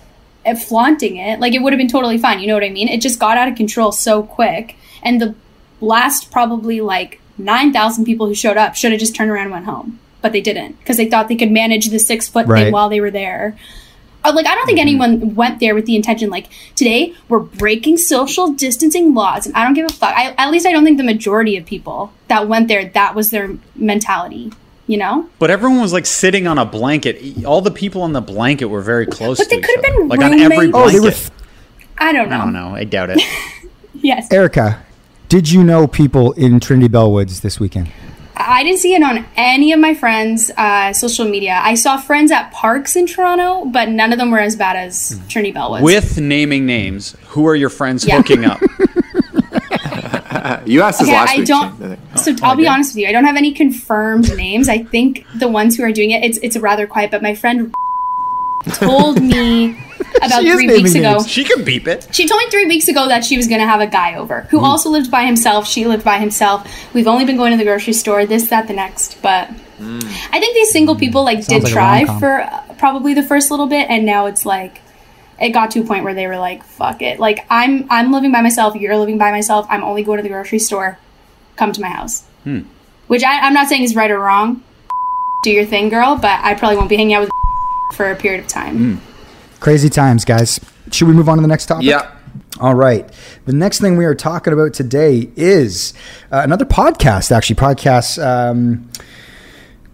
uh, 0.46 0.56
flaunting 0.56 1.16
it, 1.18 1.40
like 1.40 1.54
it 1.54 1.60
would 1.62 1.72
have 1.72 1.78
been 1.80 1.88
totally 1.88 2.18
fine. 2.18 2.40
You 2.42 2.48
know 2.48 2.54
what 2.56 2.64
I 2.66 2.70
mean? 2.70 2.90
It 2.90 3.00
just 3.02 3.18
got 3.20 3.38
out 3.38 3.48
of 3.48 3.56
control 3.56 3.92
so 3.94 4.24
quick. 4.24 4.76
And 5.02 5.22
the 5.22 5.36
last 5.82 6.32
probably 6.32 6.82
like 6.82 7.22
9,000 7.38 8.06
people 8.06 8.28
who 8.28 8.36
showed 8.36 8.58
up 8.58 8.76
should 8.76 8.92
have 8.92 9.00
just 9.00 9.16
turned 9.16 9.32
around 9.32 9.44
and 9.46 9.52
went 9.52 9.66
home. 9.66 10.00
But 10.22 10.32
they 10.32 10.42
didn't 10.42 10.80
because 10.80 10.98
they 10.98 11.06
thought 11.10 11.28
they 11.28 11.36
could 11.36 11.52
manage 11.52 11.90
the 11.90 12.00
six 12.00 12.28
foot 12.28 12.48
Right. 12.48 12.66
thing 12.66 12.74
while 12.74 12.90
they 12.90 13.00
were 13.02 13.12
there. 13.12 13.56
Uh, 14.24 14.32
Like, 14.34 14.48
I 14.48 14.56
don't 14.56 14.66
think 14.66 14.80
anyone 14.80 15.36
went 15.36 15.60
there 15.60 15.76
with 15.76 15.86
the 15.86 15.96
intention, 15.96 16.32
like, 16.32 16.48
today 16.76 17.14
we're 17.30 17.38
breaking 17.40 17.98
social 17.98 18.48
distancing 18.52 19.14
laws, 19.14 19.46
and 19.46 19.56
I 19.56 19.64
don't 19.64 19.76
give 19.76 19.86
a 19.86 19.94
fuck. 19.94 20.16
I, 20.18 20.34
at 20.38 20.50
least 20.50 20.66
I 20.66 20.72
don't 20.72 20.84
think 20.84 20.98
the 20.98 21.04
majority 21.04 21.58
of 21.58 21.66
people 21.68 22.12
that 22.28 22.48
went 22.48 22.68
there, 22.68 22.86
that 22.86 23.14
was 23.14 23.30
their 23.30 23.52
mentality, 23.76 24.52
you 24.88 24.98
know? 24.98 25.28
But 25.38 25.52
everyone 25.52 25.80
was 25.80 25.94
like 25.94 26.08
sitting 26.08 26.48
on 26.48 26.58
a 26.58 26.66
blanket. 26.66 27.46
All 27.46 27.62
the 27.62 27.70
people 27.70 28.02
on 28.02 28.14
the 28.14 28.22
blanket 28.22 28.66
were 28.66 28.82
very 28.82 29.06
close 29.06 29.38
But 29.38 29.44
to 29.44 29.50
they 29.52 29.58
each 29.58 29.64
could 29.66 29.76
have 29.76 29.86
other. 29.86 30.00
been 30.00 30.08
like 30.08 30.22
on 30.22 30.34
every 30.40 30.58
roommates. 30.58 30.76
Oh, 30.76 30.82
blanket. 30.82 30.94
they 30.94 31.00
were. 31.02 31.08
F- 31.10 31.32
I 32.00 32.12
don't 32.12 32.30
know. 32.30 32.36
I 32.38 32.40
don't 32.40 32.54
know. 32.54 32.76
I 32.76 32.84
doubt 32.86 33.10
it. 33.12 33.22
Yes. 34.02 34.28
Erica, 34.32 34.84
did 35.30 35.52
you 35.52 35.64
know 35.64 35.88
people 35.88 36.32
in 36.34 36.60
Trinity 36.60 36.90
Bellwoods 36.90 37.42
this 37.42 37.60
weekend? 37.60 37.90
I 38.38 38.64
didn't 38.64 38.80
see 38.80 38.94
it 38.94 39.02
on 39.02 39.26
any 39.38 39.72
of 39.72 39.80
my 39.80 39.94
friends' 39.94 40.52
uh, 40.58 40.92
social 40.94 41.26
media. 41.28 41.60
I 41.64 41.76
saw 41.76 41.98
friends 41.98 42.32
at 42.32 42.52
parks 42.52 42.96
in 42.96 43.08
Toronto, 43.08 43.66
but 43.66 43.88
none 43.90 44.12
of 44.12 44.20
them 44.20 44.30
were 44.30 44.40
as 44.40 44.56
bad 44.58 44.76
as 44.76 45.20
Trinity 45.30 45.54
Bellwoods. 45.54 45.84
With 45.84 46.20
naming 46.20 46.66
names, 46.66 47.16
who 47.28 47.48
are 47.48 47.56
your 47.56 47.70
friends 47.70 48.06
Yeah. 48.06 48.18
hooking 48.18 48.46
up? 48.46 48.60
You 50.66 50.82
asked 50.84 51.00
this 51.00 51.08
Okay, 51.08 51.18
last 51.18 51.34
I 51.34 51.38
week. 51.40 51.48
don't. 51.48 51.78
Shane, 51.80 51.92
I 51.92 51.96
think. 51.96 52.18
So 52.40 52.46
I'll 52.46 52.56
be 52.56 52.68
honest 52.68 52.94
with 52.94 53.02
you. 53.02 53.08
I 53.08 53.12
don't 53.12 53.24
have 53.26 53.36
any 53.36 53.52
confirmed 53.52 54.36
names. 54.38 54.70
I 54.70 54.84
think 54.84 55.26
the 55.40 55.48
ones 55.48 55.76
who 55.76 55.84
are 55.84 55.92
doing 55.92 56.12
it, 56.12 56.24
it's 56.24 56.38
it's 56.44 56.56
rather 56.58 56.86
quiet. 56.86 57.10
But 57.10 57.24
my 57.24 57.34
friend 57.34 57.74
told 58.64 59.22
me 59.22 59.78
about 60.18 60.42
three 60.42 60.68
weeks 60.68 60.96
ago. 60.96 61.14
names. 61.14 61.28
she 61.28 61.44
can 61.44 61.64
beep 61.64 61.88
it. 61.88 62.08
She 62.12 62.28
told 62.28 62.40
me 62.40 62.50
three 62.50 62.66
weeks 62.66 62.88
ago 62.88 63.08
that 63.08 63.24
she 63.24 63.38
was 63.38 63.48
going 63.48 63.62
to 63.62 63.68
have 63.68 63.82
a 63.82 63.88
guy 63.88 64.16
over 64.16 64.42
who 64.42 64.60
hmm. 64.60 64.66
also 64.66 64.90
lived 64.90 65.12
by 65.12 65.26
himself. 65.26 65.68
She 65.68 65.86
lived 65.86 66.04
by 66.04 66.20
himself. 66.20 66.68
We've 66.94 67.08
only 67.08 67.26
been 67.26 67.38
going 67.38 67.52
to 67.52 67.58
the 67.58 67.64
grocery 67.64 67.94
store, 67.94 68.26
this, 68.26 68.50
that, 68.50 68.68
the 68.68 68.74
next. 68.74 69.22
But 69.22 69.50
hmm. 69.50 70.00
I 70.32 70.40
think 70.40 70.56
these 70.56 70.72
single 70.72 70.96
people 70.96 71.24
like 71.24 71.46
did 71.46 71.64
like 71.64 71.74
try 71.74 72.20
for 72.20 72.42
uh, 72.42 72.74
probably 72.78 73.14
the 73.14 73.24
first 73.24 73.52
little 73.52 73.68
bit, 73.68 73.90
and 73.90 74.06
now 74.06 74.26
it's 74.26 74.46
like 74.46 74.82
it 75.40 75.50
got 75.50 75.72
to 75.72 75.82
a 75.82 75.84
point 75.84 76.04
where 76.04 76.14
they 76.14 76.28
were 76.28 76.38
like, 76.38 76.64
"Fuck 76.64 77.02
it!" 77.02 77.20
Like 77.20 77.46
I'm 77.50 77.88
I'm 77.90 78.12
living 78.12 78.32
by 78.32 78.42
myself. 78.42 78.76
You're 78.76 78.98
living 78.98 79.18
by 79.18 79.32
myself. 79.32 79.66
I'm 79.70 79.84
only 79.84 80.04
going 80.04 80.18
to 80.18 80.24
the 80.24 80.30
grocery 80.30 80.60
store. 80.60 80.98
Come 81.56 81.72
to 81.72 81.82
my 81.82 81.90
house. 81.90 82.24
Hmm. 82.44 82.62
Which 83.08 83.24
I, 83.24 83.40
I'm 83.42 83.54
not 83.54 83.68
saying 83.68 83.84
is 83.84 83.96
right 83.96 84.12
or 84.12 84.20
wrong. 84.20 84.64
Do 85.44 85.52
your 85.52 85.66
thing, 85.66 85.90
girl. 85.90 86.16
But 86.16 86.40
I 86.44 86.56
probably 86.56 86.78
won't 86.78 86.90
be 86.90 86.98
hanging 86.98 87.14
out 87.14 87.22
with 87.22 87.30
for 87.94 88.10
a 88.12 88.16
period 88.16 88.42
of 88.42 88.48
time. 88.48 89.02
Crazy 89.60 89.90
times, 89.90 90.26
guys. 90.26 90.60
Should 90.92 91.08
we 91.08 91.14
move 91.14 91.30
on 91.30 91.38
to 91.38 91.42
the 91.42 91.48
next 91.48 91.66
topic? 91.68 91.86
Yeah. 91.86 92.12
All 92.60 92.76
right. 92.76 93.10
The 93.46 93.54
next 93.54 93.82
thing 93.82 93.98
we 93.98 94.06
are 94.06 94.16
talking 94.16 94.54
about 94.54 94.74
today 94.74 95.30
is 95.36 95.94
uh, 96.32 96.42
another 96.44 96.66
podcast, 96.66 97.32
actually, 97.32 97.56
podcast 97.58 98.24
um, 98.24 98.90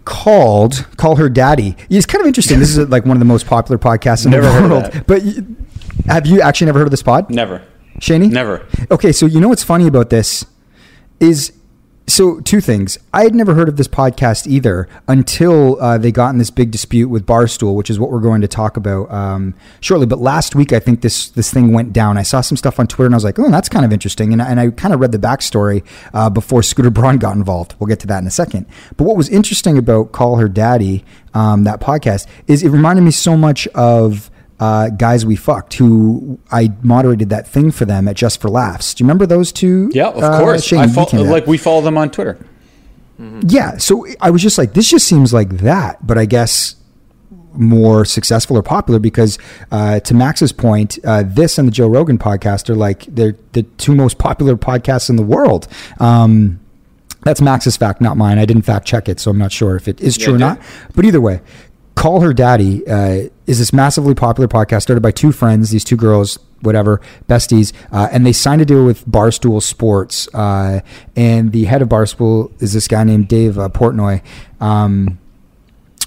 called 0.04 0.86
Call 0.96 1.16
Her 1.16 1.28
Daddy. 1.28 1.76
It's 1.90 2.06
kind 2.06 2.20
of 2.20 2.26
interesting. 2.26 2.58
This 2.58 2.76
is 2.76 2.88
like 2.88 3.04
one 3.04 3.16
of 3.16 3.18
the 3.20 3.24
most 3.24 3.46
popular 3.46 3.78
podcasts 3.78 4.24
in 4.24 4.30
Never 4.30 4.46
the 4.46 4.52
heard 4.52 4.64
of 4.64 4.70
world. 4.70 4.84
that. 4.92 5.06
But 5.06 5.24
you, 5.24 5.56
have 6.06 6.26
you 6.26 6.40
actually 6.40 6.66
never 6.66 6.78
heard 6.80 6.86
of 6.88 6.90
this 6.92 7.02
pod? 7.02 7.30
Never. 7.30 7.62
Shaney? 8.00 8.30
Never. 8.30 8.66
Okay, 8.90 9.12
so 9.12 9.26
you 9.26 9.40
know 9.40 9.48
what's 9.48 9.64
funny 9.64 9.86
about 9.86 10.10
this 10.10 10.44
is 11.20 11.52
so 12.12 12.40
two 12.40 12.60
things. 12.60 12.98
I 13.12 13.22
had 13.24 13.34
never 13.34 13.54
heard 13.54 13.68
of 13.68 13.76
this 13.76 13.88
podcast 13.88 14.46
either 14.46 14.88
until 15.08 15.80
uh, 15.80 15.98
they 15.98 16.12
got 16.12 16.30
in 16.30 16.38
this 16.38 16.50
big 16.50 16.70
dispute 16.70 17.08
with 17.08 17.26
Barstool, 17.26 17.74
which 17.74 17.90
is 17.90 17.98
what 17.98 18.10
we're 18.10 18.20
going 18.20 18.40
to 18.42 18.48
talk 18.48 18.76
about 18.76 19.10
um, 19.10 19.54
shortly. 19.80 20.06
But 20.06 20.18
last 20.18 20.54
week, 20.54 20.72
I 20.72 20.78
think 20.78 21.00
this 21.00 21.28
this 21.30 21.52
thing 21.52 21.72
went 21.72 21.92
down. 21.92 22.18
I 22.18 22.22
saw 22.22 22.40
some 22.40 22.56
stuff 22.56 22.78
on 22.78 22.86
Twitter, 22.86 23.06
and 23.06 23.14
I 23.14 23.16
was 23.16 23.24
like, 23.24 23.38
"Oh, 23.38 23.50
that's 23.50 23.68
kind 23.68 23.84
of 23.84 23.92
interesting." 23.92 24.32
And, 24.32 24.42
I- 24.42 24.48
and 24.50 24.60
I 24.60 24.70
kind 24.70 24.92
of 24.94 25.00
read 25.00 25.12
the 25.12 25.18
backstory 25.18 25.84
uh, 26.12 26.28
before 26.30 26.62
Scooter 26.62 26.90
Braun 26.90 27.18
got 27.18 27.36
involved. 27.36 27.74
We'll 27.78 27.88
get 27.88 28.00
to 28.00 28.06
that 28.08 28.18
in 28.18 28.26
a 28.26 28.30
second. 28.30 28.66
But 28.96 29.04
what 29.04 29.16
was 29.16 29.28
interesting 29.28 29.78
about 29.78 30.12
Call 30.12 30.36
Her 30.36 30.48
Daddy, 30.48 31.04
um, 31.34 31.64
that 31.64 31.80
podcast, 31.80 32.26
is 32.46 32.62
it 32.62 32.68
reminded 32.68 33.02
me 33.02 33.10
so 33.10 33.36
much 33.36 33.66
of 33.68 34.30
uh, 34.62 34.88
guys 34.90 35.26
we 35.26 35.34
fucked 35.34 35.74
who 35.74 36.38
I 36.52 36.70
moderated 36.82 37.30
that 37.30 37.48
thing 37.48 37.70
for 37.72 37.84
them 37.84 38.06
at 38.06 38.14
Just 38.16 38.40
for 38.40 38.48
Laughs. 38.48 38.94
Do 38.94 39.02
you 39.02 39.06
remember 39.06 39.26
those 39.26 39.50
two? 39.50 39.90
Yeah, 39.92 40.08
of 40.08 40.22
Uh, 40.22 40.38
course. 40.40 40.62
Shane, 40.64 40.80
I 40.80 40.84
you 40.84 40.92
fol- 40.92 41.06
came 41.06 41.18
to 41.20 41.26
that. 41.26 41.32
like 41.32 41.46
we 41.46 41.58
follow 41.58 41.80
them 41.80 41.98
on 41.98 42.10
Twitter. 42.10 42.38
yeah. 43.46 43.76
So 43.78 44.06
I 44.20 44.30
was 44.30 44.42
just 44.42 44.58
like, 44.58 44.74
this 44.74 44.88
just 44.88 45.06
seems 45.06 45.32
like 45.32 45.58
that, 45.58 46.06
but 46.06 46.18
I 46.18 46.24
guess 46.26 46.76
more 47.54 48.04
successful 48.04 48.56
or 48.56 48.62
popular 48.62 48.98
because 48.98 49.38
uh, 49.70 50.00
to 50.00 50.14
Max's 50.14 50.52
point, 50.52 50.98
uh, 51.04 51.22
this 51.26 51.58
and 51.58 51.68
the 51.68 51.72
Joe 51.72 51.88
Rogan 51.88 52.18
podcast 52.18 52.70
are 52.70 52.74
like 52.74 53.04
they're 53.06 53.36
the 53.52 53.64
two 53.76 53.94
most 53.94 54.18
popular 54.18 54.56
podcasts 54.56 55.10
in 55.10 55.16
the 55.16 55.22
world. 55.22 55.68
Um, 56.00 56.60
that's 57.24 57.40
Max's 57.40 57.76
fact, 57.76 58.00
not 58.00 58.16
mine. 58.16 58.38
I 58.38 58.46
didn't 58.46 58.62
fact 58.62 58.86
check 58.86 59.08
it, 59.08 59.20
so 59.20 59.30
I'm 59.30 59.38
not 59.38 59.52
sure 59.52 59.76
if 59.76 59.86
it 59.86 60.00
is 60.00 60.16
true 60.16 60.34
or 60.34 60.38
not. 60.38 60.60
But 60.94 61.04
either 61.04 61.20
way, 61.20 61.40
Call 61.94 62.20
Her 62.20 62.32
Daddy 62.32 62.86
uh, 62.86 63.28
is 63.46 63.58
this 63.58 63.72
massively 63.72 64.14
popular 64.14 64.48
podcast 64.48 64.82
started 64.82 65.02
by 65.02 65.10
two 65.10 65.32
friends, 65.32 65.70
these 65.70 65.84
two 65.84 65.96
girls, 65.96 66.38
whatever, 66.60 67.00
besties, 67.28 67.72
uh, 67.92 68.08
and 68.10 68.24
they 68.24 68.32
signed 68.32 68.62
a 68.62 68.64
deal 68.64 68.84
with 68.84 69.06
Barstool 69.06 69.62
Sports. 69.62 70.28
Uh, 70.34 70.80
and 71.16 71.52
the 71.52 71.64
head 71.64 71.82
of 71.82 71.88
Barstool 71.88 72.50
is 72.62 72.72
this 72.72 72.88
guy 72.88 73.04
named 73.04 73.28
Dave 73.28 73.58
uh, 73.58 73.68
Portnoy. 73.68 74.22
Um, 74.60 75.18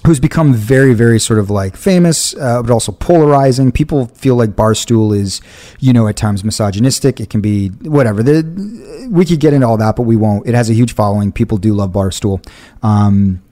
who's 0.06 0.20
become 0.20 0.54
very, 0.54 0.94
very 0.94 1.18
sort 1.18 1.38
of 1.38 1.50
like 1.50 1.76
famous, 1.76 2.34
uh, 2.36 2.62
but 2.62 2.70
also 2.70 2.92
polarizing. 2.92 3.72
People 3.72 4.06
feel 4.06 4.36
like 4.36 4.50
Barstool 4.50 5.16
is, 5.16 5.40
you 5.80 5.92
know, 5.92 6.06
at 6.06 6.16
times 6.16 6.44
misogynistic. 6.44 7.20
It 7.20 7.28
can 7.28 7.40
be 7.40 7.68
whatever. 7.68 8.22
The, 8.22 9.08
we 9.10 9.24
could 9.24 9.40
get 9.40 9.52
into 9.52 9.66
all 9.66 9.76
that, 9.78 9.96
but 9.96 10.02
we 10.02 10.14
won't. 10.14 10.46
It 10.46 10.54
has 10.54 10.70
a 10.70 10.74
huge 10.74 10.94
following. 10.94 11.32
People 11.32 11.58
do 11.58 11.74
love 11.74 11.90
Barstool. 11.90 12.46
Um, 12.84 13.42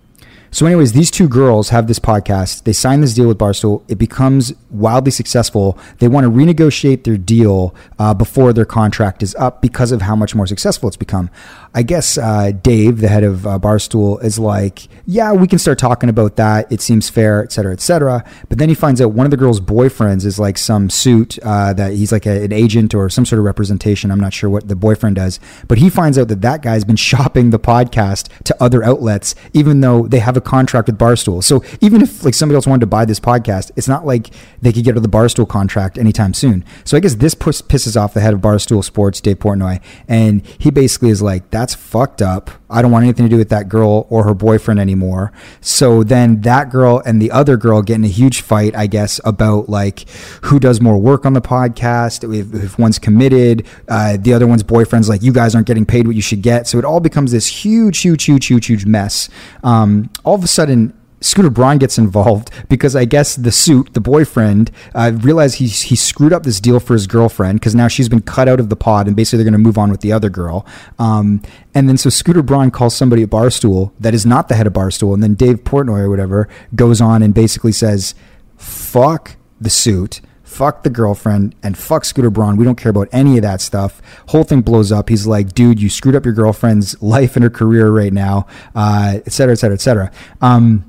so, 0.55 0.67
anyways, 0.67 0.93
these 0.93 1.11
two 1.11 1.27
girls 1.27 1.71
have 1.71 1.89
this 1.89 1.99
podcast. 1.99 2.63
They 2.63 2.73
sign 2.73 3.01
this 3.01 3.13
deal 3.13 3.27
with 3.27 3.39
Barstool. 3.39 3.83
It 3.89 3.97
becomes 3.99 4.53
wildly 4.71 5.11
successful. 5.11 5.77
They 5.99 6.07
want 6.07 6.27
to 6.27 6.31
renegotiate 6.31 7.03
their 7.03 7.17
deal 7.17 7.75
uh, 7.99 8.15
before 8.15 8.53
their 8.53 8.65
contract 8.65 9.25
is 9.25 9.35
up 9.35 9.61
because 9.61 9.91
of 9.91 10.03
how 10.03 10.15
much 10.15 10.33
more 10.33 10.47
successful 10.47 10.87
it's 10.87 10.97
become. 10.97 11.29
I 11.75 11.83
guess 11.83 12.17
uh, 12.17 12.53
Dave, 12.53 13.01
the 13.01 13.09
head 13.09 13.25
of 13.25 13.49
uh, 13.49 13.59
Barstool, 13.59 14.23
is 14.23 14.39
like, 14.39 14.87
yeah, 15.07 15.33
we 15.33 15.49
can 15.49 15.59
start 15.59 15.77
talking 15.77 16.09
about 16.09 16.37
that. 16.37 16.71
It 16.71 16.81
seems 16.81 17.11
fair, 17.11 17.43
et 17.43 17.51
cetera, 17.51 17.73
et 17.73 17.81
cetera. 17.81 18.25
But 18.49 18.59
then 18.59 18.69
he 18.69 18.77
finds 18.77 19.01
out 19.01 19.11
one 19.11 19.27
of 19.27 19.33
the 19.33 19.37
girl's 19.37 19.61
boyfriends 19.61 20.25
is 20.25 20.39
like 20.39 20.57
some 20.57 20.89
suit 20.89 21.37
uh, 21.43 21.73
that 21.73 21.95
he's 21.95 22.13
like 22.13 22.27
a, 22.27 22.45
an 22.45 22.53
agent 22.53 22.95
or 22.95 23.09
some 23.09 23.27
sort 23.27 23.41
of 23.41 23.45
representation. 23.45 24.13
I'm 24.13 24.21
not 24.21 24.33
sure 24.33 24.49
what 24.49 24.69
the 24.69 24.77
boyfriend 24.77 25.17
does. 25.17 25.41
But 25.67 25.79
he 25.79 25.91
finds 25.91 26.17
out 26.17 26.29
that 26.29 26.43
that 26.43 26.63
guy's 26.63 26.85
been 26.85 26.95
shopping 27.11 27.51
the 27.51 27.59
podcast 27.59 28.29
to 28.45 28.63
other 28.63 28.85
outlets, 28.85 29.35
even 29.53 29.81
though 29.81 30.07
they 30.07 30.21
have 30.21 30.37
a 30.37 30.44
contract 30.45 30.87
with 30.87 30.99
Barstool. 30.99 31.43
So 31.43 31.63
even 31.81 32.03
if 32.03 32.25
like 32.25 32.35
somebody 32.35 32.57
else 32.57 32.67
wanted 32.67 32.81
to 32.81 32.87
buy 32.87 33.05
this 33.05 33.21
podcast, 33.21 33.71
it's 33.77 33.89
not 33.89 34.07
like 34.07 34.31
they 34.63 34.73
could 34.73 34.85
get 34.85 34.91
rid 34.91 34.99
of 34.99 35.03
the 35.03 35.09
Barstool 35.09 35.49
contract 35.49 35.99
anytime 35.99 36.35
soon. 36.35 36.65
So 36.85 36.97
I 36.97 37.01
guess 37.01 37.17
this 37.17 37.35
puss, 37.35 37.63
pisses 37.63 38.01
off 38.01 38.15
the 38.15 38.21
head 38.21 38.35
of 38.35 38.41
Barstool 38.41 38.85
Sports, 38.85 39.21
Dave 39.21 39.39
Portnoy, 39.39 39.81
and 40.09 40.47
he 40.59 40.71
basically 40.71 41.11
is 41.11 41.23
like, 41.23 41.51
"That's 41.51 41.75
fucked 41.75 42.23
up. 42.23 42.51
I 42.71 42.83
don't 42.83 42.91
want 42.91 43.05
anything 43.05 43.27
to 43.27 43.31
do 43.31 43.37
with 43.37 43.51
that 43.51 43.69
girl 43.69 44.07
or 44.11 44.25
her 44.25 44.35
boyfriend 44.35 44.81
anymore." 44.81 45.33
So 45.61 46.03
then 46.03 46.41
that 46.43 46.71
girl 46.71 47.03
and 47.05 47.21
the 47.21 47.31
other 47.31 47.57
girl 47.57 47.83
get 47.83 47.97
in 47.97 48.05
a 48.05 48.09
huge 48.09 48.41
fight, 48.41 48.77
I 48.77 48.87
guess, 48.87 49.21
about 49.25 49.69
like 49.69 50.09
who 50.43 50.61
does 50.61 50.81
more 50.81 50.99
work 50.99 51.25
on 51.27 51.33
the 51.33 51.41
podcast. 51.41 52.25
If, 52.33 52.55
if 52.55 52.79
one's 52.79 52.99
committed, 52.99 53.67
uh, 53.89 54.17
the 54.21 54.33
other 54.33 54.47
one's 54.47 54.63
boyfriend's 54.63 55.09
like, 55.09 55.23
"You 55.23 55.33
guys 55.33 55.55
aren't 55.55 55.67
getting 55.67 55.87
paid 55.87 56.07
what 56.07 56.17
you 56.17 56.23
should 56.23 56.43
get." 56.43 56.67
So 56.67 56.79
it 56.79 56.85
all 56.85 57.01
becomes 57.01 57.33
this 57.33 57.47
huge, 57.47 58.01
huge, 58.01 58.25
huge, 58.25 58.47
huge, 58.47 58.67
huge 58.67 58.87
mess. 58.87 59.29
Um, 59.63 60.11
all 60.25 60.34
of 60.35 60.45
a 60.45 60.49
sudden, 60.49 60.93
Scooter 61.25 61.49
Braun 61.49 61.79
gets 61.79 61.97
involved 61.97 62.51
because 62.69 62.95
I 62.95 63.07
guess 63.07 63.35
the 63.35 63.51
suit, 63.51 63.95
the 63.95 64.01
boyfriend, 64.01 64.71
uh, 64.95 65.13
realized 65.15 65.57
he 65.57 65.67
he 65.67 65.97
screwed 65.97 66.35
up 66.35 66.43
this 66.43 66.61
deal 66.61 66.79
for 66.81 66.93
his 66.93 67.07
girlfriend 67.07 67.61
because 67.61 67.75
now 67.75 67.89
she's 67.89 68.11
been 68.11 68.21
cut 68.21 68.47
out 68.47 68.61
of 68.61 68.69
the 68.69 68.77
pod 68.77 69.07
and 69.07 69.17
basically 69.17 69.39
they're 69.39 69.51
going 69.51 69.61
to 69.61 69.67
move 69.67 69.79
on 69.79 69.91
with 69.91 70.03
the 70.03 70.13
other 70.13 70.29
girl. 70.29 70.67
Um, 70.99 71.41
and 71.75 71.89
then 71.89 71.97
so 71.97 72.11
Scooter 72.11 72.43
Braun 72.43 72.71
calls 72.71 72.95
somebody 72.95 73.23
at 73.23 73.31
Barstool 73.31 73.93
that 73.99 74.13
is 74.13 74.27
not 74.27 74.49
the 74.49 74.55
head 74.55 74.67
of 74.67 74.75
Barstool, 74.75 75.15
and 75.15 75.23
then 75.23 75.35
Dave 75.35 75.65
Portnoy 75.65 76.01
or 76.01 76.11
whatever 76.11 76.47
goes 76.75 77.01
on 77.01 77.23
and 77.23 77.33
basically 77.33 77.73
says, 77.73 78.15
"Fuck 78.59 79.37
the 79.59 79.71
suit." 79.71 80.21
Fuck 80.55 80.85
the 80.85 80.91
girlfriend 80.91 81.55
and 81.63 81.77
fuck 81.77 82.05
Scooter 82.05 82.31
Braun. 82.31 82.57
We 82.57 82.65
don't 82.65 82.77
care 82.77 82.91
about 82.91 83.09
any 83.13 83.37
of 83.37 83.43
that 83.43 83.61
stuff. 83.61 84.01
Whole 84.29 84.45
thing 84.45 84.61
blows 84.61 84.93
up. 84.93 85.09
He's 85.09 85.27
like, 85.27 85.53
dude, 85.53 85.83
you 85.83 85.91
screwed 85.91 86.15
up 86.15 86.25
your 86.25 86.35
girlfriend's 86.35 87.01
life 87.03 87.35
and 87.37 87.43
her 87.43 87.51
career 87.51 87.91
right 87.91 88.13
now, 88.13 88.47
uh, 88.75 89.19
et 89.27 89.33
cetera, 89.33 89.53
et 89.53 89.57
cetera, 89.57 89.75
et 89.75 89.81
cetera. 89.81 90.13
Um, 90.41 90.89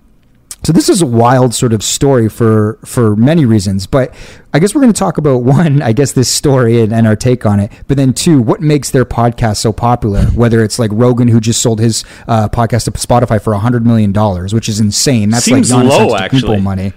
so 0.64 0.74
this 0.74 0.90
is 0.90 1.02
a 1.02 1.06
wild 1.06 1.54
sort 1.54 1.74
of 1.74 1.84
story 1.84 2.28
for 2.28 2.80
for 2.86 3.16
many 3.16 3.46
reasons, 3.46 3.86
but 3.86 4.14
I 4.54 4.60
guess 4.60 4.74
we're 4.74 4.82
going 4.82 4.94
to 4.94 5.00
talk 5.00 5.18
about 5.18 5.38
one, 5.44 5.82
I 5.82 5.94
guess 5.94 6.14
this 6.14 6.30
story 6.30 6.82
and, 6.82 6.92
and, 6.94 7.06
our 7.06 7.16
take 7.16 7.46
on 7.46 7.60
it, 7.60 7.72
but 7.88 7.98
then 7.98 8.14
two, 8.14 8.42
what 8.42 8.62
makes 8.62 8.90
their 8.90 9.06
podcast 9.06 9.58
so 9.58 9.72
popular? 9.72 10.24
Whether 10.28 10.64
it's 10.64 10.80
like 10.80 10.90
Rogan 10.94 11.28
who 11.28 11.40
just 11.40 11.62
sold 11.62 11.80
his 11.80 12.04
uh, 12.28 12.50
podcast 12.50 12.86
to 12.86 12.92
Spotify 12.92 13.42
for 13.42 13.54
a 13.54 13.60
hundred 13.60 13.86
million 13.86 14.12
dollars, 14.12 14.54
which 14.54 14.68
is 14.68 14.80
insane. 14.80 15.30
That's 15.30 15.46
Seems 15.46 15.72
like 15.72 15.86
nonsense 15.86 16.12
low, 16.12 16.18
actually. 16.18 16.42
people 16.42 16.60
money. 16.60 16.94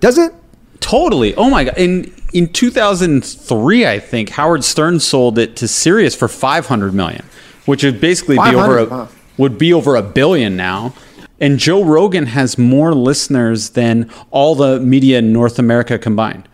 Does 0.00 0.18
it? 0.18 0.34
Totally. 0.82 1.34
Oh 1.36 1.48
my 1.48 1.64
god. 1.64 1.78
In 1.78 2.12
in 2.34 2.52
2003, 2.52 3.86
I 3.86 3.98
think 3.98 4.30
Howard 4.30 4.64
Stern 4.64 5.00
sold 5.00 5.38
it 5.38 5.56
to 5.56 5.68
Sirius 5.68 6.14
for 6.14 6.28
500 6.28 6.92
million, 6.92 7.24
which 7.66 7.84
would 7.84 8.00
basically 8.00 8.36
be 8.36 8.54
over 8.54 8.78
a, 8.78 8.86
500, 8.86 8.90
wow. 8.90 9.08
would 9.38 9.58
be 9.58 9.72
over 9.72 9.96
a 9.96 10.02
billion 10.02 10.56
now. 10.56 10.94
And 11.40 11.58
Joe 11.58 11.84
Rogan 11.84 12.26
has 12.26 12.56
more 12.56 12.94
listeners 12.94 13.70
than 13.70 14.10
all 14.30 14.54
the 14.54 14.80
media 14.80 15.18
in 15.18 15.32
North 15.32 15.58
America 15.58 15.98
combined. 15.98 16.48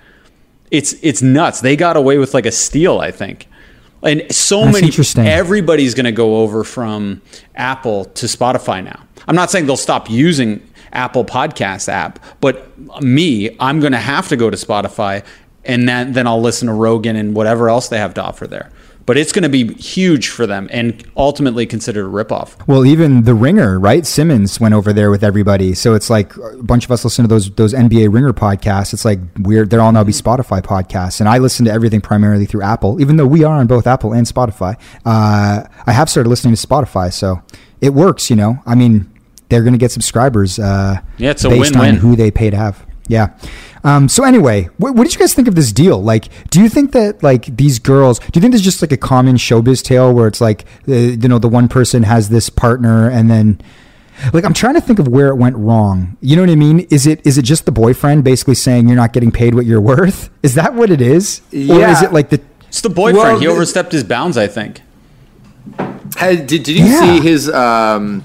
It's 0.70 0.94
it's 1.02 1.22
nuts. 1.22 1.60
They 1.60 1.76
got 1.76 1.96
away 1.96 2.18
with 2.18 2.34
like 2.34 2.46
a 2.46 2.52
steal, 2.52 2.98
I 2.98 3.10
think. 3.10 3.48
And 4.02 4.32
so 4.32 4.60
That's 4.60 4.74
many 4.74 4.86
interesting. 4.86 5.26
everybody's 5.26 5.94
going 5.94 6.04
to 6.04 6.12
go 6.12 6.38
over 6.38 6.62
from 6.62 7.20
Apple 7.56 8.04
to 8.04 8.26
Spotify 8.26 8.84
now. 8.84 9.02
I'm 9.26 9.34
not 9.34 9.50
saying 9.50 9.66
they'll 9.66 9.76
stop 9.76 10.08
using 10.08 10.62
Apple 10.92 11.24
Podcast 11.24 11.88
app, 11.88 12.18
but 12.40 12.78
me, 13.02 13.56
I'm 13.60 13.80
going 13.80 13.92
to 13.92 13.98
have 13.98 14.28
to 14.28 14.36
go 14.36 14.50
to 14.50 14.56
Spotify 14.56 15.24
and 15.68 15.88
then 15.88 16.12
then 16.14 16.26
I'll 16.26 16.40
listen 16.40 16.66
to 16.66 16.74
Rogan 16.74 17.14
and 17.14 17.36
whatever 17.36 17.68
else 17.68 17.88
they 17.88 17.98
have 17.98 18.14
to 18.14 18.22
offer 18.22 18.46
there. 18.46 18.70
But 19.06 19.16
it's 19.16 19.32
going 19.32 19.44
to 19.44 19.48
be 19.48 19.72
huge 19.72 20.28
for 20.28 20.46
them 20.46 20.68
and 20.70 21.02
ultimately 21.16 21.64
considered 21.64 22.04
a 22.04 22.10
ripoff. 22.10 22.56
Well, 22.68 22.84
even 22.84 23.22
the 23.22 23.34
Ringer, 23.34 23.80
right? 23.80 24.04
Simmons 24.04 24.60
went 24.60 24.74
over 24.74 24.92
there 24.92 25.10
with 25.10 25.24
everybody, 25.24 25.72
so 25.72 25.94
it's 25.94 26.10
like 26.10 26.36
a 26.36 26.62
bunch 26.62 26.84
of 26.84 26.90
us 26.90 27.04
listen 27.04 27.22
to 27.24 27.28
those 27.28 27.50
those 27.52 27.72
NBA 27.72 28.12
Ringer 28.12 28.34
podcasts. 28.34 28.92
It's 28.92 29.04
like 29.04 29.20
weird; 29.38 29.70
they're 29.70 29.80
all 29.80 29.92
now 29.92 30.04
be 30.04 30.12
Spotify 30.12 30.60
podcasts, 30.60 31.20
and 31.20 31.28
I 31.28 31.38
listen 31.38 31.64
to 31.66 31.72
everything 31.72 32.02
primarily 32.02 32.44
through 32.44 32.62
Apple, 32.62 33.00
even 33.00 33.16
though 33.16 33.26
we 33.26 33.44
are 33.44 33.54
on 33.54 33.66
both 33.66 33.86
Apple 33.86 34.12
and 34.12 34.26
Spotify. 34.26 34.78
Uh, 35.06 35.64
I 35.86 35.92
have 35.92 36.10
started 36.10 36.28
listening 36.28 36.54
to 36.54 36.66
Spotify, 36.66 37.10
so 37.10 37.42
it 37.80 37.94
works. 37.94 38.28
You 38.28 38.36
know, 38.36 38.62
I 38.66 38.74
mean, 38.74 39.10
they're 39.48 39.62
going 39.62 39.72
to 39.74 39.78
get 39.78 39.90
subscribers. 39.92 40.58
Uh, 40.58 41.00
Yeah, 41.16 41.30
it's 41.30 41.44
a 41.44 41.48
based 41.48 41.72
win-win. 41.74 41.94
on 41.94 42.00
who 42.00 42.16
they 42.16 42.30
pay 42.30 42.50
to 42.50 42.56
have. 42.56 42.84
Yeah. 43.08 43.28
Um, 43.84 44.08
so 44.08 44.24
anyway, 44.24 44.68
what, 44.76 44.94
what 44.94 45.04
did 45.04 45.14
you 45.14 45.20
guys 45.20 45.32
think 45.34 45.48
of 45.48 45.54
this 45.54 45.72
deal? 45.72 46.02
Like, 46.02 46.28
do 46.50 46.60
you 46.60 46.68
think 46.68 46.92
that 46.92 47.22
like 47.22 47.56
these 47.56 47.78
girls? 47.78 48.18
Do 48.18 48.26
you 48.34 48.40
think 48.40 48.52
this 48.52 48.60
is 48.60 48.64
just 48.64 48.82
like 48.82 48.92
a 48.92 48.96
common 48.98 49.36
showbiz 49.36 49.82
tale 49.82 50.12
where 50.12 50.26
it's 50.26 50.40
like, 50.40 50.64
uh, 50.88 50.92
you 50.92 51.28
know, 51.28 51.38
the 51.38 51.48
one 51.48 51.68
person 51.68 52.02
has 52.02 52.28
this 52.28 52.50
partner 52.50 53.08
and 53.08 53.30
then, 53.30 53.60
like, 54.32 54.44
I'm 54.44 54.52
trying 54.52 54.74
to 54.74 54.80
think 54.80 54.98
of 54.98 55.06
where 55.08 55.28
it 55.28 55.36
went 55.36 55.56
wrong. 55.56 56.16
You 56.20 56.34
know 56.36 56.42
what 56.42 56.50
I 56.50 56.56
mean? 56.56 56.80
Is 56.90 57.06
it 57.06 57.24
is 57.24 57.38
it 57.38 57.42
just 57.42 57.66
the 57.66 57.72
boyfriend 57.72 58.24
basically 58.24 58.56
saying 58.56 58.88
you're 58.88 58.96
not 58.96 59.12
getting 59.12 59.30
paid 59.30 59.54
what 59.54 59.64
you're 59.64 59.80
worth? 59.80 60.28
Is 60.42 60.54
that 60.56 60.74
what 60.74 60.90
it 60.90 61.00
is? 61.00 61.40
Or 61.52 61.80
is 61.88 62.02
it 62.02 62.12
like 62.12 62.28
the 62.30 62.40
It's 62.66 62.80
the 62.80 62.90
boyfriend. 62.90 63.16
Well, 63.26 63.38
he 63.40 63.46
overstepped 63.46 63.92
his 63.92 64.02
bounds, 64.04 64.36
I 64.36 64.48
think. 64.48 64.82
Hey, 66.18 66.36
did, 66.36 66.64
did 66.64 66.68
you 66.68 66.84
Yeah. 66.84 67.00
see 67.00 67.20
his 67.20 67.48
um, 67.48 68.24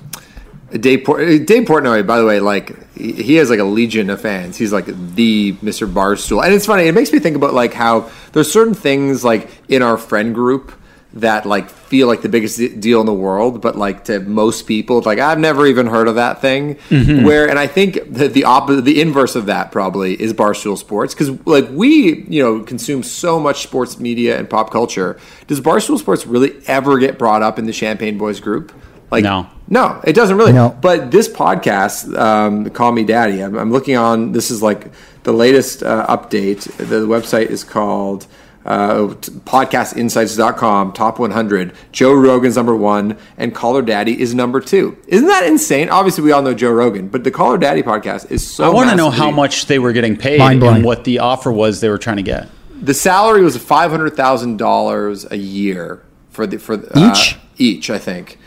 Dave 0.80 1.04
Port- 1.06 1.22
uh, 1.22 1.38
Dave 1.40 1.64
Portnoy? 1.68 2.06
By 2.06 2.18
the 2.20 2.26
way, 2.26 2.40
like 2.40 2.92
he 2.96 3.36
has 3.36 3.50
like 3.50 3.60
a 3.60 3.64
legion 3.64 4.10
of 4.10 4.22
fans. 4.22 4.58
He's 4.58 4.74
like 4.74 4.86
the 5.16 5.54
Mr. 5.64 5.92
Barstool, 5.92 6.44
and 6.44 6.54
it's 6.54 6.66
funny. 6.66 6.84
It 6.88 6.94
makes 6.94 7.12
me 7.12 7.20
think 7.20 7.36
about 7.36 7.54
like 7.54 7.74
how 7.74 8.10
there's 8.32 8.52
certain 8.52 8.74
things 8.74 9.24
like 9.24 9.50
in 9.70 9.82
our 9.82 9.98
friend 9.98 10.34
group 10.34 10.74
that 11.16 11.46
like 11.46 11.70
feel 11.70 12.08
like 12.08 12.24
the 12.24 12.30
biggest 12.30 12.58
deal 12.80 13.00
in 13.00 13.06
the 13.06 13.14
world, 13.14 13.62
but 13.62 13.76
like 13.76 14.06
to 14.06 14.20
most 14.22 14.64
people, 14.66 15.00
like 15.02 15.20
I've 15.20 15.38
never 15.38 15.68
even 15.68 15.86
heard 15.86 16.08
of 16.08 16.16
that 16.16 16.42
thing. 16.42 16.74
Where, 16.90 17.48
and 17.48 17.60
I 17.60 17.68
think 17.68 18.00
that 18.14 18.34
the 18.34 18.46
opposite, 18.46 18.82
the 18.84 19.00
inverse 19.00 19.36
of 19.36 19.46
that 19.46 19.72
probably 19.72 20.20
is 20.20 20.34
Barstool 20.34 20.76
Sports 20.76 21.14
because 21.14 21.30
like 21.46 21.68
we, 21.70 22.24
you 22.28 22.42
know, 22.42 22.62
consume 22.64 23.04
so 23.04 23.40
much 23.40 23.62
sports 23.62 24.00
media 24.00 24.40
and 24.40 24.50
pop 24.50 24.72
culture. 24.72 25.20
Does 25.46 25.62
Barstool 25.62 26.00
Sports 26.00 26.26
really 26.26 26.54
ever 26.66 26.98
get 26.98 27.20
brought 27.20 27.44
up 27.44 27.60
in 27.60 27.68
the 27.68 27.74
Champagne 27.74 28.18
Boys 28.18 28.40
group? 28.40 28.74
Like, 29.12 29.24
No. 29.24 29.48
No, 29.74 30.00
it 30.04 30.14
doesn't 30.14 30.38
really. 30.38 30.54
No. 30.54 30.70
But 30.82 31.10
this 31.10 31.28
podcast, 31.28 32.16
um, 32.16 32.70
Call 32.70 32.92
Me 32.92 33.04
Daddy, 33.04 33.42
I'm, 33.42 33.58
I'm 33.58 33.72
looking 33.72 33.98
on. 33.98 34.32
This 34.32 34.52
is 34.52 34.62
like 34.62 34.92
the 35.24 35.34
latest 35.34 35.82
uh, 35.82 36.06
update. 36.16 36.62
The 36.78 37.08
website 37.08 37.48
is 37.48 37.64
called 37.64 38.28
uh, 38.66 39.08
podcastinsights.com, 39.46 40.94
top 40.94 41.18
100. 41.18 41.74
Joe 41.92 42.14
Rogan's 42.14 42.56
number 42.56 42.76
one, 42.76 43.18
and 43.36 43.54
Call 43.56 43.76
Her 43.76 43.82
Daddy 43.82 44.22
is 44.22 44.36
number 44.36 44.62
two. 44.62 44.96
Isn't 45.08 45.28
that 45.28 45.46
insane? 45.48 45.90
Obviously, 45.90 46.24
we 46.24 46.32
all 46.32 46.44
know 46.44 46.54
Joe 46.54 46.72
Rogan, 46.72 47.08
but 47.08 47.24
the 47.24 47.32
Call 47.32 47.52
Her 47.54 47.58
Daddy 47.58 47.82
podcast 47.82 48.30
is 48.32 48.48
so. 48.48 48.64
I 48.66 48.70
want 48.70 48.92
to 48.92 48.96
know 48.96 49.10
how 49.10 49.32
much 49.32 49.66
they 49.66 49.80
were 49.80 49.92
getting 49.92 50.16
paid 50.16 50.38
Mind-blowing. 50.38 50.76
and 50.78 50.86
what 50.86 51.04
the 51.04 51.18
offer 51.18 51.52
was 51.52 51.82
they 51.82 51.90
were 51.90 51.98
trying 51.98 52.18
to 52.18 52.24
get. 52.24 52.48
The 52.80 52.94
salary 52.94 53.44
was 53.44 53.58
five 53.58 53.90
hundred 53.92 54.16
thousand 54.16 54.58
dollars 54.58 55.26
a 55.32 55.38
year 55.38 56.04
for 56.30 56.46
the 56.46 56.60
for 56.60 56.76
uh, 56.76 57.12
Each? 57.12 57.38
each, 57.58 57.90
I 57.90 57.98
think, 57.98 58.38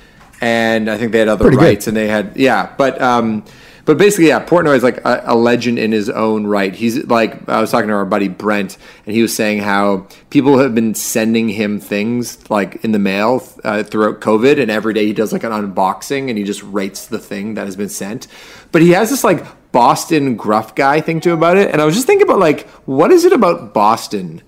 and 0.40 0.90
I 0.90 0.98
think 0.98 1.12
they 1.12 1.18
had 1.18 1.28
other 1.28 1.44
Pretty 1.44 1.56
good. 1.56 1.64
rights, 1.64 1.86
and 1.86 1.96
they 1.96 2.08
had 2.08 2.36
yeah, 2.36 2.74
but 2.76 3.00
um, 3.00 3.44
but 3.86 3.98
basically, 3.98 4.28
yeah, 4.28 4.44
Portnoy 4.44 4.76
is 4.76 4.82
like 4.82 4.98
a, 5.04 5.22
a 5.26 5.36
legend 5.36 5.78
in 5.78 5.92
his 5.92 6.10
own 6.10 6.46
right. 6.46 6.74
He's 6.74 7.04
like 7.06 7.48
I 7.48 7.60
was 7.60 7.70
talking 7.70 7.88
to 7.88 7.94
our 7.94 8.04
buddy 8.04 8.28
Brent, 8.28 8.76
and 9.06 9.14
he 9.14 9.22
was 9.22 9.34
saying 9.34 9.60
how 9.60 10.08
people 10.30 10.58
have 10.58 10.74
been 10.74 10.94
sending 10.94 11.48
him 11.48 11.78
things 11.80 12.50
like 12.50 12.84
in 12.84 12.92
the 12.92 12.98
mail 12.98 13.46
uh, 13.64 13.84
throughout 13.84 14.20
COVID, 14.20 14.60
and 14.60 14.70
every 14.70 14.92
day 14.92 15.06
he 15.06 15.12
does 15.12 15.32
like 15.32 15.44
an 15.44 15.52
unboxing, 15.52 16.28
and 16.28 16.36
he 16.36 16.44
just 16.44 16.62
rates 16.64 17.06
the 17.06 17.18
thing 17.18 17.54
that 17.54 17.64
has 17.66 17.76
been 17.76 17.88
sent. 17.88 18.26
But 18.72 18.82
he 18.82 18.90
has 18.90 19.10
this 19.10 19.22
like 19.22 19.44
Boston 19.70 20.36
gruff 20.36 20.74
guy 20.74 21.00
thing 21.00 21.20
to 21.20 21.32
about 21.32 21.56
it, 21.56 21.70
and 21.70 21.80
I 21.80 21.84
was 21.84 21.94
just 21.94 22.06
thinking 22.06 22.26
about 22.26 22.40
like 22.40 22.68
what 22.86 23.12
is 23.12 23.24
it 23.24 23.32
about 23.32 23.72
Boston? 23.72 24.42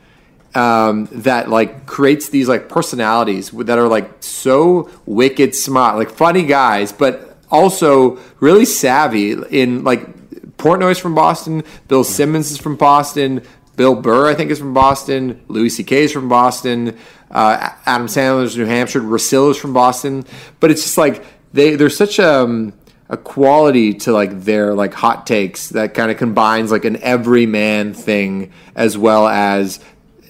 Um, 0.54 1.08
that 1.12 1.48
like 1.48 1.86
creates 1.86 2.28
these 2.30 2.48
like 2.48 2.68
personalities 2.68 3.50
that 3.50 3.78
are 3.78 3.88
like 3.88 4.22
so 4.22 4.90
wicked 5.06 5.54
smart, 5.54 5.96
like 5.96 6.10
funny 6.10 6.44
guys, 6.44 6.92
but 6.92 7.36
also 7.50 8.18
really 8.40 8.64
savvy 8.64 9.32
in 9.32 9.84
like 9.84 10.16
Portnoy's 10.56 10.98
from 10.98 11.14
Boston, 11.14 11.62
Bill 11.86 12.04
Simmons 12.04 12.50
is 12.50 12.58
from 12.58 12.76
Boston, 12.76 13.42
Bill 13.76 13.94
Burr 13.94 14.28
I 14.28 14.34
think 14.34 14.50
is 14.50 14.58
from 14.58 14.74
Boston, 14.74 15.40
Louis 15.48 15.68
C.K. 15.68 16.04
is 16.04 16.12
from 16.12 16.28
Boston, 16.28 16.98
uh, 17.30 17.70
Adam 17.86 18.08
Sandler's 18.08 18.56
New 18.56 18.64
Hampshire, 18.64 19.00
Rosillo's 19.00 19.56
from 19.58 19.72
Boston, 19.72 20.24
but 20.60 20.70
it's 20.70 20.82
just 20.82 20.98
like 20.98 21.24
they 21.52 21.76
they're 21.76 21.90
such 21.90 22.18
a 22.18 22.42
um, 22.42 22.72
a 23.08 23.16
quality 23.16 23.94
to 23.94 24.12
like 24.12 24.42
their 24.42 24.74
like 24.74 24.92
hot 24.92 25.26
takes 25.26 25.70
that 25.70 25.94
kind 25.94 26.10
of 26.10 26.18
combines 26.18 26.70
like 26.70 26.84
an 26.84 26.96
everyman 27.02 27.94
thing 27.94 28.52
as 28.74 28.98
well 28.98 29.26
as 29.26 29.80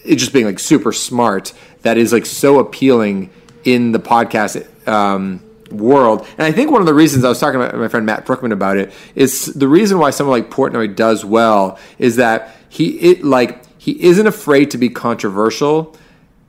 it 0.08 0.16
just 0.16 0.32
being 0.32 0.46
like 0.46 0.58
super 0.58 0.92
smart 0.92 1.52
that 1.82 1.96
is 1.98 2.12
like 2.12 2.26
so 2.26 2.58
appealing 2.58 3.30
in 3.64 3.92
the 3.92 3.98
podcast 3.98 4.66
um, 4.88 5.42
world. 5.70 6.26
And 6.38 6.46
I 6.46 6.52
think 6.52 6.70
one 6.70 6.80
of 6.80 6.86
the 6.86 6.94
reasons 6.94 7.24
I 7.24 7.28
was 7.28 7.38
talking 7.38 7.60
about 7.60 7.74
my 7.74 7.88
friend 7.88 8.06
Matt 8.06 8.24
Brookman 8.24 8.52
about 8.52 8.76
it 8.76 8.92
is 9.14 9.46
the 9.46 9.68
reason 9.68 9.98
why 9.98 10.10
someone 10.10 10.40
like 10.40 10.50
Portnoy 10.50 10.94
does 10.94 11.24
well 11.24 11.78
is 11.98 12.16
that 12.16 12.56
he 12.68 12.98
it 12.98 13.24
like 13.24 13.64
he 13.78 14.02
isn't 14.02 14.26
afraid 14.26 14.70
to 14.72 14.78
be 14.78 14.88
controversial 14.88 15.96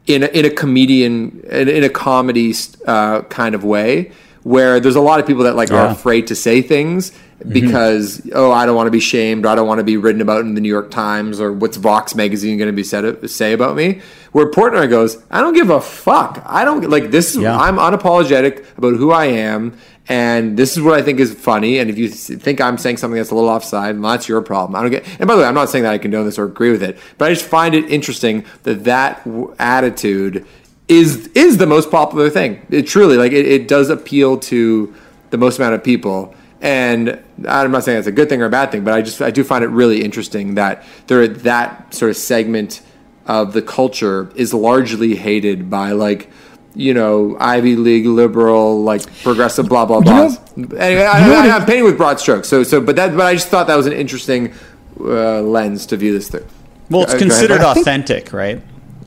in 0.08 0.24
a, 0.24 0.28
in 0.28 0.46
a 0.46 0.50
comedian 0.50 1.42
in, 1.50 1.70
in 1.70 1.84
a 1.84 1.90
comedy 1.90 2.54
uh, 2.86 3.22
kind 3.24 3.56
of 3.56 3.64
way 3.64 4.12
where 4.44 4.80
there's 4.80 4.96
a 4.96 5.02
lot 5.02 5.20
of 5.20 5.28
people 5.28 5.44
that 5.44 5.56
like 5.56 5.72
are 5.72 5.88
afraid 5.88 6.28
to 6.28 6.36
say 6.36 6.62
things 6.62 7.12
Mm-hmm. 7.40 7.54
because 7.54 8.30
oh 8.36 8.52
I 8.52 8.66
don't 8.66 8.76
want 8.76 8.88
to 8.88 8.92
be 8.92 9.00
shamed 9.00 9.46
or 9.46 9.48
I 9.48 9.56
don't 9.56 9.66
want 9.66 9.78
to 9.78 9.86
be 9.86 9.96
written 9.96 10.20
about 10.20 10.42
in 10.42 10.56
the 10.56 10.62
New 10.62 10.68
York 10.68 10.92
Times 10.92 11.40
or 11.40 11.54
what's 11.54 11.78
Vox 11.78 12.14
magazine 12.14 12.58
going 12.58 12.68
to 12.68 12.76
be 12.76 12.84
said 12.84 13.30
say 13.30 13.54
about 13.54 13.78
me. 13.78 14.02
Where 14.34 14.52
Portnoy 14.52 14.90
goes, 14.90 15.24
I 15.32 15.40
don't 15.40 15.54
give 15.54 15.70
a 15.70 15.80
fuck. 15.80 16.44
I 16.46 16.66
don't 16.66 16.90
like 16.90 17.12
this. 17.12 17.38
Yeah. 17.38 17.58
I'm 17.58 17.78
unapologetic 17.78 18.66
about 18.78 18.96
who 18.96 19.12
I 19.12 19.26
am, 19.26 19.78
and 20.10 20.58
this 20.58 20.76
is 20.76 20.84
what 20.84 20.96
I 20.96 21.02
think 21.02 21.22
is 21.22 21.34
funny. 21.34 21.80
And 21.80 21.90
if 21.90 21.98
you 21.98 22.10
think 22.10 22.60
I'm 22.60 22.78
saying 22.78 22.98
something 22.98 23.16
that's 23.16 23.32
a 23.32 23.36
little 23.36 23.50
offside, 23.50 23.98
well, 23.98 24.12
that's 24.12 24.28
your 24.28 24.42
problem. 24.42 24.76
I 24.76 24.82
don't 24.82 24.92
get. 24.92 25.08
And 25.20 25.28
by 25.28 25.36
the 25.36 25.42
way, 25.42 25.48
I'm 25.48 25.56
not 25.56 25.70
saying 25.70 25.86
that 25.86 25.94
I 25.94 25.98
condone 25.98 26.26
this 26.26 26.38
or 26.38 26.44
agree 26.44 26.72
with 26.72 26.84
it, 26.84 27.00
but 27.18 27.32
I 27.32 27.34
just 27.34 27.46
find 27.46 27.74
it 27.74 27.90
interesting 27.90 28.44
that 28.64 28.84
that 28.84 29.24
w- 29.24 29.56
attitude 29.60 30.46
is 30.90 31.28
is 31.36 31.58
the 31.58 31.68
most 31.68 31.90
popular 31.90 32.30
thing. 32.30 32.66
It 32.70 32.86
truly 32.86 33.16
like 33.16 33.32
it, 33.32 33.46
it 33.46 33.70
does 33.70 33.90
appeal 33.90 34.38
to 34.40 34.94
the 35.30 35.38
most 35.38 35.58
amount 35.58 35.76
of 35.76 35.84
people. 35.86 36.36
And 36.62 37.18
I'm 37.48 37.72
not 37.72 37.84
saying 37.86 37.98
that's 37.98 38.08
a 38.08 38.12
good 38.12 38.28
thing 38.28 38.42
or 38.42 38.46
a 38.46 38.50
bad 38.50 38.72
thing, 38.72 38.84
but 38.84 38.94
I 38.94 39.02
just 39.02 39.22
I 39.22 39.32
do 39.32 39.44
find 39.44 39.64
it 39.64 39.68
really 39.68 40.04
interesting 40.04 40.56
that 40.56 40.84
there 41.08 41.26
that 41.28 41.94
sort 41.94 42.12
of 42.12 42.18
segment 42.18 42.82
of 43.26 43.54
the 43.54 43.62
culture 43.62 44.32
is 44.36 44.54
largely 44.54 45.16
hated 45.16 45.70
by 45.70 45.92
like 45.92 46.30
you 46.76 46.94
know 46.94 47.38
Ivy 47.40 47.76
League 47.78 48.06
liberal 48.06 48.84
like 48.84 49.02
progressive 49.24 49.70
blah 49.70 49.86
blah 49.86 50.02
blah. 50.02 50.36
anyway, 50.58 51.06
I, 51.06 51.20
you 51.22 51.28
know 51.28 51.34
what 51.34 51.50
I, 51.50 51.56
am 51.56 51.66
painting 51.66 51.86
with 51.86 51.98
broad 51.98 52.20
strokes. 52.20 52.50
So 52.50 52.64
so 52.64 52.82
but 52.82 52.96
that 52.98 53.16
but 53.16 53.26
I 53.26 53.34
just 53.34 53.48
thought 53.48 53.68
that 53.68 53.76
was 53.78 53.86
an 53.88 53.94
interesting 53.94 54.54
uh, 55.00 55.42
lens 55.42 55.86
to 55.88 55.98
view 55.98 56.12
this 56.12 56.30
through. 56.30 56.46
Well, 56.90 57.04
it's 57.04 57.14
Go- 57.14 57.20
go 57.20 57.26
considered 57.26 57.62
I 57.62 57.74
think- 57.74 57.88
authentic, 57.88 58.34
right? 58.34 58.62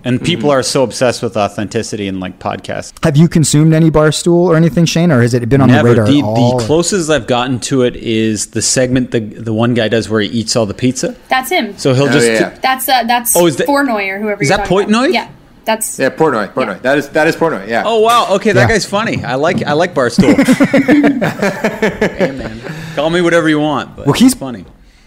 And 0.04 0.20
people 0.20 0.50
are 0.50 0.62
so 0.64 0.82
obsessed 0.82 1.22
with 1.22 1.36
authenticity 1.36 2.08
and 2.08 2.18
like 2.18 2.38
podcasts. 2.40 2.92
Have 3.04 3.16
you 3.16 3.28
consumed 3.28 3.72
any 3.72 3.88
barstool 3.90 4.46
or 4.46 4.56
anything, 4.56 4.84
Shane, 4.84 5.12
or 5.12 5.22
has 5.22 5.32
it 5.32 5.48
been 5.48 5.60
on 5.60 5.68
the 5.68 5.74
Never. 5.76 5.88
radar 5.90 6.06
The, 6.06 6.18
at 6.18 6.24
all? 6.24 6.58
the 6.58 6.64
closest 6.66 7.08
I've 7.08 7.26
gotten 7.28 7.60
to 7.60 7.82
it 7.82 7.94
is 7.96 8.48
the 8.48 8.62
segment 8.62 9.12
the 9.12 9.20
the 9.20 9.52
one 9.54 9.74
guy 9.74 9.86
does 9.88 10.08
where 10.08 10.20
he 10.20 10.28
eats 10.28 10.56
all 10.56 10.66
the 10.66 10.74
pizza. 10.74 11.14
That's 11.28 11.50
him. 11.50 11.78
So 11.78 11.94
he'll 11.94 12.08
Oh, 12.08 12.12
just 12.12 12.26
yeah. 12.26 12.48
that's 12.60 12.88
uh, 12.88 13.04
that's 13.04 13.36
Oh, 13.36 13.46
is 13.46 13.56
that- 13.56 13.68
Portnoy 13.68 14.08
or 14.10 14.18
whoever. 14.18 14.42
Is 14.42 14.48
that 14.48 14.66
talking 14.66 14.88
about. 14.90 15.04
Portnoy? 15.08 15.12
Yeah, 15.14 15.28
that's 15.64 15.98
Yeah, 16.00 16.10
Portnoy, 16.10 16.52
Portnoy. 16.52 16.74
Yeah. 16.74 16.78
That 16.80 16.98
is 16.98 17.08
that 17.10 17.26
is 17.28 17.36
Portnoy. 17.36 17.68
Yeah. 17.68 17.84
Oh 17.86 18.00
wow! 18.00 18.26
Okay, 18.36 18.50
that 18.52 18.62
Yeah. 18.62 18.68
guy's 18.74 18.84
funny. 18.86 19.22
I 19.24 19.36
like 19.36 19.62
I 19.64 19.72
like 19.74 19.94
Barstool. 19.94 20.34
hey 22.18 22.32
man, 22.32 22.60
call 22.96 23.08
me 23.10 23.20
whatever 23.20 23.48
you 23.48 23.60
want. 23.60 23.94
But 23.96 24.06
Well, 24.06 24.14
he's- 24.14 24.32
he's 24.32 24.34
funny. 24.34 24.64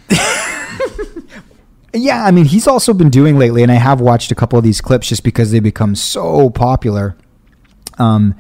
Yeah, 1.96 2.26
I 2.26 2.32
mean, 2.32 2.46
he's 2.46 2.68
also 2.68 2.94
been 2.94 3.10
doing 3.10 3.40
lately, 3.40 3.64
and 3.64 3.72
I 3.72 3.76
have 3.76 4.02
watched 4.02 4.32
a 4.32 4.36
couple 4.36 4.60
of 4.60 4.64
these 4.64 4.82
clips 4.82 5.08
just 5.08 5.24
because 5.24 5.52
they 5.52 5.60
become 5.60 5.96
so 5.96 6.50
popular. 6.50 7.16
Um, 7.98 8.36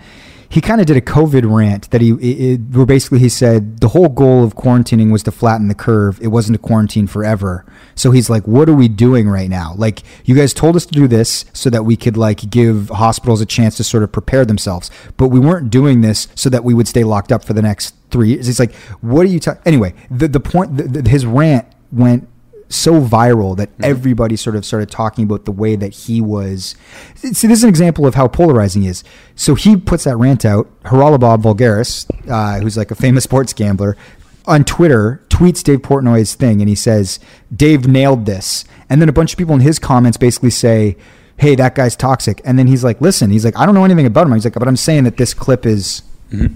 he 0.49 0.62
kind 0.62 0.80
of 0.80 0.88
did 0.88 0.97
a 0.97 1.01
COVID 1.01 1.49
rant 1.49 1.89
that 1.91 2.01
he, 2.01 2.12
it, 2.12 2.62
where 2.72 2.86
basically 2.86 3.20
he 3.20 3.30
said 3.30 3.80
the 3.80 3.89
whole 3.89 4.10
goal 4.10 4.43
of 4.43 4.56
quarantining 4.56 5.12
was 5.12 5.24
to 5.24 5.32
flatten 5.32 5.68
the 5.68 5.76
curve. 5.76 6.20
It 6.22 6.28
wasn't 6.28 6.56
to 6.56 6.62
quarantine 6.62 7.08
forever. 7.08 7.66
So 7.95 8.12
he's 8.12 8.30
like, 8.30 8.47
what 8.47 8.70
are 8.70 8.74
we 8.74 8.88
doing 8.88 9.28
right 9.28 9.49
now? 9.49 9.74
Like, 9.78 10.03
you 10.24 10.36
guys 10.36 10.53
told 10.53 10.76
us 10.76 10.86
to 10.86 10.93
do 10.93 11.08
this 11.08 11.45
so 11.53 11.70
that 11.70 11.84
we 11.84 11.95
could 11.95 12.18
like 12.18 12.49
give 12.49 12.89
hospitals 12.89 13.41
a 13.41 13.45
chance 13.45 13.78
to 13.78 13.84
sort 13.84 14.03
of 14.03 14.12
prepare 14.12 14.45
themselves, 14.45 14.91
but 15.18 15.30
we 15.30 15.39
weren't 15.39 15.70
doing 15.70 16.01
this 16.01 16.28
so 16.36 16.49
that 16.49 16.64
we 16.64 16.74
would 16.74 16.88
stay 16.88 17.03
locked 17.03 17.32
up 17.32 17.43
for 17.43 17.53
the 17.53 17.62
next 17.62 17.95
three 18.12 18.30
years. 18.30 18.47
It's 18.47 18.60
like, 18.60 18.74
what 19.01 19.26
are 19.26 19.30
you 19.30 19.39
talking? 19.39 19.62
Anyway, 19.66 19.93
the 20.12 20.28
the 20.28 20.39
point, 20.39 20.78
the, 20.78 20.84
the, 20.84 21.10
his 21.10 21.26
rant 21.26 21.66
went 21.91 22.28
so 22.76 23.01
viral 23.01 23.55
that 23.57 23.69
everybody 23.82 24.36
sort 24.36 24.55
of 24.55 24.65
started 24.65 24.91
talking 24.91 25.23
about 25.23 25.45
the 25.45 25.51
way 25.51 25.76
that 25.76 25.93
he 25.93 26.21
was. 26.21 26.76
See, 27.15 27.47
this 27.47 27.59
is 27.59 27.63
an 27.63 27.69
example 27.69 28.05
of 28.05 28.15
how 28.15 28.28
polarizing 28.28 28.84
he 28.84 28.89
is. 28.89 29.03
So 29.36 29.55
he 29.55 29.76
puts 29.78 30.03
that 30.03 30.17
rant 30.17 30.45
out. 30.45 30.67
Haralabos 30.84 31.41
Voulgaris, 31.41 32.07
uh, 32.30 32.59
who's 32.61 32.78
like 32.78 32.91
a 32.91 32.95
famous 32.95 33.23
sports 33.23 33.53
gambler, 33.53 33.97
on 34.45 34.63
Twitter 34.63 35.23
tweets 35.30 35.63
Dave 35.63 35.80
Portnoy's 35.80 36.36
thing, 36.36 36.61
and 36.61 36.69
he 36.69 36.76
says, 36.76 37.19
"Dave 37.55 37.88
nailed 37.88 38.26
this." 38.26 38.65
And 38.89 39.01
then 39.01 39.09
a 39.09 39.13
bunch 39.13 39.34
of 39.34 39.38
people 39.38 39.55
in 39.55 39.61
his 39.61 39.80
comments 39.80 40.17
basically 40.17 40.51
say, 40.51 40.97
"Hey, 41.38 41.55
that 41.55 41.76
guy's 41.76 41.95
toxic." 41.95 42.41
And 42.45 42.59
then 42.59 42.67
he's 42.67 42.84
like, 42.84 43.01
"Listen," 43.01 43.32
he's 43.32 43.43
like, 43.43 43.57
"I 43.57 43.65
don't 43.65 43.76
know 43.76 43.86
anything 43.86 44.05
about 44.05 44.28
him." 44.28 44.34
He's 44.34 44.45
like, 44.45 44.53
"But 44.53 44.67
I'm 44.67 44.78
saying 44.78 45.03
that 45.05 45.17
this 45.17 45.34
clip 45.34 45.65
is." 45.65 46.03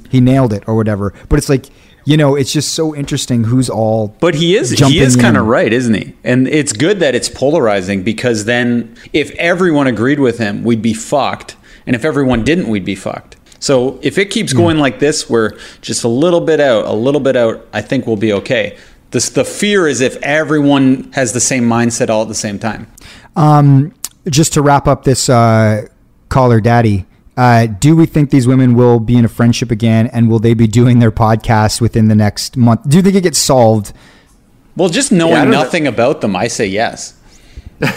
He 0.10 0.20
nailed 0.20 0.52
it 0.52 0.64
or 0.68 0.76
whatever. 0.76 1.14
But 1.30 1.38
it's 1.38 1.48
like, 1.48 1.68
you 2.10 2.18
know, 2.18 2.36
it's 2.36 2.52
just 2.52 2.74
so 2.74 2.96
interesting 2.96 3.44
who's 3.44 3.70
all 3.70 4.16
But 4.20 4.34
he 4.34 4.56
is 4.56 4.72
he 4.72 5.00
is 5.00 5.16
kind 5.16 5.38
of 5.38 5.46
right, 5.46 5.72
isn't 5.72 5.94
he? 5.94 6.16
And 6.24 6.48
it's 6.48 6.74
good 6.74 7.00
that 7.02 7.14
it's 7.14 7.30
polarizing 7.30 8.02
because 8.02 8.46
then 8.46 8.98
if 9.14 9.30
everyone 9.36 9.86
agreed 9.86 10.20
with 10.20 10.40
him, 10.40 10.64
we'd 10.64 10.82
be 10.82 10.96
fucked, 10.96 11.56
and 11.86 11.96
if 11.96 12.04
everyone 12.04 12.44
didn't, 12.44 12.68
we'd 12.68 12.84
be 12.84 12.96
fucked. 12.96 13.36
So 13.60 14.00
if 14.02 14.18
it 14.18 14.32
keeps 14.32 14.54
going 14.54 14.80
like 14.80 14.98
this, 14.98 15.30
we're 15.30 15.60
just 15.82 16.04
a 16.04 16.08
little 16.08 16.42
bit 16.42 16.60
out, 16.60 16.86
a 16.86 16.94
little 16.94 17.22
bit 17.22 17.36
out. 17.36 17.68
I 17.74 17.82
think 17.82 18.08
we'll 18.08 18.16
be 18.16 18.34
okay. 18.34 18.76
This, 19.12 19.30
the 19.30 19.46
fear 19.46 19.88
is 19.88 20.02
if 20.02 20.16
everyone 20.24 21.12
has 21.14 21.34
the 21.34 21.40
same 21.40 21.66
mindset 21.66 22.10
all 22.10 22.24
at 22.24 22.28
the 22.28 22.34
same 22.34 22.58
time. 22.58 22.88
Um, 23.36 23.94
just 24.28 24.54
to 24.54 24.64
wrap 24.64 24.88
up 24.88 25.04
this 25.04 25.30
uh, 25.30 25.88
Call 26.30 26.50
Her 26.50 26.62
Daddy, 26.62 27.06
uh, 27.38 27.68
do 27.68 27.96
we 27.96 28.06
think 28.06 28.30
these 28.30 28.48
women 28.48 28.76
will 28.76 29.00
be 29.00 29.18
in 29.18 29.26
a 29.26 29.30
friendship 29.30 29.72
again, 29.72 30.08
and 30.08 30.30
will 30.30 30.40
they 30.40 30.54
be 30.54 30.68
doing 30.68 31.00
their 31.00 31.12
podcast 31.12 31.82
within 31.82 32.08
the 32.08 32.16
next 32.16 32.58
month? 32.58 32.90
Do 32.90 32.98
you 32.98 33.04
think 33.04 33.16
it 33.16 33.22
gets 33.22 33.40
solved? 33.40 33.94
Well, 34.76 34.90
just 34.90 35.12
knowing 35.12 35.36
don't 35.36 35.52
know. 35.52 35.64
nothing 35.64 35.88
about 35.88 36.22
them, 36.22 36.36
I 36.36 36.48
say 36.48 36.68
yes. 36.68 37.16
I 37.82 37.90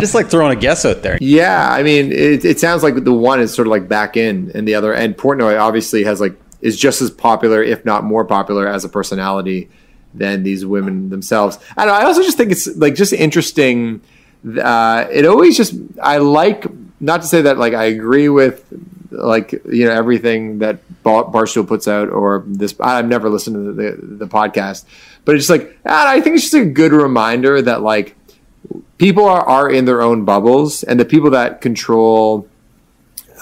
just 0.00 0.14
like 0.14 0.28
throwing 0.28 0.56
a 0.56 0.60
guess 0.60 0.84
out 0.84 1.02
there. 1.02 1.16
Yeah, 1.20 1.68
I 1.70 1.84
mean, 1.84 2.10
it, 2.10 2.44
it 2.44 2.58
sounds 2.58 2.82
like 2.82 3.04
the 3.04 3.12
one 3.12 3.40
is 3.40 3.54
sort 3.54 3.68
of 3.68 3.70
like 3.70 3.88
back 3.88 4.16
in, 4.16 4.50
and 4.54 4.66
the 4.66 4.74
other, 4.74 4.92
and 4.92 5.16
Portnoy 5.16 5.60
obviously 5.60 6.02
has 6.04 6.20
like 6.20 6.34
is 6.60 6.78
just 6.78 7.00
as 7.00 7.10
popular, 7.10 7.62
if 7.62 7.84
not 7.84 8.04
more 8.04 8.24
popular, 8.24 8.66
as 8.66 8.84
a 8.84 8.88
personality 8.88 9.68
than 10.14 10.42
these 10.42 10.66
women 10.66 11.10
themselves. 11.10 11.58
I 11.76 11.86
know. 11.86 11.92
I 11.92 12.04
also 12.04 12.22
just 12.22 12.36
think 12.36 12.50
it's 12.50 12.66
like 12.76 12.94
just 12.94 13.12
interesting. 13.12 14.00
Uh, 14.46 15.06
it 15.10 15.26
always 15.26 15.56
just 15.56 15.74
I 16.02 16.18
like 16.18 16.66
not 17.00 17.22
to 17.22 17.26
say 17.26 17.42
that 17.42 17.58
like 17.58 17.74
I 17.74 17.84
agree 17.84 18.28
with 18.28 18.64
like 19.10 19.52
you 19.52 19.84
know 19.84 19.92
everything 19.92 20.58
that 20.60 20.80
Bar- 21.02 21.24
Barstool 21.24 21.66
puts 21.66 21.88
out 21.88 22.08
or 22.08 22.44
this. 22.46 22.74
I've 22.80 23.08
never 23.08 23.28
listened 23.28 23.56
to 23.56 23.72
the 23.72 23.90
the, 23.92 24.06
the 24.24 24.26
podcast, 24.26 24.84
but 25.24 25.34
it's 25.34 25.46
just 25.46 25.50
like 25.50 25.78
I 25.84 26.20
think 26.20 26.36
it's 26.36 26.44
just 26.50 26.54
a 26.54 26.64
good 26.64 26.92
reminder 26.92 27.60
that 27.62 27.82
like 27.82 28.16
people 28.98 29.24
are, 29.24 29.42
are 29.42 29.70
in 29.70 29.84
their 29.84 30.02
own 30.02 30.24
bubbles 30.24 30.82
and 30.82 30.98
the 31.00 31.04
people 31.04 31.30
that 31.30 31.60
control 31.60 32.48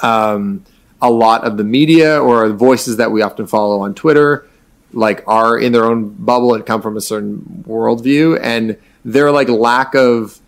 um, 0.03 0.65
a 1.01 1.11
lot 1.11 1.45
of 1.45 1.57
the 1.57 1.65
media 1.65 2.21
or 2.21 2.49
voices 2.51 2.99
that 2.99 3.11
we 3.11 3.23
often 3.23 3.47
follow 3.47 3.81
on 3.81 3.95
twitter 3.95 4.47
like 4.93 5.23
are 5.27 5.59
in 5.59 5.73
their 5.73 5.85
own 5.85 6.09
bubble 6.09 6.55
and 6.55 6.65
come 6.65 6.81
from 6.81 6.97
a 6.97 7.01
certain 7.01 7.65
worldview 7.67 8.39
and 8.43 8.77
their 9.05 9.31
like 9.31 9.49
lack 9.49 9.95
of 9.95 10.41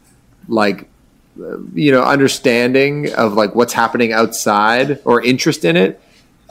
like 0.49 0.89
you 1.75 1.93
know 1.93 2.03
understanding 2.03 3.13
of 3.15 3.35
like 3.35 3.55
what's 3.55 3.73
happening 3.73 4.13
outside 4.13 5.01
or 5.05 5.23
interest 5.23 5.65
in 5.65 5.77
it 5.77 6.01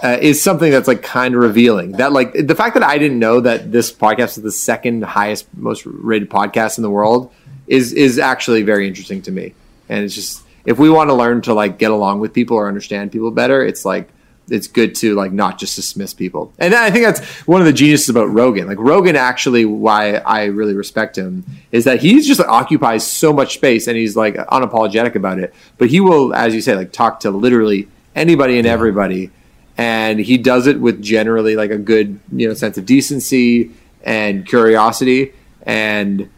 uh, 0.03 0.17
is 0.21 0.41
something 0.41 0.71
that's 0.71 0.87
like 0.87 1.01
kind 1.01 1.35
of 1.35 1.41
revealing. 1.41 1.93
That 1.93 2.13
like 2.13 2.33
the 2.33 2.55
fact 2.55 2.75
that 2.75 2.83
I 2.83 2.97
didn't 2.97 3.19
know 3.19 3.41
that 3.41 3.71
this 3.71 3.91
podcast 3.91 4.37
is 4.37 4.43
the 4.43 4.51
second 4.51 5.03
highest 5.03 5.47
most 5.55 5.85
rated 5.85 6.29
podcast 6.29 6.77
in 6.77 6.83
the 6.83 6.89
world 6.89 7.33
is 7.67 7.93
is 7.93 8.19
actually 8.19 8.63
very 8.63 8.87
interesting 8.87 9.21
to 9.23 9.31
me. 9.31 9.53
And 9.89 10.03
it's 10.03 10.15
just 10.15 10.43
if 10.65 10.77
we 10.77 10.89
want 10.89 11.09
to 11.09 11.13
learn 11.13 11.41
to 11.43 11.53
like 11.53 11.79
get 11.79 11.91
along 11.91 12.19
with 12.19 12.33
people 12.33 12.57
or 12.57 12.67
understand 12.67 13.11
people 13.11 13.31
better, 13.31 13.65
it's 13.65 13.85
like 13.85 14.09
it's 14.49 14.67
good 14.67 14.95
to 14.95 15.15
like 15.15 15.31
not 15.31 15.59
just 15.59 15.75
dismiss 15.75 16.13
people. 16.13 16.53
And 16.57 16.73
I 16.73 16.89
think 16.89 17.05
that's 17.05 17.25
one 17.47 17.61
of 17.61 17.67
the 17.67 17.73
geniuses 17.73 18.09
about 18.09 18.25
Rogan. 18.25 18.67
Like 18.67 18.79
Rogan 18.79 19.15
actually 19.15 19.65
why 19.65 20.15
I 20.15 20.45
really 20.45 20.73
respect 20.73 21.17
him 21.17 21.43
is 21.71 21.83
that 21.85 22.01
he's 22.01 22.27
just 22.27 22.39
like, 22.39 22.49
occupies 22.49 23.05
so 23.05 23.33
much 23.33 23.55
space 23.55 23.87
and 23.87 23.97
he's 23.97 24.15
like 24.15 24.35
unapologetic 24.35 25.15
about 25.15 25.39
it. 25.39 25.53
But 25.77 25.89
he 25.89 25.99
will 25.99 26.33
as 26.33 26.55
you 26.55 26.61
say 26.61 26.75
like 26.75 26.91
talk 26.91 27.19
to 27.21 27.31
literally 27.31 27.87
anybody 28.15 28.57
and 28.57 28.67
everybody 28.67 29.31
and 29.77 30.19
he 30.19 30.37
does 30.37 30.65
it 30.65 30.79
with 30.79 31.01
generally 31.01 31.55
like 31.55 31.71
a 31.71 31.77
good 31.77 32.19
you 32.31 32.47
know 32.47 32.53
sense 32.53 32.77
of 32.77 32.85
decency 32.85 33.71
and 34.03 34.45
curiosity 34.47 35.33
and 35.63 36.29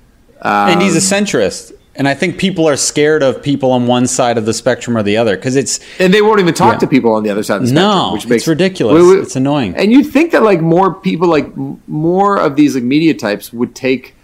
um, 0.42 0.70
and 0.70 0.82
he's 0.82 0.96
a 0.96 1.16
centrist. 1.16 1.74
And 2.00 2.08
I 2.08 2.14
think 2.14 2.38
people 2.38 2.68
are 2.68 2.78
scared 2.78 3.22
of 3.24 3.44
people 3.44 3.72
on 3.74 3.86
one 3.86 4.08
side 4.08 4.38
of 4.38 4.46
the 4.46 4.54
spectrum 4.54 4.98
or 4.98 5.04
the 5.04 5.18
other 5.18 5.36
because 5.36 5.58
it's 5.58 5.82
and 6.00 6.14
they 6.14 6.22
won't 6.22 6.40
even 6.40 6.54
talk 6.54 6.76
Yeah. 6.76 6.80
to 6.80 6.88
people 6.88 7.12
on 7.12 7.24
the 7.24 7.30
other 7.30 7.44
side 7.44 7.62
of 7.62 7.68
the 7.68 7.74
No, 7.74 7.82
spectrum, 7.82 8.14
which 8.14 8.24
it's 8.24 8.30
makes 8.30 8.48
ridiculous. 8.48 9.26
It's 9.28 9.36
annoying. 9.36 9.76
And 9.76 9.92
you'd 9.92 10.06
think 10.08 10.32
that 10.32 10.42
like 10.42 10.62
more 10.62 10.94
people, 10.94 11.28
like 11.28 11.52
more 11.90 12.40
of 12.40 12.56
these 12.56 12.74
like 12.74 12.86
media 12.86 13.14
types, 13.14 13.52
would 13.52 13.76
take 13.76 14.16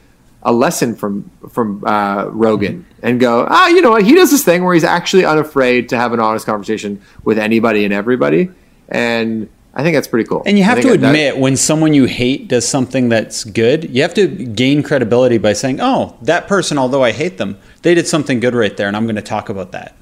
a 0.44 0.54
lesson 0.54 0.96
from 0.96 1.30
from 1.50 1.84
uh, 1.86 2.26
Rogan 2.30 2.86
Mm-hmm. 2.86 3.06
and 3.08 3.20
go, 3.20 3.46
ah, 3.50 3.68
you 3.68 3.82
know 3.82 3.92
what? 3.92 4.04
He 4.04 4.16
does 4.16 4.32
this 4.32 4.44
thing 4.46 4.64
where 4.64 4.74
he's 4.74 4.84
actually 4.86 5.26
unafraid 5.26 5.90
to 5.90 5.98
have 5.98 6.14
an 6.14 6.22
honest 6.22 6.46
conversation 6.46 7.02
with 7.26 7.38
anybody 7.38 7.84
and 7.84 7.94
everybody, 7.94 8.50
and 8.88 9.50
I 9.76 9.84
think 9.84 9.96
that's 9.96 10.08
pretty 10.08 10.28
cool. 10.28 10.42
and 10.46 10.58
you 10.58 10.64
have 10.64 10.78
to 10.78 10.84
think 10.84 11.02
that- 11.02 11.08
admit 11.08 11.38
when 11.38 11.58
someone 11.58 11.94
you 11.94 12.06
hate 12.06 12.48
does 12.48 12.68
something 12.68 13.10
that's 13.10 13.44
good, 13.44 13.90
you 13.94 14.02
have 14.04 14.14
to 14.14 14.28
gain 14.28 14.82
credibility 14.84 15.38
by 15.38 15.54
saying, 15.54 15.80
"Oh, 15.82 16.16
that 16.22 16.48
person, 16.48 16.78
although 16.78 17.04
I 17.04 17.12
hate 17.12 17.38
them, 17.38 17.58
they 17.82 17.94
did 17.94 18.08
something 18.08 18.40
good 18.40 18.56
right 18.56 18.76
there, 18.78 18.88
and 18.88 18.96
I'm 18.96 19.04
going 19.06 19.18
to 19.18 19.22
talk 19.22 19.50
about 19.50 19.72
that." 19.74 19.94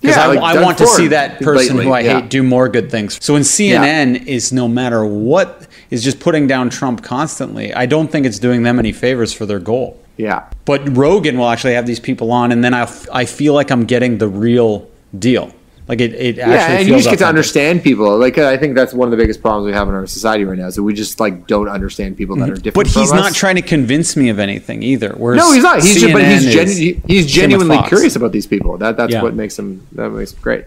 Because 0.00 0.16
Yeah, 0.16 0.22
I, 0.22 0.26
like 0.28 0.56
I 0.56 0.62
want 0.62 0.78
to 0.78 0.86
see 0.86 1.08
that 1.08 1.40
person 1.42 1.76
lately, 1.76 1.84
who 1.84 1.92
I 1.92 2.00
yeah. 2.00 2.20
hate 2.22 2.30
do 2.30 2.42
more 2.42 2.70
good 2.70 2.90
things. 2.90 3.18
So 3.22 3.34
when 3.34 3.42
CNN 3.42 4.26
is 4.26 4.50
no 4.50 4.66
matter 4.66 5.04
what 5.04 5.66
is 5.90 6.02
just 6.02 6.20
putting 6.20 6.46
down 6.46 6.70
Trump 6.70 7.02
constantly, 7.02 7.74
I 7.74 7.84
don't 7.84 8.10
think 8.10 8.24
it's 8.24 8.38
doing 8.38 8.62
them 8.62 8.78
any 8.78 8.92
favors 8.92 9.34
for 9.34 9.44
their 9.44 9.58
goal. 9.58 9.98
Yeah. 10.16 10.44
But 10.64 10.96
Rogan 10.96 11.36
will 11.36 11.50
actually 11.50 11.74
have 11.74 11.84
these 11.86 12.00
people 12.00 12.32
on, 12.32 12.50
and 12.52 12.64
then 12.64 12.72
I, 12.72 12.82
f- 12.82 13.06
I 13.12 13.26
feel 13.26 13.52
like 13.52 13.70
I'm 13.70 13.84
getting 13.84 14.16
the 14.16 14.28
real 14.28 14.88
deal. 15.18 15.52
Like 15.90 16.00
it, 16.00 16.14
it 16.14 16.38
actually 16.38 16.52
Yeah, 16.54 16.70
and 16.78 16.86
you 16.86 16.94
feels 16.94 17.02
just 17.02 17.10
get 17.14 17.18
to 17.24 17.26
understand 17.28 17.82
people. 17.82 18.16
Like 18.16 18.38
I 18.38 18.56
think 18.56 18.76
that's 18.76 18.94
one 18.94 19.08
of 19.08 19.10
the 19.10 19.16
biggest 19.16 19.42
problems 19.42 19.66
we 19.66 19.72
have 19.72 19.88
in 19.88 19.94
our 19.94 20.06
society 20.06 20.44
right 20.44 20.56
now 20.56 20.68
is 20.68 20.76
that 20.76 20.84
we 20.84 20.94
just 20.94 21.18
like 21.18 21.48
don't 21.48 21.68
understand 21.68 22.16
people 22.16 22.36
that 22.36 22.48
are 22.48 22.54
different. 22.54 22.74
But 22.76 22.86
he's 22.86 23.08
from 23.08 23.18
not 23.18 23.30
us. 23.32 23.36
trying 23.36 23.56
to 23.56 23.62
convince 23.62 24.14
me 24.16 24.28
of 24.28 24.38
anything 24.38 24.84
either. 24.84 25.14
Whereas 25.16 25.38
No, 25.40 25.52
he's 25.52 25.64
not. 25.64 25.82
He's 25.82 26.00
just, 26.00 26.12
but 26.12 26.22
he's 26.22 26.46
CNN 26.46 26.52
gen- 26.52 26.68
is- 26.68 26.76
he- 26.76 27.00
he's 27.08 27.26
genuinely 27.26 27.82
curious 27.88 28.14
about 28.14 28.30
these 28.30 28.46
people. 28.46 28.78
That 28.78 28.96
that's 28.96 29.12
Yeah. 29.12 29.22
what 29.22 29.34
makes 29.34 29.58
him 29.58 29.84
that 29.92 30.10
makes 30.10 30.32
him 30.32 30.38
great. 30.40 30.64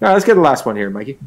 All 0.00 0.08
right, 0.08 0.12
let's 0.14 0.24
get 0.24 0.34
the 0.36 0.40
last 0.40 0.64
one 0.64 0.74
here, 0.76 0.88
Mikey. 0.88 1.18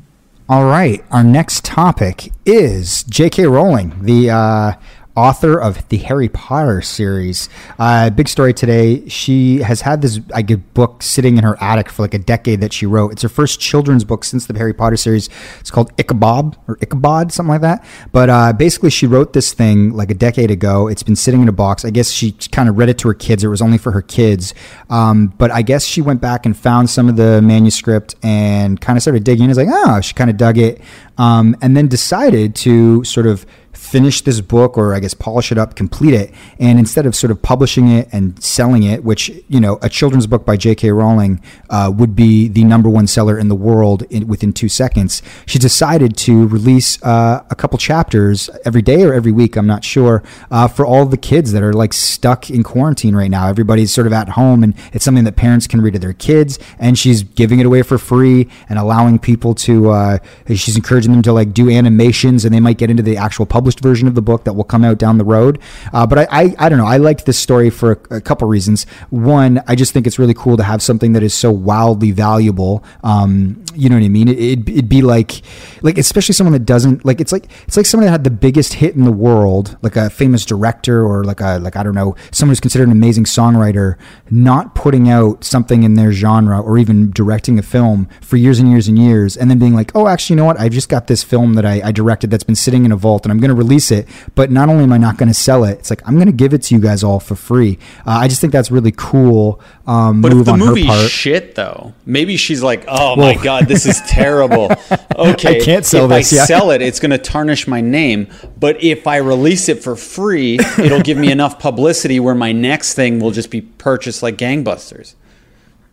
All 0.49 0.65
right. 0.65 1.05
Our 1.11 1.23
next 1.23 1.63
topic 1.63 2.31
is 2.47 3.03
J.K. 3.03 3.45
Rowling, 3.45 3.93
the 4.01 4.31
uh, 4.31 4.73
author 5.15 5.59
of 5.59 5.87
the 5.89 5.97
Harry 5.97 6.29
Potter 6.29 6.81
series. 6.81 7.49
Uh, 7.79 8.09
big 8.09 8.27
story 8.27 8.53
today. 8.53 9.07
She 9.07 9.59
has 9.59 9.81
had 9.81 10.01
this 10.01 10.17
get 10.17 10.73
book 10.73 11.01
sitting 11.01 11.37
in 11.37 11.43
her 11.43 11.61
attic 11.61 11.89
for 11.89 12.01
like 12.01 12.13
a 12.13 12.19
decade 12.19 12.61
that 12.61 12.73
she 12.73 12.85
wrote. 12.85 13.13
It's 13.13 13.21
her 13.21 13.29
first 13.29 13.59
children's 13.59 14.03
book 14.03 14.23
since 14.23 14.45
the 14.45 14.57
Harry 14.57 14.73
Potter 14.73 14.97
series. 14.97 15.29
It's 15.59 15.71
called 15.71 15.91
Ichabod 15.97 16.57
or 16.67 16.77
Ichabod, 16.81 17.31
something 17.31 17.51
like 17.51 17.61
that. 17.61 17.85
But 18.11 18.29
uh, 18.29 18.53
basically, 18.53 18.89
she 18.89 19.07
wrote 19.07 19.33
this 19.33 19.53
thing 19.53 19.93
like 19.93 20.11
a 20.11 20.15
decade 20.15 20.51
ago. 20.51 20.87
It's 20.87 21.03
been 21.03 21.15
sitting 21.15 21.41
in 21.41 21.47
a 21.47 21.53
box. 21.53 21.85
I 21.85 21.89
guess 21.89 22.11
she 22.11 22.33
kind 22.51 22.67
of 22.67 22.77
read 22.77 22.89
it 22.89 22.97
to 22.99 23.07
her 23.07 23.13
kids. 23.13 23.43
It 23.43 23.47
was 23.47 23.61
only 23.61 23.77
for 23.77 23.91
her 23.91 24.01
kids. 24.01 24.53
Um, 24.89 25.27
but 25.37 25.51
I 25.51 25.61
guess 25.61 25.85
she 25.85 26.01
went 26.01 26.21
back 26.21 26.45
and 26.45 26.55
found 26.55 26.89
some 26.89 27.07
of 27.07 27.15
the 27.15 27.41
manuscript 27.41 28.15
and 28.21 28.79
kind 28.81 28.97
of 28.97 29.01
started 29.01 29.23
digging. 29.23 29.49
It's 29.49 29.57
like, 29.57 29.69
oh, 29.71 30.01
she 30.01 30.13
kind 30.13 30.29
of 30.29 30.37
dug 30.37 30.57
it. 30.57 30.81
Um, 31.17 31.55
and 31.61 31.77
then 31.77 31.87
decided 31.87 32.55
to 32.55 33.03
sort 33.05 33.25
of 33.25 33.45
finish 33.75 34.21
this 34.21 34.41
book 34.41 34.77
or 34.77 34.93
I 34.93 34.99
guess 34.99 35.13
polish 35.13 35.51
it 35.51 35.57
up, 35.57 35.75
complete 35.75 36.13
it. 36.13 36.33
And 36.59 36.79
instead 36.79 37.05
of 37.05 37.15
sort 37.15 37.31
of 37.31 37.41
publishing 37.41 37.89
it 37.89 38.07
and 38.11 38.41
selling 38.43 38.83
it, 38.83 39.03
which, 39.03 39.29
you 39.47 39.59
know, 39.59 39.77
a 39.81 39.89
children's 39.89 40.27
book 40.27 40.45
by 40.45 40.57
J.K. 40.57 40.91
Rowling 40.91 41.41
uh, 41.69 41.91
would 41.95 42.15
be 42.15 42.47
the 42.47 42.63
number 42.63 42.89
one 42.89 43.07
seller 43.07 43.37
in 43.37 43.47
the 43.47 43.55
world 43.55 44.03
in, 44.09 44.27
within 44.27 44.53
two 44.53 44.69
seconds, 44.69 45.21
she 45.45 45.59
decided 45.59 46.15
to 46.17 46.47
release 46.47 47.01
uh, 47.03 47.43
a 47.49 47.55
couple 47.55 47.77
chapters 47.77 48.49
every 48.65 48.81
day 48.81 49.03
or 49.03 49.13
every 49.13 49.31
week, 49.31 49.55
I'm 49.55 49.67
not 49.67 49.83
sure, 49.83 50.23
uh, 50.51 50.67
for 50.67 50.85
all 50.85 51.05
the 51.05 51.17
kids 51.17 51.51
that 51.51 51.63
are 51.63 51.73
like 51.73 51.93
stuck 51.93 52.49
in 52.49 52.63
quarantine 52.63 53.15
right 53.15 53.29
now. 53.29 53.47
Everybody's 53.47 53.91
sort 53.91 54.07
of 54.07 54.13
at 54.13 54.29
home 54.29 54.63
and 54.63 54.73
it's 54.93 55.03
something 55.05 55.23
that 55.25 55.35
parents 55.35 55.67
can 55.67 55.81
read 55.81 55.93
to 55.93 55.99
their 55.99 56.13
kids. 56.13 56.59
And 56.79 56.97
she's 56.97 57.23
giving 57.23 57.59
it 57.59 57.65
away 57.65 57.81
for 57.81 57.97
free 57.97 58.49
and 58.69 58.79
allowing 58.79 59.19
people 59.19 59.53
to, 59.55 59.91
uh, 59.91 60.17
she's 60.47 60.75
encouraging 60.75 61.11
them 61.11 61.21
to 61.23 61.33
like 61.33 61.53
do 61.53 61.69
animations 61.69 62.45
and 62.45 62.53
they 62.53 62.59
might 62.59 62.77
get 62.77 62.89
into 62.89 63.03
the 63.03 63.17
actual 63.17 63.45
published 63.65 63.79
version 63.79 64.07
of 64.07 64.13
the 64.13 64.21
book 64.21 64.43
that 64.43 64.53
will 64.53 64.63
come 64.63 64.83
out 64.83 64.99
down 64.99 65.17
the 65.17 65.23
road. 65.23 65.57
Uh, 65.91 66.05
but 66.05 66.19
I, 66.19 66.27
I, 66.29 66.55
I 66.59 66.69
don't 66.69 66.77
know. 66.77 66.85
I 66.85 66.97
liked 66.97 67.25
this 67.25 67.39
story 67.39 67.71
for 67.71 67.93
a, 68.11 68.17
a 68.17 68.21
couple 68.21 68.47
reasons. 68.47 68.85
One, 69.09 69.59
I 69.65 69.73
just 69.73 69.91
think 69.91 70.05
it's 70.05 70.19
really 70.19 70.35
cool 70.35 70.55
to 70.57 70.61
have 70.61 70.83
something 70.83 71.13
that 71.13 71.23
is 71.23 71.33
so 71.33 71.49
wildly 71.49 72.11
valuable. 72.11 72.83
Um, 73.03 73.63
you 73.73 73.89
know 73.89 73.95
what 73.95 74.05
I 74.05 74.09
mean? 74.09 74.27
It, 74.27 74.37
it'd, 74.37 74.69
it'd 74.69 74.87
be 74.87 75.01
like, 75.01 75.41
like 75.81 75.97
especially 75.97 76.33
someone 76.33 76.53
that 76.53 76.65
doesn't 76.65 77.05
like. 77.05 77.19
It's 77.19 77.31
like 77.31 77.47
it's 77.67 77.75
like 77.75 77.87
someone 77.87 78.05
that 78.05 78.11
had 78.11 78.23
the 78.23 78.29
biggest 78.29 78.73
hit 78.73 78.93
in 78.93 79.03
the 79.03 79.11
world, 79.11 79.77
like 79.81 79.95
a 79.95 80.11
famous 80.11 80.45
director 80.45 81.03
or 81.03 81.23
like 81.23 81.41
a 81.41 81.57
like 81.57 81.75
I 81.75 81.81
don't 81.81 81.95
know, 81.95 82.15
someone 82.31 82.51
who's 82.51 82.59
considered 82.59 82.87
an 82.87 82.91
amazing 82.91 83.23
songwriter, 83.23 83.97
not 84.29 84.75
putting 84.75 85.09
out 85.09 85.43
something 85.43 85.81
in 85.81 85.95
their 85.95 86.11
genre 86.11 86.61
or 86.61 86.77
even 86.77 87.09
directing 87.09 87.57
a 87.57 87.63
film 87.63 88.07
for 88.21 88.37
years 88.37 88.59
and 88.59 88.69
years 88.69 88.87
and 88.87 88.99
years, 88.99 89.35
and 89.35 89.49
then 89.49 89.57
being 89.57 89.73
like, 89.73 89.91
oh, 89.95 90.07
actually, 90.07 90.35
you 90.35 90.37
know 90.37 90.45
what? 90.45 90.59
I've 90.59 90.71
just 90.71 90.87
got 90.87 91.07
this 91.07 91.23
film 91.23 91.55
that 91.55 91.65
I, 91.65 91.81
I 91.83 91.91
directed 91.91 92.29
that's 92.29 92.43
been 92.43 92.55
sitting 92.55 92.85
in 92.85 92.91
a 92.91 92.95
vault, 92.95 93.25
and 93.25 93.31
I'm 93.31 93.39
going 93.39 93.49
to 93.49 93.54
release 93.55 93.91
it. 93.91 94.07
But 94.35 94.51
not 94.51 94.69
only 94.69 94.83
am 94.83 94.91
I 94.93 94.97
not 94.97 95.17
going 95.17 95.29
to 95.29 95.33
sell 95.33 95.63
it, 95.63 95.79
it's 95.79 95.89
like 95.89 96.01
I'm 96.07 96.15
going 96.15 96.27
to 96.27 96.31
give 96.33 96.53
it 96.53 96.61
to 96.63 96.75
you 96.75 96.81
guys 96.81 97.03
all 97.03 97.19
for 97.19 97.35
free. 97.35 97.79
Uh, 98.05 98.11
I 98.11 98.27
just 98.27 98.41
think 98.41 98.53
that's 98.53 98.69
really 98.71 98.93
cool. 98.95 99.59
Um, 99.87 100.21
But 100.21 100.31
move 100.31 100.41
if 100.41 100.45
the 100.45 100.51
on 100.53 100.59
her 100.59 100.85
part. 100.85 101.09
shit, 101.09 101.55
though, 101.55 101.93
maybe 102.05 102.37
she's 102.37 102.61
like, 102.63 102.85
"Oh 102.87 103.15
my 103.15 103.35
god, 103.35 103.67
this 103.67 103.85
is 103.85 104.01
terrible." 104.01 104.69
Okay, 105.17 105.61
I 105.61 105.63
can't 105.63 105.85
sell 105.85 106.09
this. 106.09 106.25
if 106.25 106.29
this, 106.31 106.39
I 106.39 106.41
yeah. 106.41 106.45
sell 106.59 106.71
it, 106.71 106.81
it's 106.81 106.99
going 106.99 107.11
to 107.11 107.17
tarnish 107.17 107.69
my 107.69 107.79
name. 107.79 108.27
But 108.59 108.83
if 108.83 109.07
I 109.07 109.17
release 109.17 109.69
it 109.69 109.81
for 109.81 109.95
free, 109.95 110.59
it'll 110.77 111.01
give 111.01 111.17
me 111.17 111.31
enough 111.31 111.57
publicity 111.57 112.19
where 112.19 112.35
my 112.35 112.51
next 112.51 112.95
thing 112.95 113.21
will 113.21 113.31
just 113.31 113.49
be 113.49 113.61
purchased 113.61 114.21
like 114.21 114.37
gangbusters. 114.37 115.15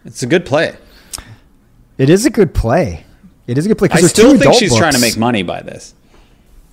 It's 0.04 0.24
a 0.24 0.26
good 0.26 0.44
play. 0.44 0.76
It 1.98 2.10
is 2.10 2.26
a 2.26 2.30
good 2.30 2.52
play. 2.52 3.04
It 3.46 3.58
is 3.58 3.66
a 3.66 3.68
good 3.68 3.78
play. 3.78 3.88
I 3.92 4.00
still 4.00 4.36
think 4.36 4.54
she's 4.54 4.76
trying 4.76 4.94
to 4.94 5.00
make 5.00 5.16
money 5.16 5.42
by 5.44 5.60
this, 5.62 5.94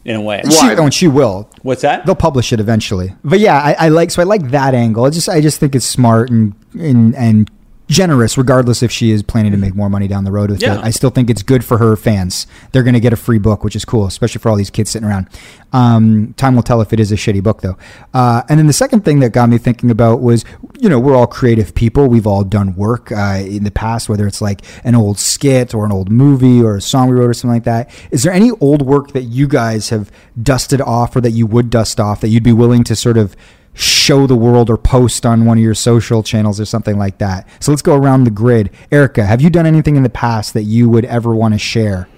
in 0.10 0.16
a 0.16 0.22
way. 0.22 0.42
She, 0.50 0.58
Why? 0.58 0.76
oh, 0.76 0.84
and 0.86 0.94
she 0.94 1.08
will. 1.08 1.48
What's 1.62 1.84
that? 1.84 2.06
They'll 2.06 2.16
publish 2.16 2.52
it 2.52 2.60
eventually. 2.60 3.14
But 3.24 3.40
yeah, 3.40 3.62
I, 3.62 3.86
I 3.86 3.90
like 3.90 4.10
so 4.10 4.22
I 4.22 4.26
like 4.26 4.50
that 4.50 4.74
angle. 4.74 5.06
I 5.06 5.12
just 5.12 5.30
I 5.30 5.40
just 5.40 5.60
think 5.60 5.76
it's 5.76 5.86
smart 5.86 6.32
and 6.32 6.56
and 6.74 7.16
and 7.16 7.52
generous, 7.90 8.38
regardless 8.38 8.84
if 8.84 8.92
she 8.92 9.10
is 9.10 9.24
planning 9.24 9.52
to 9.52 9.58
make 9.58 9.74
more 9.76 9.90
money 9.90 10.08
down 10.08 10.24
the 10.24 10.32
road 10.32 10.52
with 10.52 10.62
Yeah. 10.62 10.76
it. 10.78 10.84
I 10.84 10.92
still 10.92 11.10
think 11.10 11.28
it's 11.30 11.42
good 11.42 11.66
for 11.66 11.80
her 11.80 11.96
fans. 11.96 12.46
They're 12.72 12.84
going 12.84 12.94
to 12.94 13.00
get 13.00 13.14
a 13.14 13.18
free 13.18 13.40
book, 13.40 13.64
which 13.64 13.76
is 13.76 13.84
cool, 13.84 14.06
especially 14.06 14.40
for 14.40 14.50
all 14.50 14.56
these 14.56 14.70
kids 14.70 14.92
sitting 14.92 15.08
around. 15.08 15.28
Um, 15.74 16.34
time 16.38 16.56
will 16.56 16.62
tell 16.64 16.82
if 16.82 16.94
it 16.94 17.00
is 17.00 17.12
a 17.12 17.16
shitty 17.16 17.42
book, 17.42 17.62
though. 17.62 17.78
Uh, 18.14 18.44
and 18.48 18.60
then 18.60 18.68
the 18.68 18.74
second 18.74 19.06
thing 19.06 19.20
that 19.22 19.32
got 19.32 19.50
me 19.50 19.58
thinking 19.58 19.90
about 19.90 20.22
was, 20.22 20.46
you 20.80 20.88
know, 20.88 21.00
we're 21.00 21.16
all 21.16 21.28
creative 21.28 21.74
people. 21.74 22.08
We've 22.08 22.28
all 22.28 22.44
done 22.44 22.76
work 22.76 23.12
uh, 23.12 23.42
in 23.44 23.64
the 23.64 23.72
past, 23.72 24.08
whether 24.08 24.28
it's 24.28 24.42
like 24.42 24.62
an 24.84 24.94
old 24.94 25.18
skit 25.18 25.74
or 25.74 25.84
an 25.84 25.92
old 25.92 26.12
movie 26.12 26.62
or 26.62 26.76
a 26.78 26.82
song 26.82 27.10
we 27.10 27.16
wrote 27.16 27.30
or 27.30 27.34
something 27.34 27.56
like 27.56 27.64
that. 27.64 27.90
Is 28.12 28.22
there 28.24 28.32
any 28.34 28.52
old 28.62 28.84
work 28.84 29.14
that 29.14 29.24
you 29.24 29.48
guys 29.48 29.90
have 29.90 30.12
dusted 30.42 30.80
off 30.82 31.16
or 31.16 31.22
that 31.22 31.32
you 31.32 31.48
would 31.48 31.70
dust 31.72 32.00
off 32.00 32.22
that 32.22 32.30
you'd 32.30 32.44
be 32.44 32.54
willing 32.54 32.84
to 32.84 32.96
sort 32.96 33.18
of 33.18 33.36
show 33.80 34.28
the 34.28 34.36
world 34.36 34.70
or 34.70 34.78
post 34.78 35.26
on 35.26 35.46
one 35.46 35.58
of 35.58 35.64
your 35.64 35.74
social 35.74 36.22
channels 36.22 36.60
or 36.60 36.66
something 36.66 36.98
like 36.98 37.18
that. 37.20 37.48
So 37.62 37.72
let's 37.72 37.82
go 37.82 37.96
around 37.96 38.26
the 38.26 38.32
grid. 38.32 38.72
Erica, 38.92 39.26
have 39.26 39.40
you 39.40 39.50
done 39.50 39.66
anything 39.66 39.96
in 39.96 40.04
the 40.04 40.10
past 40.10 40.54
that 40.54 40.64
you 40.64 40.90
would 40.90 41.06
ever 41.06 41.34
want 41.34 41.54
to 41.54 41.58
share? 41.58 42.10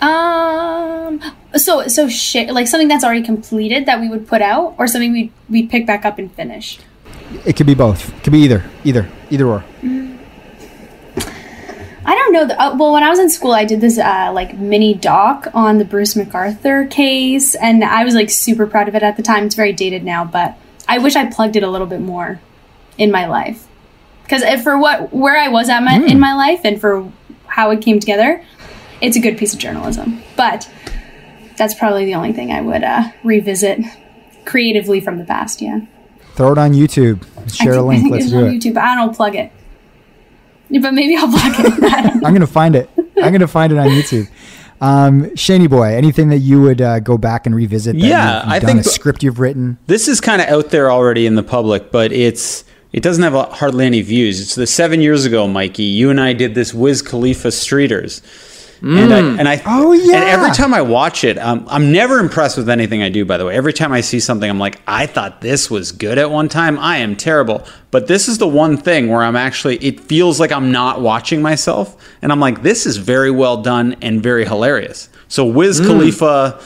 Um. 0.00 1.22
So 1.54 1.88
so 1.88 2.08
shit 2.08 2.50
like 2.50 2.66
something 2.66 2.88
that's 2.88 3.04
already 3.04 3.22
completed 3.22 3.86
that 3.86 4.00
we 4.00 4.10
would 4.10 4.28
put 4.28 4.42
out, 4.42 4.74
or 4.76 4.86
something 4.86 5.12
we 5.12 5.32
we 5.48 5.66
pick 5.66 5.86
back 5.86 6.04
up 6.04 6.18
and 6.18 6.30
finish. 6.34 6.78
It 7.46 7.56
could 7.56 7.66
be 7.66 7.74
both. 7.74 8.14
It 8.14 8.24
could 8.24 8.32
be 8.34 8.40
either. 8.40 8.62
Either. 8.84 9.08
Either 9.30 9.46
or. 9.46 9.64
I 12.08 12.14
don't 12.14 12.32
know. 12.32 12.46
The, 12.46 12.60
uh, 12.60 12.76
well, 12.76 12.92
when 12.92 13.02
I 13.02 13.08
was 13.08 13.18
in 13.18 13.30
school, 13.30 13.52
I 13.52 13.64
did 13.64 13.80
this 13.80 13.98
uh, 13.98 14.30
like 14.32 14.56
mini 14.58 14.92
doc 14.94 15.48
on 15.54 15.78
the 15.78 15.84
Bruce 15.84 16.14
McArthur 16.14 16.88
case, 16.90 17.54
and 17.54 17.82
I 17.82 18.04
was 18.04 18.14
like 18.14 18.30
super 18.30 18.66
proud 18.66 18.88
of 18.88 18.94
it 18.94 19.02
at 19.02 19.16
the 19.16 19.22
time. 19.22 19.44
It's 19.44 19.54
very 19.54 19.72
dated 19.72 20.04
now, 20.04 20.24
but 20.24 20.56
I 20.88 20.98
wish 20.98 21.16
I 21.16 21.26
plugged 21.26 21.56
it 21.56 21.62
a 21.62 21.70
little 21.70 21.86
bit 21.86 22.00
more 22.00 22.40
in 22.98 23.10
my 23.10 23.26
life 23.26 23.66
because 24.22 24.42
for 24.62 24.78
what 24.78 25.12
where 25.12 25.36
I 25.36 25.48
was 25.48 25.68
at 25.68 25.82
my, 25.82 25.94
in 25.96 26.18
my 26.18 26.34
life 26.34 26.60
and 26.64 26.80
for 26.80 27.10
how 27.46 27.70
it 27.70 27.80
came 27.82 28.00
together, 28.00 28.44
it's 29.00 29.16
a 29.16 29.20
good 29.20 29.38
piece 29.38 29.52
of 29.54 29.58
journalism. 29.60 30.22
But 30.36 30.70
that's 31.56 31.74
probably 31.74 32.04
the 32.04 32.14
only 32.14 32.32
thing 32.32 32.52
I 32.52 32.60
would 32.60 32.82
uh, 32.82 33.10
revisit 33.22 33.80
creatively 34.44 35.00
from 35.00 35.18
the 35.18 35.24
past. 35.24 35.62
Yeah, 35.62 35.80
Throw 36.34 36.52
it 36.52 36.58
on 36.58 36.72
YouTube. 36.72 37.24
Share 37.52 37.74
I 37.74 37.76
a 37.76 37.82
link. 37.82 38.10
Let's 38.10 38.30
do 38.30 38.38
on 38.38 38.44
it. 38.44 38.60
YouTube. 38.60 38.76
I 38.76 38.94
don't 38.94 39.14
plug 39.14 39.34
it, 39.34 39.52
but 40.70 40.92
maybe 40.92 41.16
I'll 41.16 41.28
plug 41.28 41.54
it. 41.58 41.84
I 41.84 42.02
don't 42.02 42.20
know. 42.20 42.26
I'm 42.26 42.34
gonna 42.34 42.46
find 42.46 42.76
it. 42.76 42.90
I'm 43.22 43.32
gonna 43.32 43.48
find 43.48 43.72
it 43.72 43.78
on 43.78 43.88
YouTube. 43.88 44.28
Um, 44.80 45.24
Shaney 45.30 45.68
boy, 45.68 45.94
anything 45.94 46.28
that 46.28 46.38
you 46.38 46.60
would 46.62 46.80
uh, 46.80 47.00
go 47.00 47.16
back 47.18 47.46
and 47.46 47.54
revisit? 47.54 47.96
That 47.98 48.06
Yeah, 48.06 48.42
I 48.46 48.60
think 48.60 48.80
a 48.80 48.82
the- 48.82 48.88
script 48.90 49.22
you've 49.22 49.40
written. 49.40 49.78
This 49.86 50.08
is 50.08 50.20
kind 50.20 50.42
of 50.42 50.48
out 50.48 50.70
there 50.70 50.90
already 50.90 51.26
in 51.26 51.34
the 51.34 51.42
public, 51.42 51.90
but 51.90 52.12
it's 52.12 52.64
it 52.92 53.02
doesn't 53.02 53.22
have 53.22 53.34
a, 53.34 53.44
hardly 53.44 53.84
any 53.86 54.00
views. 54.02 54.40
It's 54.40 54.54
the 54.54 54.66
seven 54.66 55.00
years 55.00 55.24
ago, 55.24 55.46
Mikey. 55.48 55.82
You 55.82 56.10
and 56.10 56.20
I 56.20 56.32
did 56.32 56.54
this 56.54 56.72
Wiz 56.74 57.02
Khalifa 57.02 57.48
Streeters, 57.48 58.20
and 58.82 59.12
I 59.12 59.18
and 59.18 59.48
I 59.48 59.62
Oh, 59.64 59.92
And 59.92 60.10
every 60.12 60.50
time 60.52 60.74
I 60.74 60.82
watch 60.82 61.24
it, 61.24 61.38
um, 61.38 61.66
I'm 61.68 61.92
never 61.92 62.18
impressed 62.18 62.56
with 62.56 62.68
anything 62.68 63.02
I 63.02 63.08
do. 63.08 63.24
By 63.24 63.36
the 63.36 63.46
way, 63.46 63.54
every 63.54 63.72
time 63.72 63.92
I 63.92 64.00
see 64.00 64.20
something, 64.20 64.48
I'm 64.48 64.58
like, 64.58 64.80
I 64.86 65.06
thought 65.06 65.40
this 65.40 65.70
was 65.70 65.92
good 65.92 66.18
at 66.18 66.30
one 66.30 66.48
time. 66.48 66.78
I 66.78 66.98
am 66.98 67.16
terrible. 67.16 67.66
But 67.90 68.06
this 68.06 68.28
is 68.28 68.38
the 68.38 68.48
one 68.48 68.76
thing 68.76 69.08
where 69.08 69.22
I'm 69.22 69.36
actually. 69.36 69.76
It 69.76 70.00
feels 70.00 70.38
like 70.38 70.52
I'm 70.52 70.72
not 70.72 71.00
watching 71.00 71.42
myself, 71.42 71.96
and 72.22 72.30
I'm 72.32 72.40
like, 72.40 72.62
this 72.62 72.86
is 72.86 72.96
very 72.98 73.30
well 73.30 73.62
done 73.62 73.96
and 74.02 74.22
very 74.22 74.44
hilarious. 74.44 75.08
So 75.28 75.44
Wiz 75.44 75.80
Khalifa. 75.80 76.60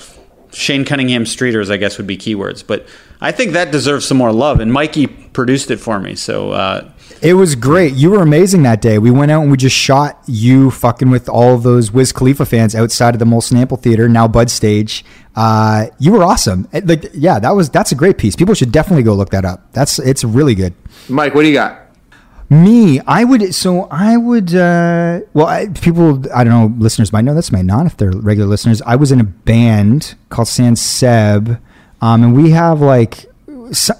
Shane 0.52 0.84
Cunningham 0.84 1.22
Streeters, 1.24 1.70
I 1.70 1.76
guess, 1.76 1.96
would 1.96 2.08
be 2.08 2.18
keywords. 2.18 2.66
But 2.66 2.84
I 3.20 3.30
think 3.30 3.52
that 3.52 3.70
deserves 3.70 4.04
some 4.04 4.16
more 4.16 4.32
love. 4.32 4.58
And 4.58 4.72
Mikey 4.72 5.06
produced 5.06 5.70
it 5.70 5.76
for 5.76 6.00
me. 6.00 6.16
So 6.16 6.50
uh, 6.50 6.90
It 7.22 7.34
was 7.34 7.54
great. 7.54 7.92
You 7.94 8.10
were 8.10 8.22
amazing 8.22 8.62
that 8.62 8.80
day. 8.80 8.98
We 8.98 9.10
went 9.10 9.30
out 9.30 9.42
and 9.42 9.50
we 9.50 9.58
just 9.58 9.76
shot 9.76 10.22
you 10.26 10.70
fucking 10.70 11.10
with 11.10 11.28
all 11.28 11.54
of 11.54 11.62
those 11.62 11.92
Wiz 11.92 12.12
Khalifa 12.12 12.46
fans 12.46 12.74
outside 12.74 13.14
of 13.14 13.18
the 13.18 13.26
Molson 13.26 13.56
Amphitheater, 13.56 14.08
now 14.08 14.26
Bud 14.26 14.48
Stage. 14.50 15.04
Uh, 15.36 15.88
you 15.98 16.12
were 16.12 16.24
awesome. 16.24 16.66
Like, 16.72 17.10
yeah, 17.12 17.38
that 17.38 17.50
was 17.50 17.68
that's 17.68 17.92
a 17.92 17.94
great 17.94 18.16
piece. 18.16 18.36
People 18.36 18.54
should 18.54 18.72
definitely 18.72 19.02
go 19.02 19.12
look 19.12 19.30
that 19.30 19.44
up. 19.44 19.70
That's 19.72 19.98
it's 19.98 20.24
really 20.24 20.54
good. 20.54 20.72
Mike, 21.10 21.34
what 21.34 21.42
do 21.42 21.48
you 21.48 21.54
got? 21.54 21.78
Me, 22.48 23.00
I 23.00 23.24
would. 23.24 23.54
So 23.54 23.82
I 23.90 24.16
would. 24.16 24.54
Uh, 24.54 25.20
well, 25.34 25.46
I, 25.46 25.68
people, 25.68 26.24
I 26.34 26.42
don't 26.42 26.52
know, 26.52 26.74
listeners 26.82 27.12
might 27.12 27.22
know 27.22 27.34
this, 27.34 27.52
may 27.52 27.62
not 27.62 27.84
if 27.84 27.98
they're 27.98 28.10
regular 28.10 28.48
listeners. 28.48 28.80
I 28.82 28.96
was 28.96 29.12
in 29.12 29.20
a 29.20 29.24
band 29.24 30.14
called 30.30 30.48
San 30.48 30.74
Seb, 30.74 31.60
um, 32.00 32.24
and 32.24 32.34
we 32.34 32.50
have 32.52 32.80
like. 32.80 33.26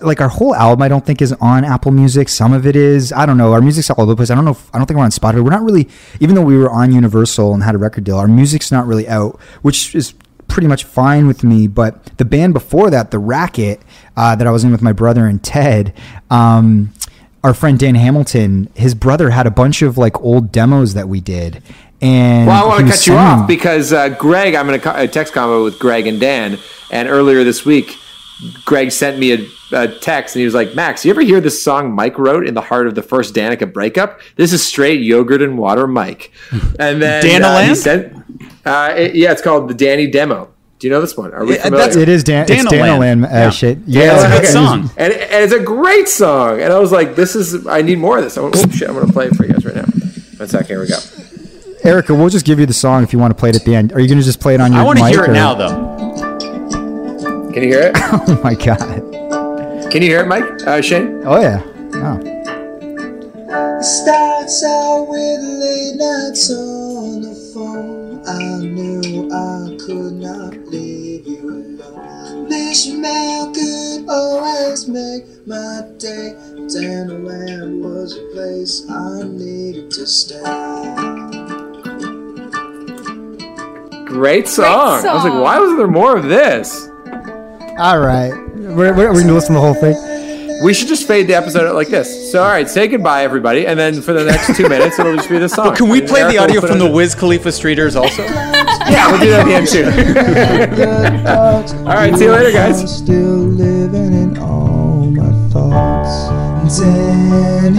Like 0.00 0.20
our 0.20 0.28
whole 0.28 0.54
album, 0.54 0.82
I 0.82 0.88
don't 0.88 1.04
think 1.06 1.22
is 1.22 1.32
on 1.34 1.64
Apple 1.64 1.92
Music. 1.92 2.28
Some 2.28 2.52
of 2.52 2.66
it 2.66 2.74
is. 2.74 3.12
I 3.12 3.24
don't 3.24 3.36
know. 3.38 3.52
Our 3.52 3.60
music's 3.60 3.88
all 3.90 4.00
over 4.02 4.12
the 4.12 4.16
place. 4.16 4.30
I 4.30 4.34
don't 4.34 4.44
know. 4.44 4.50
If, 4.50 4.74
I 4.74 4.78
don't 4.78 4.86
think 4.86 4.98
we're 4.98 5.04
on 5.04 5.10
Spotify. 5.10 5.44
We're 5.44 5.50
not 5.50 5.62
really. 5.62 5.88
Even 6.18 6.34
though 6.34 6.42
we 6.42 6.56
were 6.56 6.70
on 6.70 6.92
Universal 6.92 7.54
and 7.54 7.62
had 7.62 7.74
a 7.74 7.78
record 7.78 8.04
deal, 8.04 8.16
our 8.16 8.26
music's 8.28 8.72
not 8.72 8.86
really 8.86 9.08
out, 9.08 9.38
which 9.62 9.94
is 9.94 10.14
pretty 10.48 10.66
much 10.66 10.84
fine 10.84 11.26
with 11.26 11.44
me. 11.44 11.68
But 11.68 12.04
the 12.18 12.24
band 12.24 12.52
before 12.52 12.90
that, 12.90 13.12
the 13.12 13.18
Racket, 13.18 13.80
uh, 14.16 14.34
that 14.36 14.46
I 14.46 14.50
was 14.50 14.64
in 14.64 14.72
with 14.72 14.82
my 14.82 14.92
brother 14.92 15.26
and 15.26 15.42
Ted. 15.42 15.94
Um, 16.30 16.92
our 17.42 17.54
friend 17.54 17.78
Dan 17.78 17.94
Hamilton, 17.94 18.68
his 18.74 18.94
brother 18.94 19.30
had 19.30 19.46
a 19.46 19.50
bunch 19.50 19.82
of 19.82 19.96
like 19.96 20.20
old 20.20 20.52
demos 20.52 20.94
that 20.94 21.08
we 21.08 21.20
did. 21.20 21.62
And 22.02 22.46
Well, 22.46 22.64
I 22.64 22.66
want 22.66 22.86
to 22.86 22.92
cut 22.92 23.06
you 23.06 23.14
off 23.14 23.46
because 23.46 23.92
uh, 23.92 24.08
Greg, 24.10 24.54
I'm 24.54 24.68
in 24.70 24.80
a 24.84 25.08
text 25.08 25.32
combo 25.32 25.64
with 25.64 25.78
Greg 25.78 26.06
and 26.06 26.18
Dan, 26.18 26.58
and 26.90 27.08
earlier 27.08 27.44
this 27.44 27.64
week, 27.64 27.96
Greg 28.64 28.90
sent 28.90 29.18
me 29.18 29.32
a, 29.32 29.38
a 29.72 29.88
text 29.88 30.34
and 30.34 30.40
he 30.40 30.44
was 30.46 30.54
like, 30.54 30.74
"Max, 30.74 31.04
you 31.04 31.10
ever 31.10 31.20
hear 31.20 31.40
this 31.40 31.62
song 31.62 31.92
Mike 31.92 32.18
wrote 32.18 32.46
in 32.46 32.54
the 32.54 32.60
heart 32.60 32.86
of 32.86 32.94
the 32.94 33.02
first 33.02 33.34
Danica 33.34 33.70
breakup? 33.72 34.20
This 34.36 34.52
is 34.52 34.66
straight 34.66 35.00
yogurt 35.00 35.42
and 35.42 35.58
water, 35.58 35.86
Mike." 35.86 36.32
And 36.78 37.02
then 37.02 37.42
uh, 37.44 37.60
he 37.60 37.68
Danaland? 37.72 37.76
sent, 37.76 38.16
uh, 38.64 38.94
it- 38.96 39.14
yeah, 39.14 39.32
it's 39.32 39.42
called 39.42 39.68
the 39.68 39.74
Danny 39.74 40.06
Demo. 40.06 40.48
Do 40.78 40.86
you 40.86 40.92
know 40.94 41.02
this 41.02 41.14
one? 41.14 41.34
Are 41.34 41.44
we 41.44 41.56
familiar? 41.56 41.76
that's- 41.76 41.96
It 41.96 42.08
is 42.08 42.24
Dan. 42.24 42.46
It's 42.48 42.64
Danaland. 42.64 42.70
Danaland 42.72 43.24
uh, 43.26 43.28
Yeah. 43.36 43.50
shit. 43.50 43.78
Yeah, 43.86 44.14
It's 44.14 44.24
a 44.24 44.28
good 44.28 44.38
okay. 44.38 44.46
song. 44.46 44.90
and, 44.96 45.12
and 45.12 45.44
it's 45.44 45.52
a 45.52 45.60
great 45.60 46.08
song. 46.08 46.62
And 46.62 46.72
I 46.72 46.78
was 46.78 46.90
like, 46.90 47.16
"This 47.16 47.36
is 47.36 47.66
I 47.66 47.82
need 47.82 47.98
more 47.98 48.16
of 48.16 48.24
this." 48.24 48.38
I 48.38 48.40
went, 48.40 48.56
oh 48.56 48.68
shit! 48.70 48.88
I'm 48.88 48.94
gonna 48.98 49.12
play 49.12 49.26
it 49.26 49.36
for 49.36 49.44
you 49.44 49.52
guys 49.52 49.64
right 49.66 49.76
now. 49.76 49.84
One 50.38 50.48
second, 50.48 50.68
here 50.68 50.80
we 50.80 50.88
go. 50.88 50.96
Erica, 51.82 52.14
we'll 52.14 52.28
just 52.28 52.44
give 52.46 52.58
you 52.60 52.66
the 52.66 52.72
song 52.74 53.02
if 53.02 53.12
you 53.12 53.18
want 53.18 53.30
to 53.30 53.38
play 53.38 53.50
it 53.50 53.56
at 53.56 53.64
the 53.64 53.74
end. 53.74 53.92
Are 53.92 54.00
you 54.00 54.06
going 54.08 54.18
to 54.18 54.24
just 54.24 54.38
play 54.40 54.54
it 54.54 54.60
on 54.60 54.70
your 54.70 54.82
I 54.82 54.84
want 54.84 54.98
to 54.98 55.06
hear 55.06 55.24
it 55.24 55.30
or- 55.30 55.32
now, 55.32 55.54
though. 55.54 55.89
Can 57.52 57.64
you 57.64 57.68
hear 57.68 57.82
it? 57.82 57.96
Oh 58.12 58.40
my 58.44 58.54
god. 58.54 59.90
Can 59.90 60.02
you 60.02 60.08
hear 60.08 60.20
it, 60.20 60.28
Mike? 60.28 60.44
Uh, 60.66 60.80
Shane? 60.80 61.22
Oh 61.24 61.40
yeah. 61.40 61.60
Oh. 61.94 62.18
Starts 63.82 64.62
out 64.62 65.06
with 65.08 65.40
late 65.40 65.96
nights 65.96 66.50
on 66.52 67.22
the 67.22 67.34
phone. 67.52 68.22
I 68.26 68.58
knew 68.58 69.28
I 69.32 69.76
could 69.84 70.12
not 70.12 70.54
leave 70.68 71.26
you 71.26 71.40
alone. 71.50 72.48
This 72.48 72.86
man 72.88 73.52
could 73.52 74.08
always 74.08 74.86
make 74.86 75.24
my 75.46 75.82
day. 75.98 76.36
Danaland 76.70 77.80
was 77.82 78.16
a 78.16 78.22
place 78.32 78.88
I 78.88 79.22
needed 79.24 79.90
to 79.92 80.06
stay. 80.06 80.40
Great 84.06 84.46
song. 84.46 85.04
I 85.06 85.14
was 85.14 85.24
like, 85.24 85.32
why 85.32 85.58
wasn't 85.58 85.78
there 85.78 85.88
more 85.88 86.16
of 86.16 86.24
this? 86.24 86.89
All 87.80 87.98
right. 87.98 88.30
We're, 88.54 88.94
we're, 88.94 88.94
we're 88.94 89.12
going 89.14 89.26
to 89.28 89.32
listen 89.32 89.54
to 89.54 89.60
the 89.60 89.60
whole 89.60 89.74
thing. 89.74 89.96
We 90.62 90.74
should 90.74 90.88
just 90.88 91.08
fade 91.08 91.26
the 91.28 91.34
episode 91.34 91.66
out 91.66 91.74
like 91.74 91.88
this. 91.88 92.30
So, 92.30 92.42
all 92.42 92.50
right, 92.50 92.68
say 92.68 92.86
goodbye, 92.88 93.24
everybody, 93.24 93.66
and 93.66 93.78
then 93.80 94.02
for 94.02 94.12
the 94.12 94.24
next 94.24 94.54
two 94.54 94.68
minutes, 94.74 94.98
it'll 94.98 95.16
just 95.16 95.30
be 95.30 95.38
the 95.38 95.48
song. 95.48 95.74
Can 95.74 95.88
we 95.88 96.00
And 96.00 96.08
play 96.08 96.20
Erica 96.20 96.36
the 96.36 96.42
audio 96.42 96.60
from 96.60 96.78
the 96.78 96.84
in- 96.86 96.92
Wiz 96.92 97.14
Khalifa 97.14 97.48
Streeters 97.48 97.96
also? 97.96 98.24
Yeah, 98.90 99.08
we'll 99.12 99.20
do 99.20 99.30
that 99.30 99.40
at 99.40 99.46
the 99.46 99.54
end 99.54 99.68
too. 99.68 99.84
All 101.86 101.94
right, 101.94 102.12
see 102.16 102.24
you 102.24 102.32
later, 102.32 102.50
guys. 102.50 102.96
Still 102.98 103.14
living 103.46 104.12
in 104.14 104.36
all 104.38 105.04
my 105.12 105.30
thoughts. 105.50 106.80
Danny, 106.80 107.78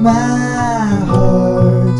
my 0.00 1.04
heart 1.06 1.98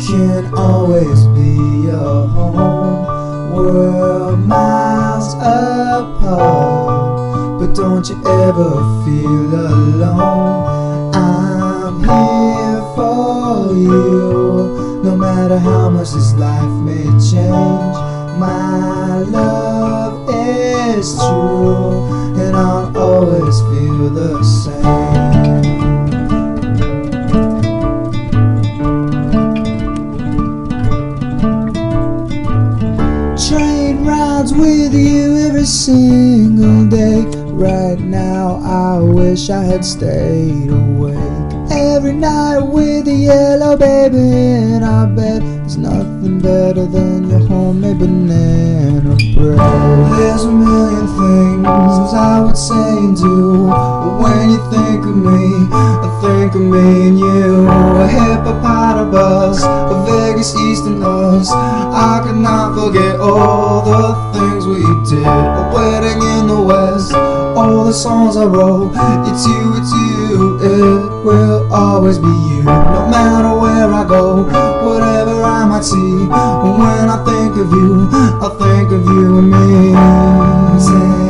can 0.00 0.54
always 0.54 1.26
be 1.36 1.88
your 1.88 2.26
home. 2.28 3.54
We're 3.54 4.36
miles 4.36 4.77
apart, 5.48 7.60
but 7.60 7.74
don't 7.74 8.08
you 8.08 8.16
ever 8.46 8.70
feel 9.04 9.54
alone. 9.54 11.14
I'm 11.14 11.98
here 12.00 12.82
for 12.94 13.74
you, 13.74 15.00
no 15.02 15.16
matter 15.16 15.58
how 15.58 15.88
much 15.90 16.10
this 16.10 16.32
life 16.34 16.72
may 16.84 17.04
change. 17.30 17.96
My 18.38 19.18
love 19.18 20.28
is 20.28 21.16
true, 21.16 22.06
and 22.40 22.56
I'll 22.56 22.96
always 22.96 23.60
feel 23.70 24.10
the 24.10 24.42
same. 24.44 24.97
Wish 39.30 39.50
I 39.50 39.62
had 39.62 39.84
stayed 39.84 40.70
awake. 40.70 41.52
Every 41.70 42.14
night 42.14 42.60
with 42.60 43.04
the 43.04 43.12
yellow 43.12 43.76
baby 43.76 44.16
in 44.16 44.82
our 44.82 45.06
bed. 45.06 45.42
There's 45.42 45.76
nothing 45.76 46.40
better 46.40 46.86
than 46.86 47.28
your 47.28 47.40
homemade 47.46 47.98
banana 47.98 49.16
bread. 49.36 49.58
There's 50.16 50.44
a 50.44 50.52
million 50.52 51.06
things 51.20 52.14
I 52.14 52.40
would 52.40 52.56
say 52.56 52.88
and 53.04 53.16
do. 53.16 53.68
But 53.68 54.14
when 54.22 54.50
you 54.50 54.60
think 54.72 55.04
of 55.04 55.16
me, 55.16 55.44
I 55.72 56.08
think 56.22 56.54
of 56.54 56.62
me 56.62 57.08
and 57.08 57.18
you. 57.18 57.68
A 57.68 58.08
hippopotamus, 58.08 59.62
a 59.62 59.96
Vegas 60.08 60.56
Eastern 60.56 61.02
us. 61.02 61.50
I 61.52 62.22
could 62.24 62.40
not 62.40 62.74
forget 62.78 63.20
all 63.20 63.84
the 63.84 64.04
things 64.32 64.66
we 64.66 64.80
did. 65.10 65.26
A 65.26 65.70
wedding 65.74 66.22
in 66.22 66.46
the 66.46 66.60
West, 66.62 67.12
all 67.58 67.84
the 67.84 67.92
songs 67.92 68.36
I 68.36 68.44
wrote. 68.44 68.92
It's 69.26 69.44
you, 69.46 69.74
it's 69.76 69.92
you, 69.92 70.58
it 70.62 71.24
will 71.24 71.72
always 71.72 72.18
be 72.18 72.28
you. 72.28 72.62
No 72.62 73.08
matter 73.10 73.58
where 73.58 73.92
I 73.92 74.06
go, 74.06 74.44
whatever 74.86 75.42
I 75.42 75.64
might 75.66 75.84
see, 75.84 76.26
when 76.28 77.08
I 77.10 77.24
think 77.24 77.56
of 77.56 77.70
you, 77.72 78.08
I 78.12 78.48
think 78.58 78.92
of 78.92 79.04
you 79.04 79.38
and 79.38 79.50
me. 79.50 81.27